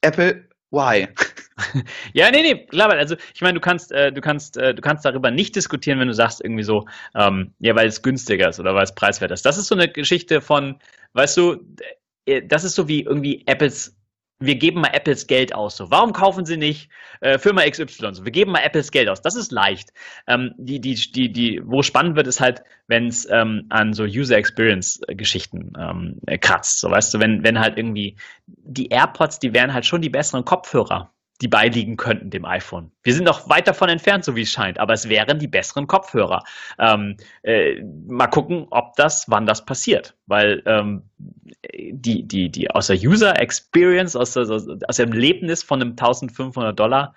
[0.00, 1.08] Apple, why?
[2.12, 5.04] ja, nee, nee, klar, also ich meine, du kannst, äh, du kannst, äh, du kannst
[5.04, 8.74] darüber nicht diskutieren, wenn du sagst irgendwie so, ähm, ja, weil es günstiger ist oder
[8.74, 9.46] weil es preiswert ist.
[9.46, 10.80] Das ist so eine Geschichte von,
[11.12, 11.64] weißt du,
[12.26, 13.96] äh, das ist so wie irgendwie Apples
[14.40, 15.76] wir geben mal Apples Geld aus.
[15.76, 16.90] So, warum kaufen sie nicht
[17.20, 18.14] äh, Firma XY?
[18.14, 19.22] So, wir geben mal Apples Geld aus.
[19.22, 19.92] Das ist leicht.
[20.26, 24.04] Ähm, die, die, die, die, wo spannend wird, ist halt, wenn es ähm, an so
[24.04, 26.80] User Experience Geschichten ähm, kratzt.
[26.80, 28.16] So, weißt du, wenn, wenn halt irgendwie
[28.46, 32.92] die AirPods, die wären halt schon die besseren Kopfhörer die beiliegen könnten dem iPhone.
[33.02, 35.86] Wir sind noch weit davon entfernt, so wie es scheint, aber es wären die besseren
[35.86, 36.44] Kopfhörer.
[36.78, 41.02] Ähm, äh, mal gucken, ob das, wann das passiert, weil ähm,
[41.72, 46.78] die, die, die aus der User Experience, aus, der, aus dem Erlebnis von einem 1500
[46.78, 47.14] Dollar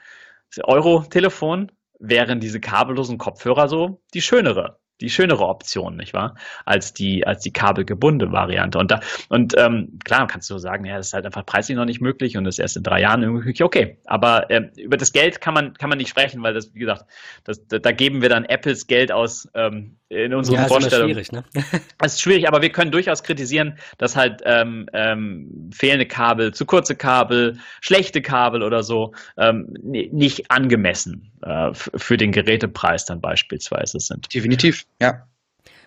[0.64, 6.36] Euro Telefon wären diese kabellosen Kopfhörer so die schönere die schönere Option, nicht wahr?
[6.66, 8.78] Als die, als die kabelgebundene Variante.
[8.80, 9.00] Und da,
[9.30, 12.38] und ähm, klar kannst du sagen, ja, das ist halt einfach preislich noch nicht möglich
[12.38, 13.64] und das erst in drei Jahren möglich.
[13.64, 16.80] Okay, aber äh, über das Geld kann man, kann man nicht sprechen, weil das, wie
[16.80, 17.06] gesagt,
[17.44, 21.18] das, da, da geben wir dann Apples Geld aus ähm, in unseren ja, Vorstellungen.
[21.18, 21.44] Ist schwierig, ne?
[22.04, 26.66] Es ist schwierig, aber wir können durchaus kritisieren, dass halt ähm, ähm, fehlende Kabel, zu
[26.66, 34.00] kurze Kabel, schlechte Kabel oder so ähm, nicht angemessen äh, für den Gerätepreis dann beispielsweise
[34.00, 34.34] sind.
[34.34, 35.28] Definitiv, ja.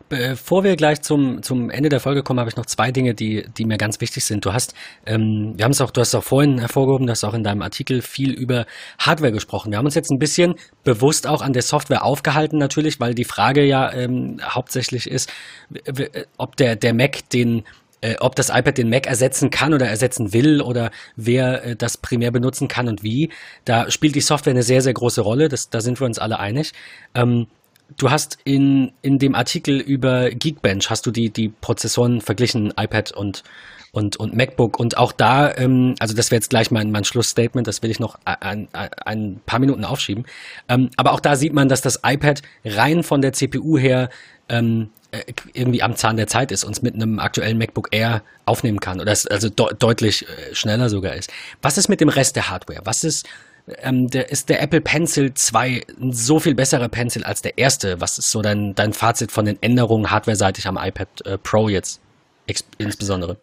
[0.09, 3.47] Bevor wir gleich zum, zum Ende der Folge kommen, habe ich noch zwei Dinge, die,
[3.57, 4.45] die mir ganz wichtig sind.
[4.45, 4.75] Du hast,
[5.07, 7.45] ähm, wir haben es auch, du hast es auch vorhin hervorgehoben, du hast auch in
[7.45, 8.67] deinem Artikel viel über
[8.99, 9.71] Hardware gesprochen.
[9.71, 13.25] Wir haben uns jetzt ein bisschen bewusst auch an der Software aufgehalten, natürlich, weil die
[13.25, 15.33] Frage ja ähm, hauptsächlich ist,
[16.37, 17.63] ob der, der Mac den
[18.01, 21.99] äh, ob das iPad den Mac ersetzen kann oder ersetzen will oder wer äh, das
[21.99, 23.31] primär benutzen kann und wie.
[23.65, 25.49] Da spielt die Software eine sehr, sehr große Rolle.
[25.49, 26.73] Das, da sind wir uns alle einig.
[27.15, 27.47] Ähm,
[27.97, 33.13] Du hast in, in dem Artikel über Geekbench hast du die, die Prozessoren verglichen, iPad
[33.13, 33.43] und,
[33.93, 34.79] und, und MacBook.
[34.79, 38.01] Und auch da, ähm, also das wäre jetzt gleich mein, mein Schlussstatement, das will ich
[38.01, 40.25] noch ein, ein, ein paar Minuten aufschieben.
[40.69, 44.09] Ähm, aber auch da sieht man, dass das iPad rein von der CPU her
[44.49, 48.23] ähm, äh, irgendwie am Zahn der Zeit ist und es mit einem aktuellen MacBook Air
[48.45, 51.33] aufnehmen kann oder es also de deutlich äh, schneller sogar ist.
[51.63, 52.81] Was ist mit dem Rest der Hardware?
[52.85, 53.27] Was ist
[53.79, 58.01] ähm, der, ist der Apple Pencil 2 ein so viel besserer Pencil als der erste?
[58.01, 62.01] Was ist so dein, dein Fazit von den Änderungen hardware-seitig am iPad äh, Pro jetzt
[62.79, 63.39] insbesondere?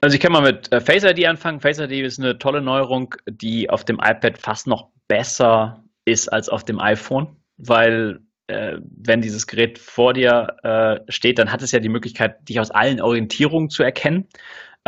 [0.00, 1.60] Also ich kann mal mit äh, Face ID anfangen.
[1.60, 6.48] Face ID ist eine tolle Neuerung, die auf dem iPad fast noch besser ist als
[6.48, 11.72] auf dem iPhone, weil äh, wenn dieses Gerät vor dir äh, steht, dann hat es
[11.72, 14.28] ja die Möglichkeit, dich aus allen Orientierungen zu erkennen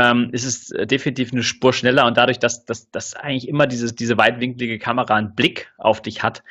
[0.01, 3.67] ähm, ist es äh, definitiv eine Spur schneller und dadurch, dass, dass, dass eigentlich immer
[3.67, 6.43] dieses, diese weitwinklige Kamera einen Blick auf dich hat,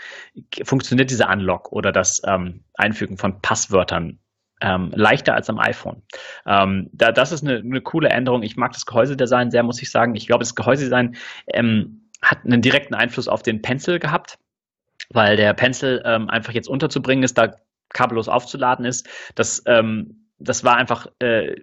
[0.63, 4.19] funktioniert dieser Unlock oder das ähm, Einfügen von Passwörtern
[4.61, 6.03] ähm, leichter als am iPhone.
[6.45, 8.43] Ähm, da, das ist eine, eine coole Änderung.
[8.43, 10.15] Ich mag das Gehäusedesign sehr, muss ich sagen.
[10.15, 11.15] Ich glaube, das Gehäusedesign
[11.47, 14.37] ähm, hat einen direkten Einfluss auf den Pencil gehabt,
[15.09, 17.55] weil der Pencil ähm, einfach jetzt unterzubringen ist, da
[17.89, 19.09] kabellos aufzuladen ist.
[19.33, 21.55] Das, ähm, das war einfach äh,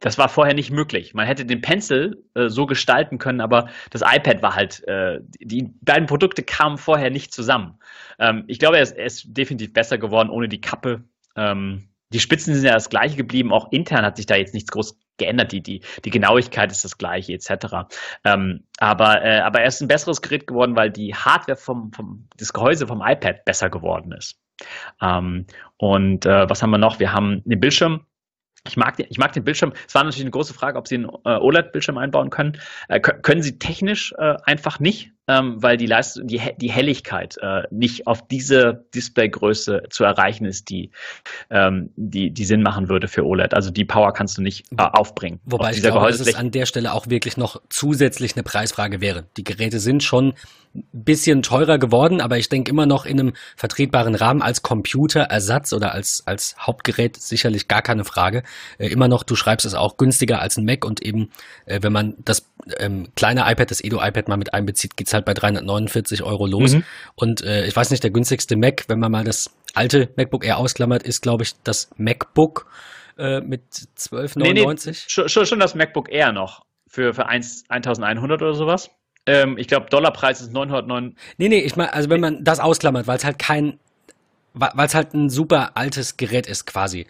[0.00, 1.14] das war vorher nicht möglich.
[1.14, 5.70] Man hätte den Pencil äh, so gestalten können, aber das iPad war halt, äh, die
[5.82, 7.78] beiden Produkte kamen vorher nicht zusammen.
[8.18, 11.04] Ähm, ich glaube, er ist, er ist, definitiv besser geworden ohne die Kappe.
[11.36, 14.72] Ähm, die Spitzen sind ja das gleiche geblieben, auch intern hat sich da jetzt nichts
[14.72, 15.52] groß geändert.
[15.52, 17.88] Die, die, die Genauigkeit ist das gleiche, etc.
[18.24, 22.26] Ähm, aber, äh, aber er ist ein besseres Gerät geworden, weil die Hardware vom, vom
[22.36, 24.40] das Gehäuse vom iPad besser geworden ist.
[25.00, 25.46] Ähm,
[25.76, 26.98] und äh, was haben wir noch?
[26.98, 28.06] Wir haben den Bildschirm,
[28.66, 29.72] ich mag, den, ich mag den Bildschirm.
[29.86, 32.58] Es war natürlich eine große Frage, ob Sie einen äh, OLED-Bildschirm einbauen können.
[32.88, 37.62] Äh, können Sie technisch äh, einfach nicht, ähm, weil die, Leistung, die, die Helligkeit äh,
[37.70, 40.90] nicht auf diese Displaygröße zu erreichen ist, die,
[41.50, 43.54] ähm, die, die Sinn machen würde für OLED.
[43.54, 45.38] Also die Power kannst du nicht äh, aufbringen.
[45.44, 49.24] Wobei ich glaube, dass es an der Stelle auch wirklich noch zusätzlich eine Preisfrage wäre.
[49.36, 50.34] Die Geräte sind schon
[50.74, 55.72] ein bisschen teurer geworden, aber ich denke immer noch in einem vertretbaren Rahmen als Computerersatz
[55.72, 58.42] oder als, als Hauptgerät sicherlich gar keine Frage.
[58.78, 61.30] Äh, immer noch, du schreibst es auch günstiger als ein Mac und eben,
[61.66, 62.46] äh, wenn man das
[62.78, 66.74] ähm, kleine iPad, das Edo-iPad mal mit einbezieht, geht's halt bei 349 Euro los.
[66.74, 66.84] Mhm.
[67.14, 70.58] Und äh, ich weiß nicht, der günstigste Mac, wenn man mal das alte MacBook Air
[70.58, 72.66] ausklammert, ist, glaube ich, das MacBook
[73.18, 73.62] äh, mit
[73.98, 74.38] 12,99.
[74.38, 78.90] Nee, nee, schon, schon das MacBook Air noch für, für 1, 1100 oder sowas.
[79.26, 81.16] Ähm, ich glaube, Dollarpreis ist 909.
[81.36, 83.78] Nee, nee, ich meine, also wenn man das ausklammert, weil es halt kein,
[84.54, 87.06] weil es halt ein super altes Gerät ist quasi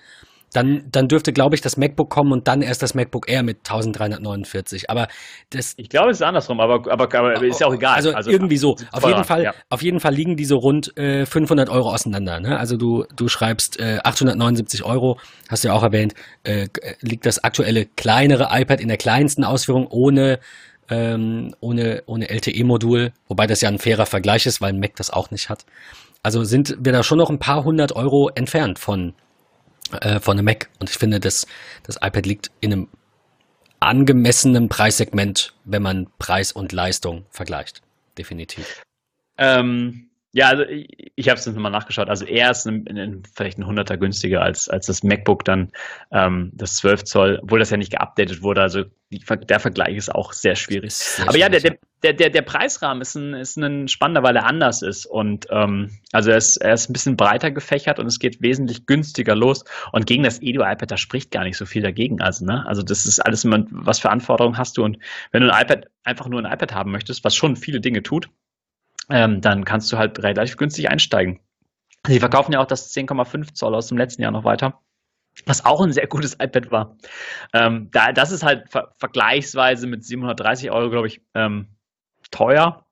[0.52, 3.58] dann, dann dürfte, glaube ich, das MacBook kommen und dann erst das MacBook Air mit
[3.58, 4.90] 1349.
[4.90, 5.08] Aber
[5.50, 5.74] das.
[5.76, 7.96] Ich glaube, es ist andersrum, aber, aber, aber ist ja auch egal.
[7.96, 8.76] Also, also irgendwie so.
[8.92, 9.54] Auf jeden Fall, ja.
[9.68, 12.40] auf jeden Fall liegen die so rund äh, 500 Euro auseinander.
[12.40, 12.58] Ne?
[12.58, 15.18] Also du, du schreibst äh, 879 Euro,
[15.48, 16.68] hast du ja auch erwähnt, äh,
[17.00, 20.40] liegt das aktuelle kleinere iPad in der kleinsten Ausführung ohne
[20.92, 25.30] ähm, ohne, ohne LTE-Modul, wobei das ja ein fairer Vergleich ist, weil Mac das auch
[25.30, 25.64] nicht hat.
[26.24, 29.14] Also sind wir da schon noch ein paar hundert Euro entfernt von
[29.92, 30.68] äh, von einem Mac.
[30.78, 31.46] Und ich finde, das,
[31.82, 32.88] das iPad liegt in einem
[33.80, 37.82] angemessenen Preissegment, wenn man Preis und Leistung vergleicht.
[38.18, 38.82] Definitiv.
[39.38, 42.08] Ähm, ja, also ich, ich habe es nochmal nachgeschaut.
[42.08, 45.72] Also er ist ein, ein, vielleicht ein Hunderter günstiger als, als das MacBook dann,
[46.12, 48.62] ähm, das 12 Zoll, obwohl das ja nicht geupdatet wurde.
[48.62, 50.94] Also die, der Vergleich ist auch sehr schwierig.
[50.94, 51.52] Sehr Aber schwierig.
[51.52, 55.04] ja, der, der, der, der Preisrahmen ist ein, ist ein spannender, weil er anders ist.
[55.04, 58.86] Und ähm, also er ist, er ist ein bisschen breiter gefächert und es geht wesentlich
[58.86, 59.64] günstiger los.
[59.90, 62.20] Und gegen das Edu-iPad, da spricht gar nicht so viel dagegen.
[62.20, 62.64] Also, ne?
[62.66, 64.84] also das ist alles was für Anforderungen hast du.
[64.84, 64.98] Und
[65.32, 68.30] wenn du ein iPad einfach nur ein iPad haben möchtest, was schon viele Dinge tut,
[69.10, 71.40] ähm, dann kannst du halt relativ günstig einsteigen.
[72.06, 74.80] Sie verkaufen ja auch das 10,5 Zoll aus dem letzten Jahr noch weiter
[75.46, 76.96] was auch ein sehr gutes iPad war.
[77.52, 81.68] Ähm, da, das ist halt ver vergleichsweise mit 730 Euro, glaube ich, ähm,
[82.30, 82.86] teuer.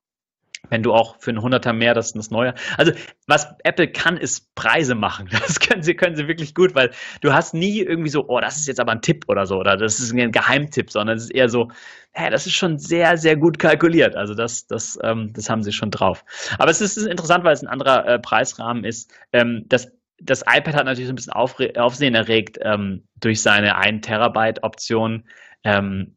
[0.69, 2.53] Wenn du auch für einen Hunderter mehr das, das neue.
[2.77, 2.91] Also,
[3.27, 5.29] was Apple kann, ist Preise machen.
[5.49, 6.91] Das können sie, können sie wirklich gut, weil
[7.21, 9.77] du hast nie irgendwie so, oh, das ist jetzt aber ein Tipp oder so, oder
[9.77, 11.69] das ist ein Geheimtipp, sondern es ist eher so,
[12.11, 14.15] hä, das ist schon sehr, sehr gut kalkuliert.
[14.15, 16.23] Also, das, das, ähm, das haben sie schon drauf.
[16.57, 19.11] Aber es ist interessant, weil es ein anderer äh, Preisrahmen ist.
[19.33, 19.91] Ähm, das
[20.21, 24.63] das iPad hat natürlich so ein bisschen Aufre Aufsehen erregt ähm, durch seine 1 Terabyte
[24.63, 25.25] Option.
[25.63, 26.15] Ähm,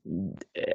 [0.53, 0.75] äh,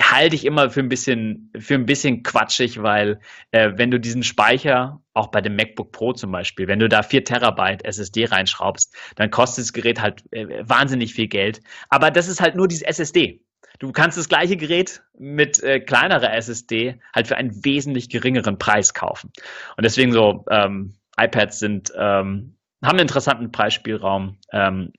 [0.00, 4.22] halte ich immer für ein bisschen für ein bisschen quatschig, weil äh, wenn du diesen
[4.22, 8.94] Speicher auch bei dem MacBook Pro zum Beispiel, wenn du da 4 Terabyte SSD reinschraubst,
[9.16, 11.60] dann kostet das Gerät halt äh, wahnsinnig viel Geld.
[11.88, 13.40] Aber das ist halt nur dieses SSD.
[13.78, 18.94] Du kannst das gleiche Gerät mit äh, kleinerer SSD halt für einen wesentlich geringeren Preis
[18.94, 19.32] kaufen.
[19.76, 24.38] Und deswegen so ähm, iPads sind, ähm, haben einen interessanten Preisspielraum.
[24.52, 24.92] Ähm,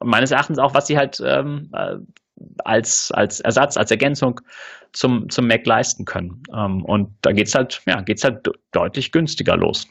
[0.00, 1.96] meines Erachtens auch, was sie halt ähm, äh,
[2.64, 4.40] als, als Ersatz, als Ergänzung
[4.92, 6.42] zum, zum Mac leisten können.
[6.54, 9.86] Ähm, und da geht es halt, ja, geht's halt deutlich günstiger los.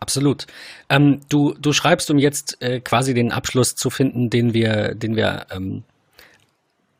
[0.00, 0.46] Absolut.
[0.90, 5.16] Ähm, du, du schreibst, um jetzt äh, quasi den Abschluss zu finden, den wir, den
[5.16, 5.82] wir ähm,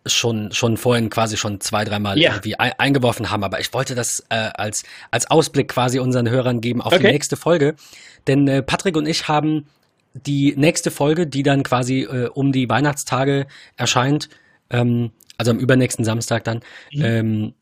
[0.06, 2.32] schon, schon vorhin quasi schon zwei, dreimal yeah.
[2.32, 6.60] irgendwie ein, eingeworfen haben, aber ich wollte das äh, als, als Ausblick quasi unseren Hörern
[6.60, 7.02] geben auf okay.
[7.02, 7.74] die nächste Folge.
[8.26, 9.66] Denn äh, Patrick und ich haben
[10.14, 13.46] die nächste Folge, die dann quasi äh, um die Weihnachtstage
[13.76, 14.28] erscheint,
[14.70, 16.60] ähm, also am übernächsten Samstag dann,
[16.92, 17.04] mhm.
[17.04, 17.54] ähm,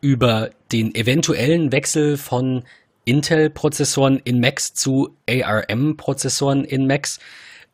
[0.00, 2.64] über den eventuellen Wechsel von
[3.04, 7.20] Intel-Prozessoren in Macs zu ARM-Prozessoren in Macs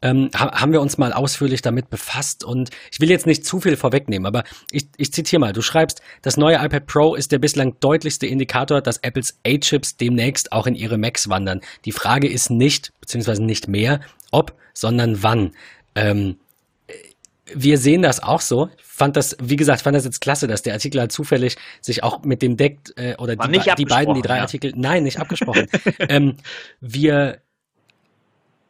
[0.04, 3.76] ähm, haben wir uns mal ausführlich damit befasst und ich will jetzt nicht zu viel
[3.76, 7.80] vorwegnehmen, aber ich, ich zitiere mal, du schreibst, das neue iPad Pro ist der bislang
[7.80, 11.62] deutlichste Indikator, dass Apples A-Chips demnächst auch in ihre Macs wandern.
[11.86, 14.00] Die Frage ist nicht, beziehungsweise nicht mehr,
[14.30, 15.52] ob, sondern wann.
[15.94, 16.36] Ähm,
[17.54, 18.68] wir sehen das auch so.
[18.76, 22.02] Ich fand das, wie gesagt, fand das jetzt klasse, dass der Artikel halt zufällig sich
[22.02, 24.42] auch mit dem deckt, äh, oder die, die, beiden, die drei ja.
[24.42, 25.66] Artikel, nein, nicht abgesprochen.
[26.08, 26.36] ähm,
[26.80, 27.40] wir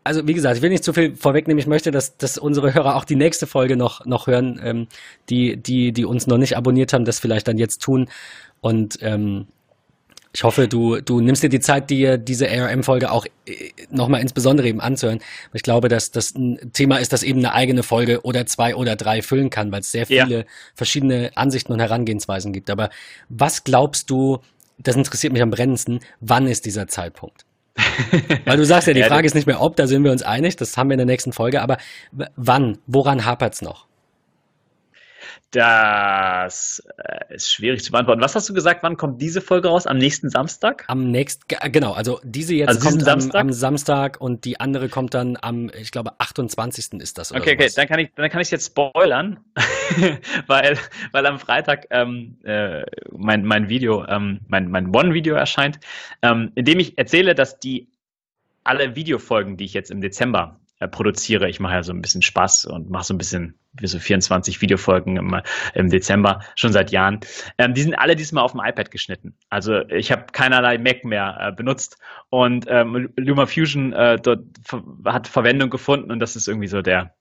[0.05, 1.59] also wie gesagt, ich will nicht zu viel vorwegnehmen.
[1.59, 4.86] Ich möchte, dass, dass unsere Hörer auch die nächste Folge noch, noch hören, ähm,
[5.31, 8.09] die, die, die uns noch nicht abonniert haben, das vielleicht dann jetzt tun.
[8.60, 9.47] Und ähm,
[10.35, 14.68] ich hoffe, du, du nimmst dir die Zeit, dir diese ARM-Folge auch äh, nochmal insbesondere
[14.68, 15.20] eben anzuhören.
[15.55, 18.97] Ich glaube, dass das ein Thema ist, das eben eine eigene Folge oder zwei oder
[18.97, 20.44] drei füllen kann, weil es sehr viele ja.
[20.74, 22.68] verschiedene Ansichten und Herangehensweisen gibt.
[22.68, 22.90] Aber
[23.31, 24.40] was glaubst du,
[24.76, 27.47] das interessiert mich am brennendsten, wann ist dieser Zeitpunkt?
[28.44, 30.56] Weil du sagst ja, die Frage ist nicht mehr ob, da sind wir uns einig,
[30.56, 31.78] das haben wir in der nächsten Folge, aber
[32.36, 33.86] wann, woran hapert es noch?
[35.55, 38.20] Das äh, ist schwierig zu beantworten.
[38.20, 38.82] Was hast du gesagt?
[38.82, 39.86] Wann kommt diese Folge raus?
[39.86, 40.85] Am nächsten Samstag?
[40.89, 41.93] Am nächsten, genau.
[41.93, 43.40] Also diese jetzt also kommt Samstag?
[43.40, 46.94] Am, am, Samstag und die andere kommt dann am, ich glaube, 28.
[46.94, 47.31] ist das.
[47.31, 47.52] okay, sowas.
[47.52, 47.72] okay.
[47.76, 49.39] Dann kann ich, dann kann ich jetzt spoilern,
[50.48, 50.76] weil,
[51.12, 52.82] weil am Freitag ähm, äh,
[53.12, 55.78] mein, mein Video, ähm, mein, mein One-Video erscheint,
[56.22, 57.86] ähm, in dem ich erzähle, dass die
[58.64, 61.48] alle Videofolgen, die ich jetzt im Dezember äh, produziere.
[61.48, 64.60] Ich mache ja so ein bisschen Spaß und mache so ein bisschen wie so 24
[64.60, 65.40] Videofolgen im,
[65.74, 67.20] im Dezember, schon seit Jahren.
[67.59, 69.36] Ähm, die sind alle diesmal auf dem iPad geschnitten.
[69.51, 71.98] Also ich habe keinerlei Mac mehr äh, benutzt
[72.30, 74.44] und ähm, LumaFusion äh, dort
[75.05, 77.14] hat Verwendung gefunden und das ist irgendwie so der,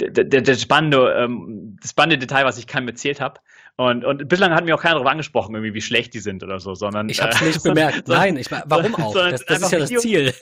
[0.00, 3.40] der, der, der spannende, ähm, das spannende Detail, was ich keinem erzählt habe.
[3.78, 6.60] Und, und bislang hat mir auch keiner darauf angesprochen, irgendwie, wie schlecht die sind oder
[6.60, 7.10] so, sondern.
[7.10, 8.08] Ich habe es nicht äh, bemerkt.
[8.08, 9.12] Nein, ich, warum auch?
[9.12, 10.32] Das, das ist ja das Ziel.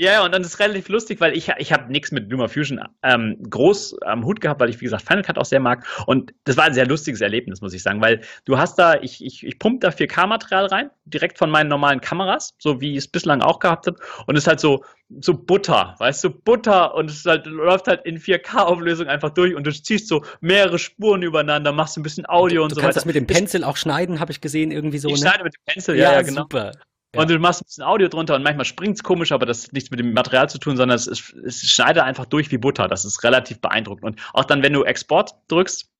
[0.00, 3.36] Ja, und dann ist es relativ lustig, weil ich, ich habe nichts mit LumaFusion ähm,
[3.50, 5.84] groß am Hut gehabt, weil ich, wie gesagt, Final Cut auch sehr mag.
[6.06, 9.22] Und das war ein sehr lustiges Erlebnis, muss ich sagen, weil du hast da, ich,
[9.22, 13.08] ich, ich pumpe da 4K-Material rein, direkt von meinen normalen Kameras, so wie ich es
[13.08, 13.98] bislang auch gehabt habe.
[14.26, 14.82] Und es ist halt so,
[15.20, 19.66] so Butter, weißt du, Butter und es halt, läuft halt in 4K-Auflösung einfach durch und
[19.66, 22.80] du ziehst so mehrere Spuren übereinander, machst ein bisschen Audio du, und du so weiter.
[22.80, 25.08] Du kannst das mit dem Pencil auch schneiden, habe ich gesehen, irgendwie so.
[25.08, 25.28] Ich ne?
[25.28, 26.42] schneide mit dem Pencil, ja, ja, ja genau.
[26.42, 26.72] Super.
[27.16, 29.72] Und du machst ein bisschen Audio drunter und manchmal springt es komisch, aber das hat
[29.72, 32.86] nichts mit dem Material zu tun, sondern es, ist, es schneidet einfach durch wie Butter.
[32.86, 34.04] Das ist relativ beeindruckend.
[34.04, 35.90] Und auch dann, wenn du Export drückst,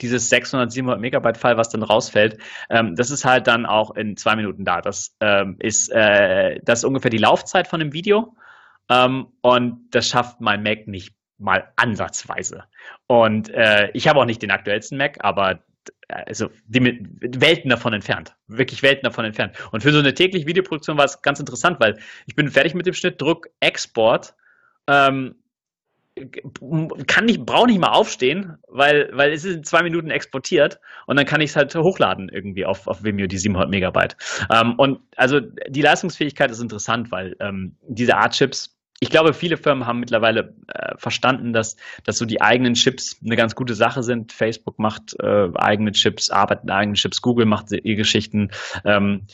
[0.00, 2.38] dieses 600, 700 Megabyte File, was dann rausfällt,
[2.70, 4.80] ähm, das ist halt dann auch in zwei Minuten da.
[4.80, 8.34] Das ähm, ist, äh, das ist ungefähr die Laufzeit von dem Video.
[8.88, 12.64] Ähm, und das schafft mein Mac nicht mal ansatzweise.
[13.06, 15.60] Und äh, ich habe auch nicht den aktuellsten Mac, aber
[16.08, 16.80] also die
[17.20, 18.34] Welten davon entfernt.
[18.46, 19.56] Wirklich Welten davon entfernt.
[19.72, 22.86] Und für so eine tägliche Videoproduktion war es ganz interessant, weil ich bin fertig mit
[22.86, 24.34] dem Schnitt, Druck, Export.
[24.86, 25.34] Ähm,
[27.06, 31.16] kann nicht, brauche nicht mal aufstehen, weil, weil es ist in zwei Minuten exportiert und
[31.16, 34.16] dann kann ich es halt hochladen irgendwie auf, auf Vimeo, die 700 Megabyte.
[34.52, 39.56] Ähm, und also die Leistungsfähigkeit ist interessant, weil ähm, diese Art Chips, ich glaube, viele
[39.56, 44.02] Firmen haben mittlerweile äh, verstanden, dass, dass so die eigenen Chips eine ganz gute Sache
[44.02, 44.32] sind.
[44.32, 48.50] Facebook macht äh, eigene Chips, arbeitet mit eigenen Chips, Google macht ihr Geschichten.
[48.84, 49.26] Ähm,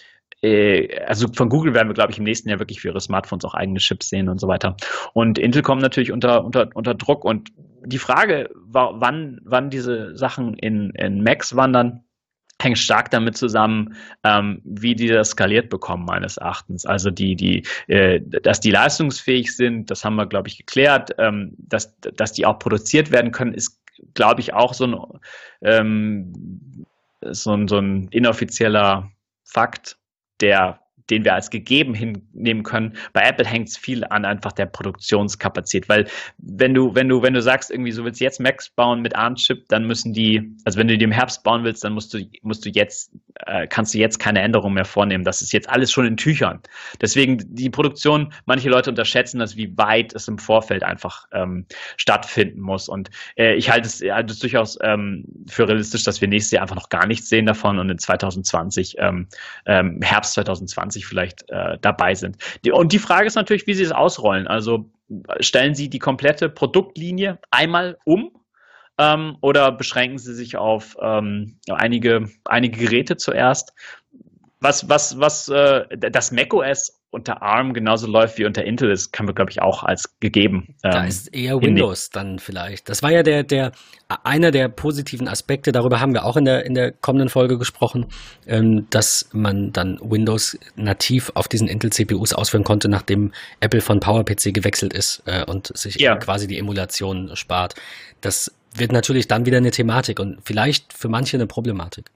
[0.42, 3.44] äh, also von Google werden wir, glaube ich, im nächsten Jahr wirklich für ihre Smartphones
[3.44, 4.76] auch eigene Chips sehen und so weiter.
[5.14, 7.24] Und Intel kommt natürlich unter, unter, unter Druck.
[7.24, 7.50] Und
[7.86, 12.04] die Frage, wann, wann diese Sachen in, in Macs wandern,
[12.60, 16.86] hängt stark damit zusammen, ähm, wie die das skaliert bekommen, meines Erachtens.
[16.86, 21.10] Also die, die, äh, dass die leistungsfähig sind, das haben wir, glaube ich, geklärt.
[21.18, 23.80] Ähm, dass, dass die auch produziert werden können, ist,
[24.14, 25.20] glaube ich, auch so ein,
[25.62, 26.86] ähm,
[27.22, 29.10] so ein, so ein inoffizieller
[29.44, 29.96] Fakt
[30.40, 32.96] der den wir als gegeben hinnehmen können.
[33.12, 36.06] Bei Apple hängt es viel an einfach der Produktionskapazität, weil
[36.38, 39.68] wenn du, wenn du, wenn du sagst, irgendwie so willst jetzt Macs bauen mit ARM-Chip,
[39.68, 42.64] dann müssen die, also wenn du die im Herbst bauen willst, dann musst du, musst
[42.64, 43.12] du jetzt,
[43.46, 45.24] äh, kannst du jetzt keine Änderungen mehr vornehmen.
[45.24, 46.60] Das ist jetzt alles schon in Tüchern.
[47.00, 51.66] Deswegen die Produktion, manche Leute unterschätzen das, wie weit es im Vorfeld einfach ähm,
[51.96, 52.88] stattfinden muss.
[52.88, 56.62] Und äh, ich halte es, halte es durchaus ähm, für realistisch, dass wir nächstes Jahr
[56.62, 59.26] einfach noch gar nichts sehen davon und in 2020, ähm,
[59.66, 62.36] ähm, Herbst 2020 20 vielleicht äh, dabei sind.
[62.64, 64.46] Die, und die Frage ist natürlich, wie sie es ausrollen.
[64.46, 64.90] Also
[65.40, 68.30] stellen sie die komplette Produktlinie einmal um
[68.98, 73.74] ähm, oder beschränken sie sich auf ähm, einige, einige Geräte zuerst?
[74.60, 79.24] Was, was, was äh, das macOS unter ARM genauso läuft wie unter Intel ist, kann
[79.24, 80.74] man, glaube ich, auch als gegeben.
[80.82, 82.88] Ähm, da ist eher Windows dann vielleicht.
[82.88, 83.72] Das war ja der, der,
[84.24, 88.06] einer der positiven Aspekte, darüber haben wir auch in der, in der kommenden Folge gesprochen,
[88.46, 94.52] ähm, dass man dann Windows nativ auf diesen Intel-CPUs ausführen konnte, nachdem Apple von PowerPC
[94.52, 96.16] gewechselt ist äh, und sich ja.
[96.16, 97.74] quasi die Emulation spart.
[98.20, 102.10] Das wird natürlich dann wieder eine Thematik und vielleicht für manche eine Problematik.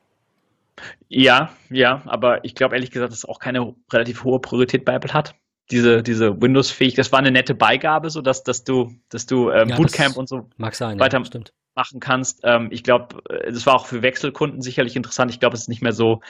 [1.08, 4.94] Ja, ja, aber ich glaube ehrlich gesagt, dass es auch keine relativ hohe Priorität bei
[4.94, 5.34] Apple hat.
[5.70, 9.68] Diese, diese Windows-fähig, das war eine nette Beigabe, so dass, dass du, dass du ähm,
[9.68, 11.40] ja, Bootcamp und so sein, weiter ja,
[11.78, 12.40] machen kannst.
[12.42, 15.30] Ähm, ich glaube, das war auch für Wechselkunden sicherlich interessant.
[15.30, 16.20] Ich glaube, es ist nicht mehr so,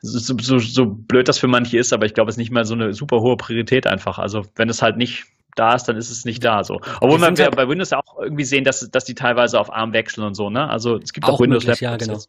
[0.00, 2.64] so, so, so blöd das für manche ist, aber ich glaube, es ist nicht mehr
[2.64, 4.18] so eine super hohe Priorität einfach.
[4.18, 6.64] Also wenn es halt nicht da ist, dann ist es nicht da.
[6.64, 6.80] So.
[7.00, 9.92] Obwohl man ja bei Windows ja auch irgendwie sehen, dass, dass die teilweise auf ARM
[9.92, 10.68] wechseln und so, ne?
[10.68, 12.20] Also es gibt auch, auch Windows möglich, ja, genau.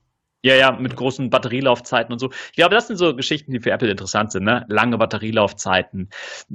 [0.43, 2.29] Ja, ja, mit großen Batterielaufzeiten und so.
[2.51, 4.65] Ich glaube, das sind so Geschichten, die für Apple interessant sind, ne?
[4.69, 6.09] Lange Batterielaufzeiten,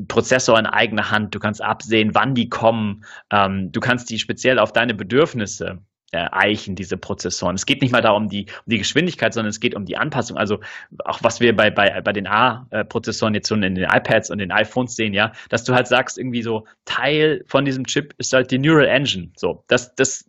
[0.06, 4.58] Prozessor in eigener Hand, du kannst absehen, wann die kommen, ähm, du kannst die speziell
[4.60, 5.82] auf deine Bedürfnisse
[6.12, 7.56] äh, eichen, diese Prozessoren.
[7.56, 10.36] Es geht nicht mal darum, die, um die Geschwindigkeit, sondern es geht um die Anpassung.
[10.36, 10.60] Also
[11.04, 14.52] auch was wir bei, bei, bei den A-Prozessoren jetzt schon in den iPads und den
[14.52, 18.50] iPhones sehen, ja, dass du halt sagst, irgendwie so, Teil von diesem Chip ist halt
[18.50, 19.30] die Neural Engine.
[19.36, 20.24] So, das, das,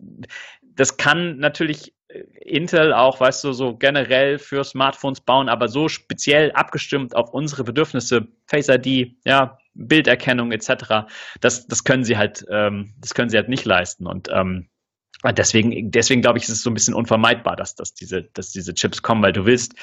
[0.76, 1.94] das kann natürlich
[2.42, 7.64] Intel auch, weißt du, so generell für Smartphones bauen, aber so speziell abgestimmt auf unsere
[7.64, 11.08] Bedürfnisse, Face ID, ja, Bilderkennung etc.
[11.42, 14.70] Das, das können sie halt, ähm, das können sie halt nicht leisten und ähm,
[15.32, 18.74] Deswegen, deswegen glaube ich, ist es so ein bisschen unvermeidbar, dass, dass, diese, dass diese
[18.74, 19.74] Chips kommen, weil du willst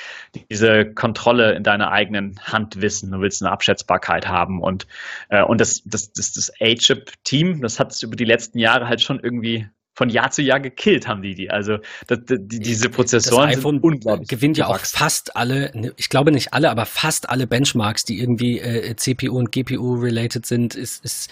[0.51, 4.87] diese Kontrolle in deiner eigenen Hand wissen, du willst eine Abschätzbarkeit haben und,
[5.31, 9.01] äh, und das, das, das, das A-Chip-Team, das hat es über die letzten Jahre halt
[9.01, 9.67] schon irgendwie
[10.01, 11.51] von Jahr zu Jahr gekillt haben die die.
[11.51, 14.29] Also das, die, diese Prozessoren das iPhone sind unglaublich.
[14.29, 18.19] gewinnt ja auch fast alle, ne, ich glaube nicht alle, aber fast alle Benchmarks, die
[18.19, 21.31] irgendwie äh, CPU und GPU related sind, ist, ist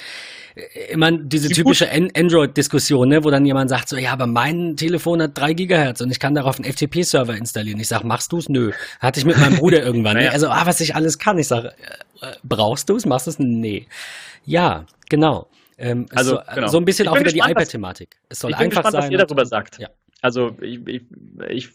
[0.54, 5.22] äh, immer diese typische Android-Diskussion, ne, wo dann jemand sagt so, ja, aber mein Telefon
[5.22, 7.80] hat drei Gigahertz und ich kann darauf einen FTP-Server installieren.
[7.80, 8.50] Ich sag, machst du's?
[8.50, 8.72] Nö.
[9.00, 10.18] Hatte ich mit meinem Bruder irgendwann.
[10.18, 10.28] Ne?
[10.38, 11.38] Also, ah, was ich alles kann.
[11.38, 13.06] Ich sag, äh, brauchst du's?
[13.06, 13.38] Machst du's?
[13.38, 13.86] Nee.
[14.44, 15.48] Ja, genau.
[15.78, 16.66] Ähm, also soll, genau.
[16.66, 18.20] so ein bisschen auch wieder gespannt, die iPad-Thematik.
[18.28, 19.04] Es soll ich bin gespannt, sein.
[19.04, 19.78] was ihr darüber sagt.
[19.78, 19.88] Ja.
[20.20, 21.02] Also ich, ich,
[21.48, 21.68] ich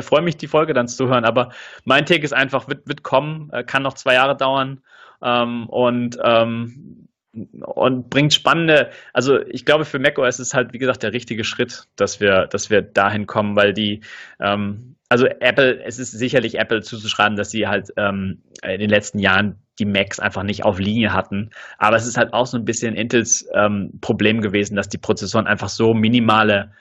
[0.00, 1.50] freue mich, die Folge dann zu hören, aber
[1.84, 4.82] mein Take ist einfach, wird, wird kommen, äh, kann noch zwei Jahre dauern
[5.22, 7.07] ähm, und ähm,
[7.46, 11.84] und bringt spannende, also ich glaube für macOS ist halt wie gesagt der richtige Schritt,
[11.96, 14.00] dass wir, dass wir dahin kommen, weil die,
[14.40, 19.18] ähm, also Apple, es ist sicherlich Apple zuzuschreiben, dass sie halt ähm, in den letzten
[19.18, 21.50] Jahren die Macs einfach nicht auf Linie hatten.
[21.78, 25.46] Aber es ist halt auch so ein bisschen Intels ähm, Problem gewesen, dass die Prozessoren
[25.46, 26.72] einfach so minimale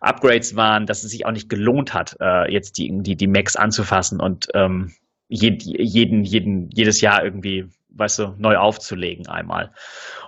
[0.00, 3.56] Upgrades waren, dass es sich auch nicht gelohnt hat, äh, jetzt die, die, die Macs
[3.56, 4.92] anzufassen und ähm,
[5.28, 7.66] jeden, jeden, jedes Jahr irgendwie,
[7.96, 9.72] weißt du, neu aufzulegen einmal.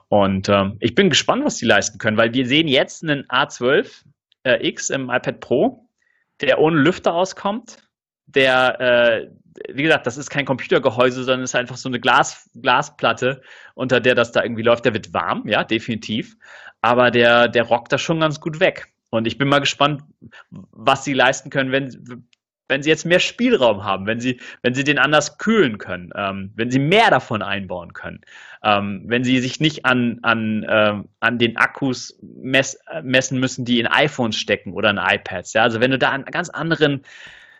[0.08, 4.04] Und ähm, ich bin gespannt, was die leisten können, weil wir sehen jetzt einen A12
[4.44, 5.88] äh, X im iPad Pro,
[6.40, 7.78] der ohne Lüfter auskommt,
[8.26, 9.28] der, äh,
[9.72, 13.42] wie gesagt, das ist kein Computergehäuse, sondern ist einfach so eine Glas, Glasplatte,
[13.74, 14.84] unter der das da irgendwie läuft.
[14.84, 16.36] Der wird warm, ja, definitiv.
[16.80, 18.92] Aber der, der rockt da schon ganz gut weg.
[19.10, 20.02] Und ich bin mal gespannt,
[20.50, 22.26] was sie leisten können, wenn,
[22.68, 26.52] wenn sie jetzt mehr Spielraum haben, wenn sie, wenn sie den anders kühlen können, ähm,
[26.54, 28.20] wenn sie mehr davon einbauen können,
[28.62, 33.80] ähm, wenn sie sich nicht an, an, äh, an den Akkus mess, messen müssen, die
[33.80, 35.54] in iPhones stecken oder in iPads.
[35.54, 35.62] Ja?
[35.62, 37.02] Also wenn du da einen ganz anderen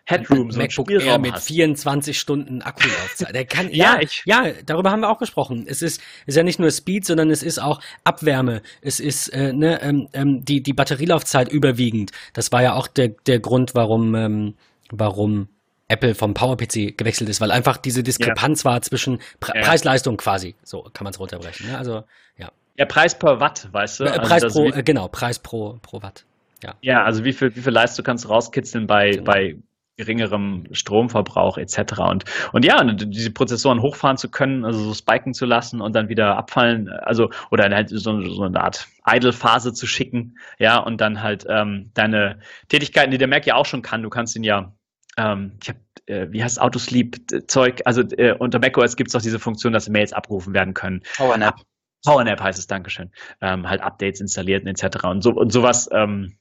[0.09, 1.47] Headroom, so MacBook Spielraum Air mit hast.
[1.47, 3.33] 24 Stunden Akkulaufzeit.
[3.33, 5.65] Der kann, ja, ja, ich, ja, darüber haben wir auch gesprochen.
[5.67, 8.61] Es ist, ist ja nicht nur Speed, sondern es ist auch Abwärme.
[8.81, 12.11] Es ist äh, ne, ähm, ähm, die, die Batterielaufzeit überwiegend.
[12.33, 14.55] Das war ja auch der, der Grund, warum, ähm,
[14.91, 15.49] warum
[15.87, 18.71] Apple vom PowerPC gewechselt ist, weil einfach diese Diskrepanz ja.
[18.71, 19.61] war zwischen Pre ja.
[19.61, 20.55] Preis-Leistung quasi.
[20.63, 21.67] So kann man es runterbrechen.
[21.67, 21.77] Ne?
[21.77, 22.03] Also,
[22.37, 22.51] ja.
[22.77, 24.03] Ja, Preis per Watt, weißt du?
[24.05, 26.25] Äh, Preis also pro, äh, genau, Preis pro, pro Watt.
[26.63, 26.75] Ja.
[26.81, 29.23] ja, also wie viel, wie viel Leistung kannst du rauskitzeln bei, genau.
[29.23, 29.57] bei
[29.99, 31.99] geringerem Stromverbrauch etc.
[32.09, 36.07] Und, und ja, diese Prozessoren hochfahren zu können, also so spiken zu lassen und dann
[36.07, 41.21] wieder abfallen, also oder halt so, so eine Art Idle-Phase zu schicken, ja, und dann
[41.21, 42.39] halt ähm, deine
[42.69, 44.73] Tätigkeiten, die der Mac ja auch schon kann, du kannst ihn ja
[45.17, 49.39] ähm, ich habe, äh, wie heißt Autosleep-Zeug, also äh, unter macOS gibt es auch diese
[49.39, 51.01] Funktion, dass Mails abgerufen werden können.
[51.17, 51.61] PowerNap.
[52.05, 53.11] PowerNap heißt es, Dankeschön.
[53.41, 55.03] Ähm, halt Updates installiert etc.
[55.05, 56.37] Und so und sowas ähm,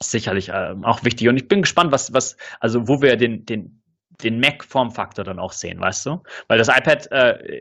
[0.00, 1.28] ist sicherlich ähm, auch wichtig.
[1.28, 3.82] Und ich bin gespannt, was, was, also wo wir den, den,
[4.22, 6.22] den Mac-Formfaktor dann auch sehen, weißt du?
[6.48, 7.60] Weil das iPad äh,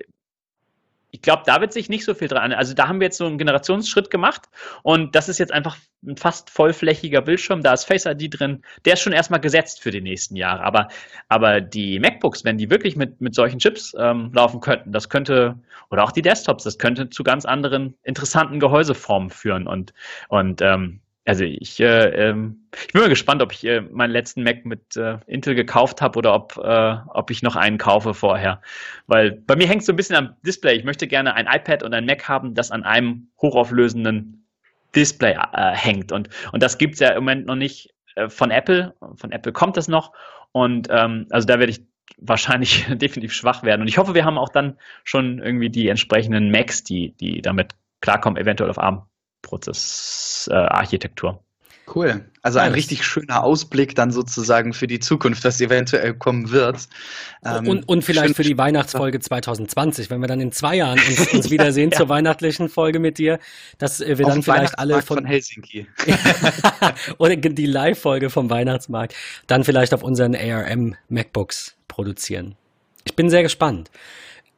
[1.15, 2.51] ich glaube, da wird sich nicht so viel dran.
[2.51, 4.49] Also da haben wir jetzt so einen Generationsschritt gemacht
[4.83, 7.63] und das ist jetzt einfach ein fast vollflächiger Bildschirm.
[7.63, 8.63] Da ist Face ID drin.
[8.83, 10.63] Der ist schon erstmal gesetzt für die nächsten Jahre.
[10.63, 10.89] Aber,
[11.29, 15.57] aber die MacBooks, wenn die wirklich mit, mit solchen Chips ähm, laufen könnten, das könnte,
[15.89, 19.67] oder auch die Desktops, das könnte zu ganz anderen interessanten Gehäuseformen führen.
[19.67, 19.93] Und,
[20.27, 24.43] und ähm, also ich, äh, ähm, ich bin mal gespannt, ob ich äh, meinen letzten
[24.43, 28.61] Mac mit äh, Intel gekauft habe oder ob, äh, ob ich noch einen kaufe vorher.
[29.07, 30.75] Weil bei mir hängt es so ein bisschen am Display.
[30.75, 34.45] Ich möchte gerne ein iPad und ein Mac haben, das an einem hochauflösenden
[34.95, 36.11] Display äh, hängt.
[36.11, 38.93] Und, und das gibt's ja im Moment noch nicht äh, von Apple.
[39.15, 40.13] Von Apple kommt das noch.
[40.51, 41.81] Und ähm, also da werde ich
[42.17, 43.81] wahrscheinlich definitiv schwach werden.
[43.81, 47.73] Und ich hoffe, wir haben auch dann schon irgendwie die entsprechenden Macs, die, die damit
[48.01, 49.07] klarkommen, eventuell auf ARM
[49.45, 51.39] Prozessarchitektur.
[51.93, 52.25] Cool.
[52.41, 56.87] Also ein richtig schöner Ausblick dann sozusagen für die Zukunft, was eventuell kommen wird.
[57.45, 60.99] Ähm, und, und vielleicht schön, für die Weihnachtsfolge 2020, wenn wir dann in zwei Jahren
[60.99, 61.97] uns, uns wiedersehen ja.
[61.97, 63.39] zur weihnachtlichen Folge mit dir,
[63.77, 65.85] dass wir Auf dann vielleicht alle von, von Helsinki
[67.19, 69.13] oder die Live-Folge vom Weihnachtsmarkt
[69.47, 72.55] dann vielleicht auf unseren ARM MacBooks produzieren.
[73.03, 73.91] Ich bin sehr gespannt.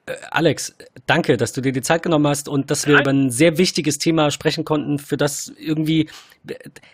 [0.07, 0.75] Äh, Alex,
[1.05, 3.03] danke, dass du dir die Zeit genommen hast und dass wir Nein.
[3.03, 6.09] über ein sehr wichtiges Thema sprechen konnten, für das irgendwie,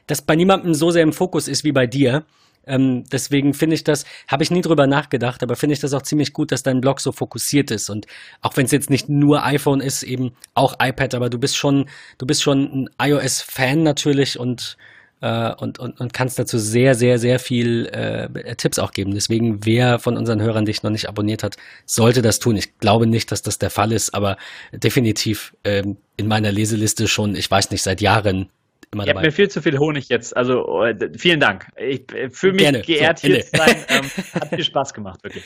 [0.08, 2.26] das bei niemandem so sehr im Fokus ist wie bei dir.
[2.66, 6.02] Ähm, deswegen finde ich das, habe ich nie drüber nachgedacht, aber finde ich das auch
[6.02, 7.90] ziemlich gut, dass dein Blog so fokussiert ist.
[7.90, 8.08] Und
[8.42, 11.90] auch wenn es jetzt nicht nur iPhone ist, eben auch iPad, aber du bist schon,
[12.18, 14.78] du bist schon ein iOS-Fan natürlich und
[15.24, 19.14] äh, und, und, und kannst dazu sehr, sehr, sehr viel äh, Tipps auch geben.
[19.14, 21.56] Deswegen, wer von unseren Hörern dich noch nicht abonniert hat,
[21.86, 22.58] sollte das tun.
[22.58, 24.36] Ich glaube nicht, dass das der Fall ist, aber
[24.74, 28.50] definitiv ähm, in meiner Leseliste schon, ich weiß nicht, seit Jahren
[28.92, 29.12] immer dabei.
[29.12, 30.36] Ich habe mir viel zu viel Honig jetzt.
[30.36, 31.68] Also äh, vielen Dank.
[31.78, 32.82] Ich äh, fühle mich Gerne.
[32.82, 33.76] geehrt, so, hier zu sein.
[33.88, 35.46] Ähm, hat viel Spaß gemacht, wirklich.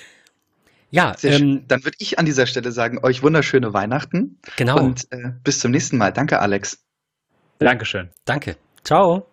[0.89, 4.39] Ja, ähm, dann würde ich an dieser Stelle sagen, euch wunderschöne Weihnachten.
[4.55, 4.79] Genau.
[4.79, 6.13] Und äh, bis zum nächsten Mal.
[6.13, 6.83] Danke, Alex.
[7.59, 8.09] Dankeschön.
[8.25, 8.55] Danke.
[8.83, 9.27] Ciao.